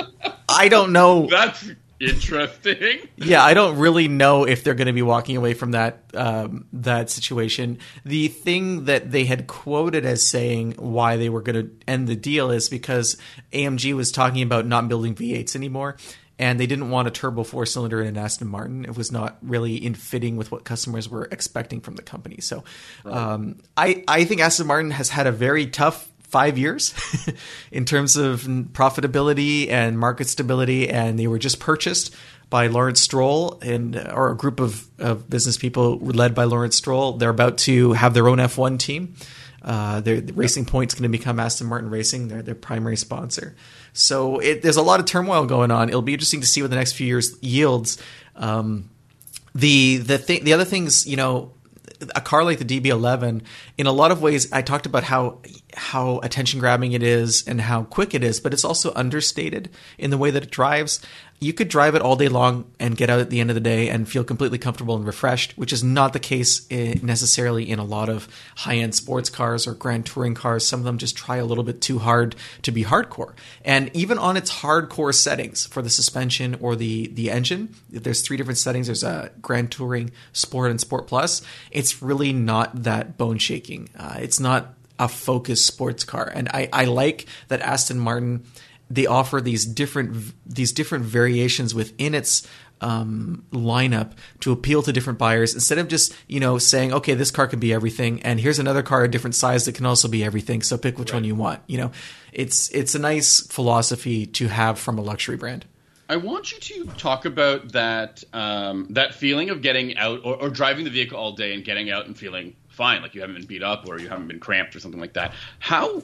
I 0.50 0.70
don't 0.70 0.92
know. 0.94 1.28
that's 1.30 1.66
interesting. 2.00 3.00
Yeah, 3.16 3.44
I 3.44 3.54
don't 3.54 3.78
really 3.78 4.08
know 4.08 4.46
if 4.46 4.64
they're 4.64 4.74
going 4.76 4.88
to 4.88 4.94
be 4.94 5.02
walking 5.02 5.38
away 5.38 5.54
from 5.54 5.72
that 5.72 6.04
um, 6.14 6.66
that 6.74 7.10
situation. 7.10 7.80
The 8.04 8.28
thing 8.28 8.86
that 8.86 9.12
they 9.12 9.26
had 9.26 9.48
quoted 9.48 10.06
as 10.06 10.26
saying 10.28 10.74
why 10.78 11.18
they 11.18 11.30
were 11.30 11.42
going 11.42 11.66
to 11.68 11.72
end 11.88 12.08
the 12.08 12.16
deal 12.16 12.52
is 12.52 12.70
because 12.70 13.18
AMG 13.54 13.94
was 13.96 14.12
talking 14.12 14.42
about 14.42 14.66
not 14.66 14.88
building 14.88 15.16
V8s 15.16 15.56
anymore. 15.56 15.98
And 16.38 16.60
they 16.60 16.68
didn't 16.68 16.90
want 16.90 17.08
a 17.08 17.12
turbo 17.12 17.44
four 17.44 17.66
cylinder 17.66 18.02
in 18.02 18.08
an 18.08 18.18
Aston 18.18 18.50
Martin. 18.50 18.84
It 18.84 18.98
was 18.98 19.10
not 19.12 19.38
really 19.42 19.76
in 19.76 19.96
fitting 19.96 20.36
with 20.36 20.52
what 20.52 20.66
customers 20.66 21.08
were 21.08 21.30
expecting 21.32 21.80
from 21.80 21.96
the 21.96 22.02
company. 22.02 22.42
So, 22.42 22.64
um, 23.06 23.60
I 23.78 24.04
I 24.08 24.26
think 24.26 24.42
Aston 24.42 24.68
Martin 24.68 24.92
has 24.92 25.10
had 25.10 25.28
a 25.28 25.32
very 25.32 25.66
tough 25.68 26.12
five 26.36 26.58
years 26.58 26.94
in 27.72 27.86
terms 27.86 28.18
of 28.18 28.42
profitability 28.42 29.70
and 29.70 29.98
market 29.98 30.28
stability, 30.28 30.90
and 30.90 31.18
they 31.18 31.28
were 31.28 31.40
just 31.40 31.62
purchased 31.62 32.14
by 32.50 32.68
Lawrence 32.68 33.02
Stroll 33.02 33.58
and 33.62 33.96
or 33.96 34.32
a 34.32 34.36
group 34.36 34.60
of, 34.60 34.88
of 35.00 35.30
business 35.30 35.58
people 35.58 35.98
led 36.00 36.36
by 36.36 36.44
Lawrence 36.44 36.76
Stroll. 36.76 37.14
They're 37.14 37.30
about 37.30 37.58
to 37.60 37.94
have 37.94 38.14
their 38.14 38.28
own 38.28 38.40
F1 38.40 38.80
team. 38.80 39.16
Uh, 39.66 40.00
their 40.00 40.22
the 40.22 40.32
Racing 40.34 40.64
Point's 40.66 40.94
going 40.94 41.12
to 41.12 41.18
become 41.18 41.40
Aston 41.40 41.66
Martin 41.66 41.90
Racing. 41.90 42.28
They're 42.28 42.44
their 42.44 42.54
primary 42.54 42.96
sponsor. 42.96 43.56
So 43.94 44.38
it, 44.38 44.62
there's 44.62 44.78
a 44.78 44.84
lot 44.84 45.00
of 45.00 45.08
turmoil 45.08 45.46
going 45.46 45.72
on. 45.72 45.90
It'll 45.90 46.04
be 46.04 46.14
interesting 46.14 46.42
to 46.42 46.48
see 46.48 46.62
what 46.62 46.70
the 46.70 46.78
next 46.78 46.94
few 46.94 47.08
years 47.08 47.36
yields. 47.42 47.98
Um, 48.36 48.92
the 49.56 49.98
the 49.98 50.20
thing 50.20 50.44
the 50.44 50.54
other 50.54 50.66
things 50.66 51.08
you 51.08 51.16
know 51.18 51.54
a 52.14 52.22
car 52.22 52.44
like 52.44 52.60
the 52.60 52.66
DB11 52.66 53.42
in 53.78 53.88
a 53.88 53.92
lot 53.92 54.12
of 54.12 54.22
ways 54.22 54.52
I 54.52 54.62
talked 54.62 54.86
about 54.86 55.04
how 55.04 55.40
how 55.76 56.20
attention 56.20 56.60
grabbing 56.60 56.94
it 56.94 57.04
is 57.04 57.46
and 57.48 57.62
how 57.62 57.84
quick 57.84 58.14
it 58.14 58.24
is 58.24 58.40
but 58.40 58.54
it's 58.54 58.64
also 58.64 58.94
understated 58.96 59.70
in 59.98 60.10
the 60.10 60.18
way 60.18 60.32
that 60.32 60.44
it 60.44 60.52
drives. 60.52 61.02
You 61.42 61.52
could 61.52 61.68
drive 61.68 61.96
it 61.96 62.02
all 62.02 62.16
day 62.16 62.30
long 62.30 62.72
and 62.80 62.96
get 62.96 63.10
out 63.10 63.20
at 63.20 63.30
the 63.30 63.42
end 63.42 63.50
of 63.50 63.56
the 63.56 63.60
day 63.60 63.90
and 63.90 64.08
feel 64.08 64.24
completely 64.24 64.58
comfortable 64.58 64.96
and 64.96 65.06
refreshed 65.06 65.58
which 65.58 65.74
is 65.74 65.84
not 65.84 66.14
the 66.14 66.20
case 66.20 66.66
eh, 66.72 66.96
necessarily 67.02 67.70
in 67.70 67.78
a 67.78 67.84
lot 67.84 68.08
of 68.08 68.28
high-end 68.56 68.96
sports 68.96 69.30
cars 69.30 69.68
or 69.68 69.74
grand 69.74 70.06
touring 70.06 70.34
cars. 70.34 70.66
Some 70.66 70.80
of 70.80 70.86
them 70.86 70.98
just 70.98 71.18
try 71.18 71.38
a 71.38 71.46
little 71.46 71.64
bit 71.64 71.82
too 71.82 72.00
hard 72.00 72.36
to 72.62 72.72
be 72.72 72.86
hardcore. 72.86 73.34
And 73.64 73.92
even 73.94 74.18
on 74.18 74.38
its 74.38 74.52
hardcore 74.52 75.14
settings 75.14 75.66
for 75.66 75.82
the 75.82 75.90
suspension 75.90 76.56
or 76.62 76.76
the 76.76 77.08
the 77.08 77.30
engine 77.30 77.76
there's 77.90 78.22
three 78.22 78.38
different 78.38 78.58
settings. 78.58 78.88
There's 78.88 79.04
a 79.04 79.32
grand 79.42 79.72
touring 79.72 80.12
sport 80.32 80.72
and 80.72 80.80
sport 80.80 81.08
plus. 81.08 81.42
It's 81.72 82.02
really 82.02 82.32
not 82.32 82.84
that 82.84 83.18
bone 83.18 83.38
shaking 83.38 83.90
uh, 83.98 84.18
it's 84.20 84.40
not 84.40 84.74
a 85.00 85.08
focused 85.08 85.66
sports 85.66 86.04
car. 86.04 86.32
And 86.34 86.50
I, 86.50 86.70
I 86.72 86.86
like 86.86 87.26
that 87.48 87.62
aston 87.62 88.00
martin 88.00 88.46
they 88.90 89.06
offer 89.06 89.42
these 89.42 89.66
different 89.66 90.34
these 90.46 90.72
different 90.72 91.06
variations 91.06 91.74
within 91.74 92.14
its 92.14 92.48
um, 92.82 93.46
lineup 93.52 94.12
to 94.42 94.52
appeal 94.52 94.84
to 94.84 94.92
different 94.92 95.18
buyers 95.18 95.54
instead 95.54 95.78
of 95.78 95.88
just 95.88 96.16
you 96.28 96.40
know 96.40 96.58
saying 96.58 96.94
okay 96.94 97.14
this 97.14 97.32
car 97.32 97.48
can 97.48 97.60
be 97.60 97.74
everything 97.74 98.22
and 98.24 98.40
here's 98.40 98.60
another 98.60 98.84
car 98.84 99.04
a 99.04 99.08
different 99.08 99.34
size 99.34 99.66
that 99.66 99.76
can 99.76 99.86
also 99.86 100.08
be 100.08 100.24
everything 100.24 100.62
so 100.62 100.78
pick 100.78 101.00
which 101.00 101.14
one 101.14 101.24
you 101.24 101.36
want. 101.36 101.62
You 101.68 101.78
know 101.78 101.92
it's 102.32 102.70
it's 102.70 102.96
a 102.96 103.00
nice 103.00 103.42
philosophy 103.48 104.26
to 104.28 104.48
have 104.48 104.78
from 104.78 104.98
a 104.98 105.02
luxury 105.02 105.38
brand. 105.38 105.66
I 106.08 106.18
want 106.18 106.52
you 106.52 106.60
to 106.60 106.92
talk 106.98 107.26
about 107.26 107.72
that 107.72 108.24
um, 108.34 108.88
that 108.92 109.16
feeling 109.16 109.50
of 109.50 109.62
getting 109.64 109.98
out 109.98 110.22
or, 110.24 110.36
or 110.36 110.50
driving 110.50 110.84
the 110.84 110.92
vehicle 110.92 111.18
all 111.18 111.32
day 111.32 111.54
and 111.54 111.64
getting 111.64 111.90
out 111.90 112.06
and 112.06 112.16
feeling 112.16 112.56
fine, 112.76 113.02
like 113.02 113.16
you 113.16 113.22
haven't 113.22 113.38
been 113.38 113.46
beat 113.46 113.64
up 113.64 113.88
or 113.88 114.00
you 114.00 114.08
haven't 114.10 114.28
been 114.28 114.40
cramped 114.40 114.76
or 114.76 114.80
something 114.80 115.02
like 115.02 115.14
that. 115.14 115.34
How 115.60 116.04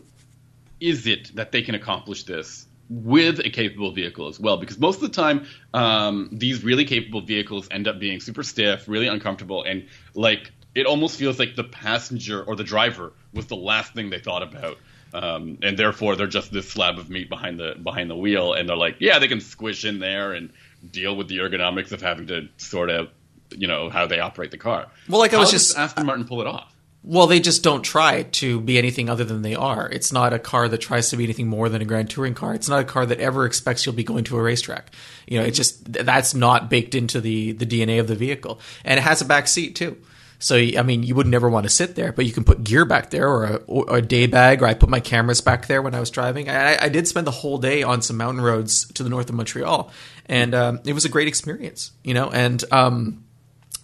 is 0.80 1.06
it 1.08 1.36
that 1.36 1.52
they 1.52 1.62
can 1.62 1.76
accomplish 1.76 2.24
this 2.24 2.66
with 2.90 3.40
a 3.40 3.50
capable 3.50 3.92
vehicle 3.92 4.28
as 4.28 4.40
well? 4.40 4.58
Because 4.58 4.80
most 4.80 4.96
of 4.96 5.02
the 5.04 5.16
time, 5.16 5.46
um, 5.74 6.30
these 6.32 6.64
really 6.64 6.86
capable 6.86 7.22
vehicles 7.22 7.68
end 7.70 7.88
up 7.88 8.00
being 8.00 8.20
super 8.20 8.44
stiff, 8.44 8.88
really 8.88 9.08
uncomfortable, 9.08 9.64
and 9.64 9.88
like 10.16 10.52
it 10.74 10.86
almost 10.86 11.18
feels 11.18 11.38
like 11.38 11.56
the 11.56 11.64
passenger 11.64 12.44
or 12.44 12.56
the 12.56 12.64
driver 12.64 13.14
was 13.34 13.48
the 13.48 13.56
last 13.56 13.94
thing 13.94 14.10
they 14.10 14.20
thought 14.20 14.44
about. 14.44 14.78
Um, 15.14 15.58
and 15.62 15.78
therefore, 15.78 16.16
they're 16.16 16.28
just 16.28 16.54
this 16.54 16.70
slab 16.70 16.98
of 16.98 17.10
meat 17.10 17.28
behind 17.30 17.60
the 17.60 17.76
behind 17.82 18.10
the 18.10 18.16
wheel, 18.16 18.54
and 18.54 18.68
they're 18.68 18.78
like, 18.78 18.98
yeah, 19.00 19.20
they 19.20 19.28
can 19.28 19.42
squish 19.42 19.84
in 19.84 20.00
there 20.00 20.32
and 20.32 20.54
deal 20.90 21.16
with 21.16 21.28
the 21.28 21.40
ergonomics 21.40 21.92
of 21.92 22.02
having 22.02 22.28
to 22.28 22.48
sort 22.58 22.90
out, 22.90 23.10
you 23.58 23.68
know, 23.68 23.90
how 23.90 24.06
they 24.08 24.20
operate 24.20 24.52
the 24.52 24.58
car. 24.58 24.88
Well, 25.08 25.20
like 25.20 25.34
I 25.34 25.38
was 25.38 25.52
does 25.52 25.68
just- 25.68 25.78
Aston 25.78 26.06
Martin 26.06 26.26
pull 26.26 26.42
it 26.42 26.48
off. 26.48 26.74
Well, 27.04 27.26
they 27.26 27.40
just 27.40 27.64
don't 27.64 27.82
try 27.82 28.24
to 28.24 28.62
be 28.62 28.78
anything 28.78 29.10
other 29.10 29.24
than 29.24 29.42
they 29.42 29.56
are. 29.56 29.90
It's 29.90 30.12
not 30.12 30.34
a 30.34 30.40
car 30.40 30.68
that 30.68 30.78
tries 30.78 31.10
to 31.10 31.18
be 31.18 31.24
anything 31.24 31.48
more 31.48 31.68
than 31.68 31.82
a 31.82 31.86
grand 31.86 32.12
touring 32.12 32.36
car. 32.36 32.54
It's 32.54 32.70
not 32.70 32.80
a 32.80 32.84
car 32.84 33.08
that 33.08 33.20
ever 33.20 33.46
expects 33.48 33.88
you'll 33.88 33.96
be 33.96 34.04
going 34.04 34.24
to 34.26 34.38
a 34.38 34.42
racetrack. 34.42 34.94
You 35.26 35.40
know, 35.40 35.46
it 35.46 35.52
just 35.52 35.92
that's 35.92 36.36
not 36.36 36.70
baked 36.70 36.94
into 36.94 37.20
the 37.20 37.54
the 37.54 37.66
DNA 37.66 38.00
of 38.00 38.08
the 38.08 38.14
vehicle, 38.14 38.60
and 38.86 39.00
it 39.00 39.02
has 39.02 39.20
a 39.20 39.26
back 39.26 39.48
seat 39.48 39.76
too. 39.76 39.98
So 40.38 40.56
I 40.56 40.84
mean, 40.84 41.02
you 41.02 41.16
would 41.16 41.26
never 41.26 41.50
want 41.50 41.64
to 41.64 41.70
sit 41.70 41.96
there, 41.96 42.12
but 42.12 42.26
you 42.26 42.34
can 42.34 42.44
put 42.44 42.64
gear 42.64 42.86
back 42.86 43.10
there 43.10 43.28
or 43.28 43.46
a, 43.46 43.56
or 43.66 43.98
a 43.98 44.02
day 44.02 44.28
bag, 44.28 44.62
or 44.62 44.68
I 44.68 44.76
put 44.76 44.90
my 44.90 45.00
cameras 45.00 45.42
back 45.42 45.66
there 45.66 45.82
when 45.82 45.96
I 45.96 46.00
was 46.00 46.12
driving. 46.12 46.50
I, 46.50 46.84
I 46.86 46.90
did 46.90 47.08
spend 47.08 47.26
the 47.26 47.32
whole 47.32 47.58
day 47.58 47.82
on 47.82 48.04
some 48.04 48.18
mountain 48.18 48.44
roads 48.44 48.92
to 48.94 49.02
the 49.02 49.10
north 49.10 49.30
of 49.30 49.36
Montreal, 49.36 49.92
and 50.28 50.54
um, 50.54 50.80
it 50.86 50.94
was 50.94 51.06
a 51.06 51.10
great 51.10 51.28
experience. 51.28 51.92
You 52.04 52.14
know, 52.14 52.30
and 52.30 52.64
um, 52.72 53.24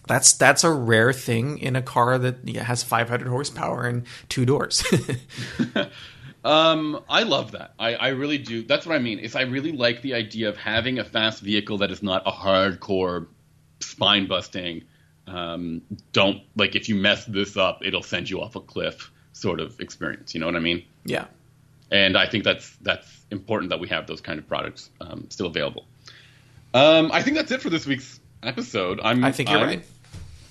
that's 0.07 0.33
that's 0.33 0.63
a 0.63 0.71
rare 0.71 1.13
thing 1.13 1.57
in 1.59 1.75
a 1.75 1.81
car 1.81 2.17
that 2.17 2.37
yeah, 2.47 2.63
has 2.63 2.83
500 2.83 3.27
horsepower 3.27 3.83
and 3.85 4.05
two 4.29 4.45
doors. 4.45 4.83
Um, 6.45 7.03
I 7.09 7.23
love 7.23 7.51
that. 7.51 7.73
I, 7.77 7.95
I 7.95 8.07
really 8.09 8.37
do. 8.37 8.63
That's 8.63 8.85
what 8.85 8.95
I 8.95 8.99
mean. 8.99 9.19
Is 9.19 9.35
I 9.35 9.41
really 9.41 9.73
like 9.73 10.01
the 10.01 10.13
idea 10.13 10.47
of 10.47 10.55
having 10.55 10.97
a 10.97 11.03
fast 11.03 11.41
vehicle 11.41 11.79
that 11.79 11.91
is 11.91 12.01
not 12.01 12.23
a 12.25 12.31
hardcore, 12.31 13.27
spine 13.81 14.27
busting. 14.27 14.83
Um, 15.27 15.81
don't 16.13 16.41
like 16.55 16.75
if 16.75 16.87
you 16.87 16.95
mess 16.95 17.25
this 17.25 17.57
up, 17.57 17.81
it'll 17.83 18.03
send 18.03 18.29
you 18.29 18.39
off 18.39 18.55
a 18.55 18.61
cliff 18.61 19.11
sort 19.33 19.59
of 19.59 19.77
experience. 19.81 20.33
You 20.33 20.39
know 20.39 20.45
what 20.45 20.55
I 20.55 20.59
mean? 20.59 20.83
yeah. 21.03 21.25
And 21.91 22.17
I 22.17 22.27
think 22.27 22.45
that's 22.45 22.75
that's 22.81 23.07
important 23.31 23.69
that 23.69 23.79
we 23.81 23.87
have 23.89 24.07
those 24.07 24.21
kind 24.21 24.39
of 24.39 24.47
products 24.47 24.89
um, 25.01 25.25
still 25.29 25.47
available. 25.47 25.85
Um, 26.73 27.11
I 27.13 27.23
think 27.23 27.35
that's 27.37 27.51
it 27.51 27.61
for 27.61 27.69
this 27.69 27.85
week's 27.85 28.19
episode. 28.43 28.99
I'm, 29.01 29.23
I 29.23 29.31
think 29.31 29.49
you're 29.49 29.59
I'm- 29.59 29.67
right. 29.67 29.85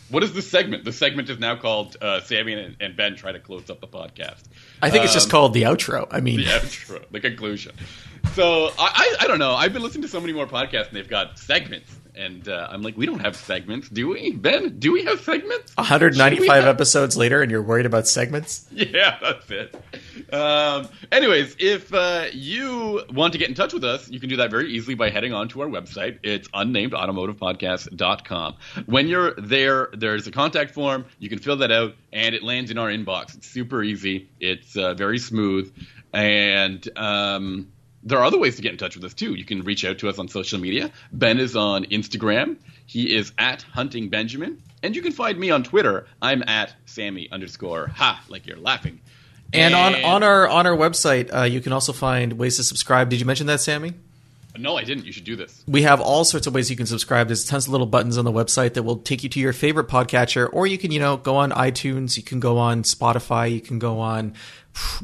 What 0.09 0.23
is 0.23 0.33
this 0.33 0.49
segment? 0.49 0.85
The 0.85 0.93
segment 0.93 1.29
is 1.31 1.39
now 1.39 1.57
called 1.57 1.97
uh, 2.01 2.21
Sammy 2.21 2.53
and, 2.53 2.77
and 2.81 2.97
Ben 2.97 3.17
try 3.17 3.33
to 3.33 3.41
close 3.41 3.69
up 3.71 3.81
the 3.81 3.89
podcast. 3.89 4.43
I 4.81 4.89
think 4.91 5.05
it's 5.05 5.13
just 5.13 5.27
Um, 5.27 5.31
called 5.33 5.55
the 5.55 5.63
outro. 5.63 6.07
I 6.11 6.21
mean, 6.21 6.37
the 6.37 6.45
outro, 6.45 7.03
the 7.11 7.21
conclusion. 7.21 7.73
so 8.35 8.67
I, 8.79 9.17
I, 9.21 9.25
I 9.25 9.27
don't 9.27 9.39
know. 9.41 9.55
I've 9.55 9.73
been 9.73 9.83
listening 9.83 10.03
to 10.03 10.09
so 10.09 10.21
many 10.21 10.33
more 10.33 10.47
podcasts, 10.47 10.89
and 10.89 10.97
they've 10.97 11.09
got 11.09 11.39
segments, 11.39 11.93
and 12.17 12.49
uh, 12.49 12.69
I'm 12.71 12.83
like, 12.83 12.97
we 12.97 13.07
don't 13.07 13.21
have 13.21 13.37
segments, 13.37 13.89
do 13.89 14.09
we, 14.09 14.33
Ben? 14.33 14.79
Do 14.79 14.93
we 14.93 15.05
have 15.05 15.21
segments? 15.21 15.75
195 15.77 16.49
have- 16.49 16.67
episodes 16.67 17.17
later, 17.17 17.43
and 17.43 17.51
you're 17.51 17.63
worried 17.63 17.87
about 17.87 18.07
segments? 18.07 18.67
Yeah, 18.77 19.19
that's 19.21 19.51
it. 19.51 19.75
Um, 20.33 20.89
anyways, 21.11 21.57
if 21.59 21.93
uh, 21.93 22.27
you 22.33 23.03
want 23.11 23.33
to 23.33 23.39
get 23.39 23.49
in 23.49 23.55
touch 23.55 23.73
with 23.73 23.85
us, 23.85 24.09
you 24.09 24.21
can 24.21 24.29
do 24.29 24.37
that 24.37 24.51
very 24.51 24.71
easily 24.73 24.95
by 24.95 25.11
heading 25.11 25.33
on 25.33 25.49
to 25.49 25.63
our 25.63 25.69
website. 25.69 26.19
It's 26.23 26.49
unnamedautomotivepodcast.com. 26.49 28.57
When 28.87 29.09
you're 29.09 29.35
there, 29.35 29.89
there's 29.93 30.27
a 30.27 30.31
contact 30.31 30.73
form. 30.73 31.05
You 31.19 31.29
can 31.29 31.39
fill 31.39 31.57
that 31.59 31.73
out, 31.73 31.95
and 32.13 32.35
it 32.35 32.43
lands 32.43 32.71
in 32.71 32.79
our 32.79 32.89
inbox. 32.89 33.37
It's 33.37 33.49
super 33.49 33.83
easy. 33.83 34.29
It's 34.41 34.77
uh, 34.77 34.95
very 34.95 35.19
smooth, 35.19 35.73
and 36.13 36.87
um, 36.97 37.73
there 38.07 38.19
are 38.21 38.25
other 38.25 38.39
ways 38.39 38.57
to 38.57 38.63
get 38.63 38.71
in 38.71 38.79
touch 38.79 38.95
with 38.95 39.05
us 39.05 39.13
too. 39.13 39.35
You 39.35 39.45
can 39.45 39.63
reach 39.63 39.85
out 39.85 39.99
to 39.99 40.09
us 40.09 40.19
on 40.19 40.29
social 40.29 40.61
media. 40.61 40.93
Ben 41.13 41.39
is 41.39 41.57
on 41.57 41.85
Instagram. 41.87 42.57
He 42.87 43.15
is 43.15 43.33
at 43.37 43.63
Hunting 43.63 44.09
Benjamin, 44.09 44.63
and 44.83 44.95
you 44.95 45.03
can 45.03 45.13
find 45.13 45.39
me 45.39 45.51
on 45.51 45.65
Twitter. 45.65 46.07
I'm 46.23 46.45
at 46.47 46.73
Sammy 46.87 47.29
underscore 47.31 47.89
ha, 47.89 48.23
like 48.29 48.47
you're 48.47 48.59
laughing. 48.59 49.01
And 49.53 49.75
on, 49.75 49.95
on 50.05 50.23
our 50.23 50.49
on 50.49 50.67
our 50.67 50.77
website, 50.77 51.35
uh, 51.35 51.43
you 51.43 51.61
can 51.61 51.73
also 51.73 51.93
find 51.93 52.35
ways 52.35 52.57
to 52.57 52.65
subscribe. 52.65 53.11
Did 53.11 53.21
you 53.21 53.27
mention 53.27 53.49
that, 53.49 53.61
Sammy? 53.61 53.95
no, 54.59 54.77
I 54.77 54.85
didn't. 54.85 55.05
You 55.05 55.13
should 55.13 55.25
do 55.25 55.37
this. 55.37 55.63
We 55.67 55.83
have 55.83 56.01
all 56.01 56.25
sorts 56.25 56.47
of 56.47 56.55
ways 56.55 56.71
you 56.71 56.77
can 56.77 56.87
subscribe. 56.87 57.27
There's 57.27 57.45
tons 57.45 57.67
of 57.67 57.73
little 57.73 57.87
buttons 57.87 58.19
on 58.19 58.25
the 58.25 58.33
website 58.33 58.75
that 58.75 58.83
will 58.83 58.99
take 58.99 59.23
you 59.23 59.29
to 59.31 59.41
your 59.41 59.53
favorite 59.53 59.89
podcatcher, 59.89 60.49
or 60.53 60.67
you 60.67 60.79
can, 60.79 60.91
you 60.91 61.01
know, 61.01 61.17
go 61.17 61.37
on 61.37 61.51
iTunes, 61.51 62.17
you 62.17 62.23
can 62.23 62.41
go 62.41 62.59
on 62.59 62.83
Spotify, 62.83 63.53
you 63.53 63.61
can 63.61 63.79
go 63.79 64.01
on 64.01 64.35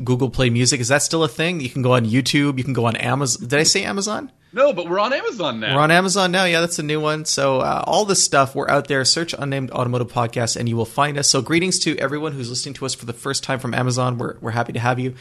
Google 0.03 0.31
Play 0.31 0.51
Music. 0.51 0.81
Is 0.81 0.89
that 0.89 1.03
still 1.03 1.25
a 1.25 1.29
thing? 1.29 1.61
You 1.61 1.71
can 1.71 1.83
go 1.83 1.95
on 1.95 2.05
YouTube, 2.05 2.59
you 2.59 2.65
can 2.65 2.73
go 2.73 2.87
on 2.87 2.97
Amazon. 2.97 3.49
Did 3.49 3.59
I 3.59 3.63
say 3.65 3.85
Amazon? 3.85 4.31
No, 4.55 4.75
but 4.75 4.87
we're 4.89 5.01
on 5.01 5.15
Amazon 5.15 5.61
now. 5.61 5.75
We're 5.75 5.81
on 5.81 5.91
Amazon 5.91 6.31
now. 6.31 6.45
Yeah, 6.45 6.61
that's 6.61 6.79
a 6.79 6.83
new 6.83 7.01
one. 7.01 7.25
So 7.25 7.61
uh, 7.61 7.83
all 7.87 8.05
this 8.05 8.23
stuff, 8.23 8.55
we're 8.55 8.69
out 8.69 8.87
there. 8.87 9.03
Search 9.05 9.35
Unnamed 9.39 9.71
Automotive 9.71 10.13
Podcast, 10.13 10.57
and 10.59 10.69
you 10.69 10.77
will 10.77 10.85
find 10.85 11.17
us. 11.17 11.31
So 11.31 11.41
greetings 11.41 11.79
to 11.81 11.97
everyone 11.99 12.33
who's 12.33 12.51
listening 12.51 12.75
to 12.75 12.85
us 12.85 12.95
for 12.95 13.07
the 13.07 13.15
first 13.15 13.45
time 13.45 13.59
from 13.61 13.73
Amazon. 13.73 14.19
We're 14.19 14.37
we're 14.41 14.51
happy 14.51 14.75
to 14.75 14.81
have 14.81 14.99
you, 14.99 15.15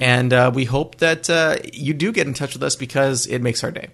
and 0.00 0.32
uh, 0.32 0.50
we 0.52 0.64
hope 0.64 0.96
that 0.96 1.30
uh, 1.30 1.58
you 1.72 1.94
do 1.94 2.10
get 2.10 2.26
in 2.26 2.34
touch 2.34 2.54
with 2.54 2.62
us 2.64 2.74
because 2.74 3.26
it 3.26 3.38
makes 3.38 3.62
our 3.62 3.70
day. 3.70 3.88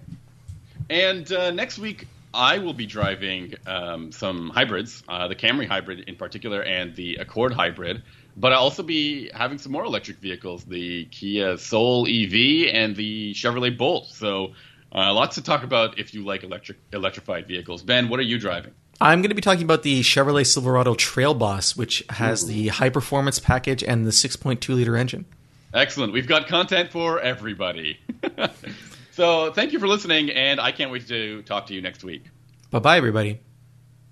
And 0.89 1.31
uh, 1.31 1.51
next 1.51 1.77
week, 1.77 2.07
I 2.33 2.57
will 2.57 2.73
be 2.73 2.87
driving 2.87 3.53
um, 3.67 4.11
some 4.11 4.49
hybrids, 4.49 5.03
uh, 5.07 5.27
the 5.27 5.35
Camry 5.35 5.67
hybrid 5.67 5.99
in 6.01 6.15
particular, 6.15 6.63
and 6.63 6.95
the 6.95 7.17
Accord 7.17 7.53
hybrid. 7.53 8.01
But 8.39 8.53
I'll 8.53 8.61
also 8.61 8.83
be 8.83 9.29
having 9.33 9.57
some 9.57 9.73
more 9.73 9.83
electric 9.83 10.17
vehicles, 10.19 10.63
the 10.63 11.05
Kia 11.05 11.57
Soul 11.57 12.07
EV 12.07 12.73
and 12.73 12.95
the 12.95 13.33
Chevrolet 13.33 13.77
Bolt. 13.77 14.07
So 14.07 14.53
uh, 14.95 15.13
lots 15.13 15.35
to 15.35 15.43
talk 15.43 15.63
about 15.63 15.99
if 15.99 16.13
you 16.13 16.23
like 16.23 16.43
electric 16.43 16.77
electrified 16.93 17.47
vehicles. 17.47 17.83
Ben, 17.83 18.07
what 18.07 18.17
are 18.17 18.23
you 18.23 18.39
driving? 18.39 18.73
I'm 19.01 19.21
going 19.21 19.29
to 19.29 19.35
be 19.35 19.41
talking 19.41 19.63
about 19.63 19.83
the 19.83 20.01
Chevrolet 20.01 20.45
Silverado 20.45 20.95
Trail 20.95 21.33
Boss, 21.33 21.75
which 21.75 22.03
has 22.09 22.47
the 22.47 22.69
high 22.69 22.89
performance 22.89 23.39
package 23.39 23.83
and 23.83 24.05
the 24.05 24.11
6.2 24.11 24.75
liter 24.75 24.95
engine. 24.95 25.25
Excellent. 25.73 26.13
We've 26.13 26.27
got 26.27 26.47
content 26.47 26.91
for 26.91 27.19
everybody. 27.19 27.99
so 29.11 29.51
thank 29.53 29.73
you 29.73 29.79
for 29.79 29.87
listening, 29.87 30.31
and 30.31 30.59
I 30.59 30.71
can't 30.71 30.91
wait 30.91 31.07
to 31.07 31.41
talk 31.43 31.67
to 31.67 31.73
you 31.73 31.81
next 31.81 32.03
week. 32.03 32.23
Bye 32.71 32.79
bye, 32.79 32.97
everybody. 32.97 33.39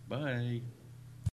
Bye. 0.08 0.62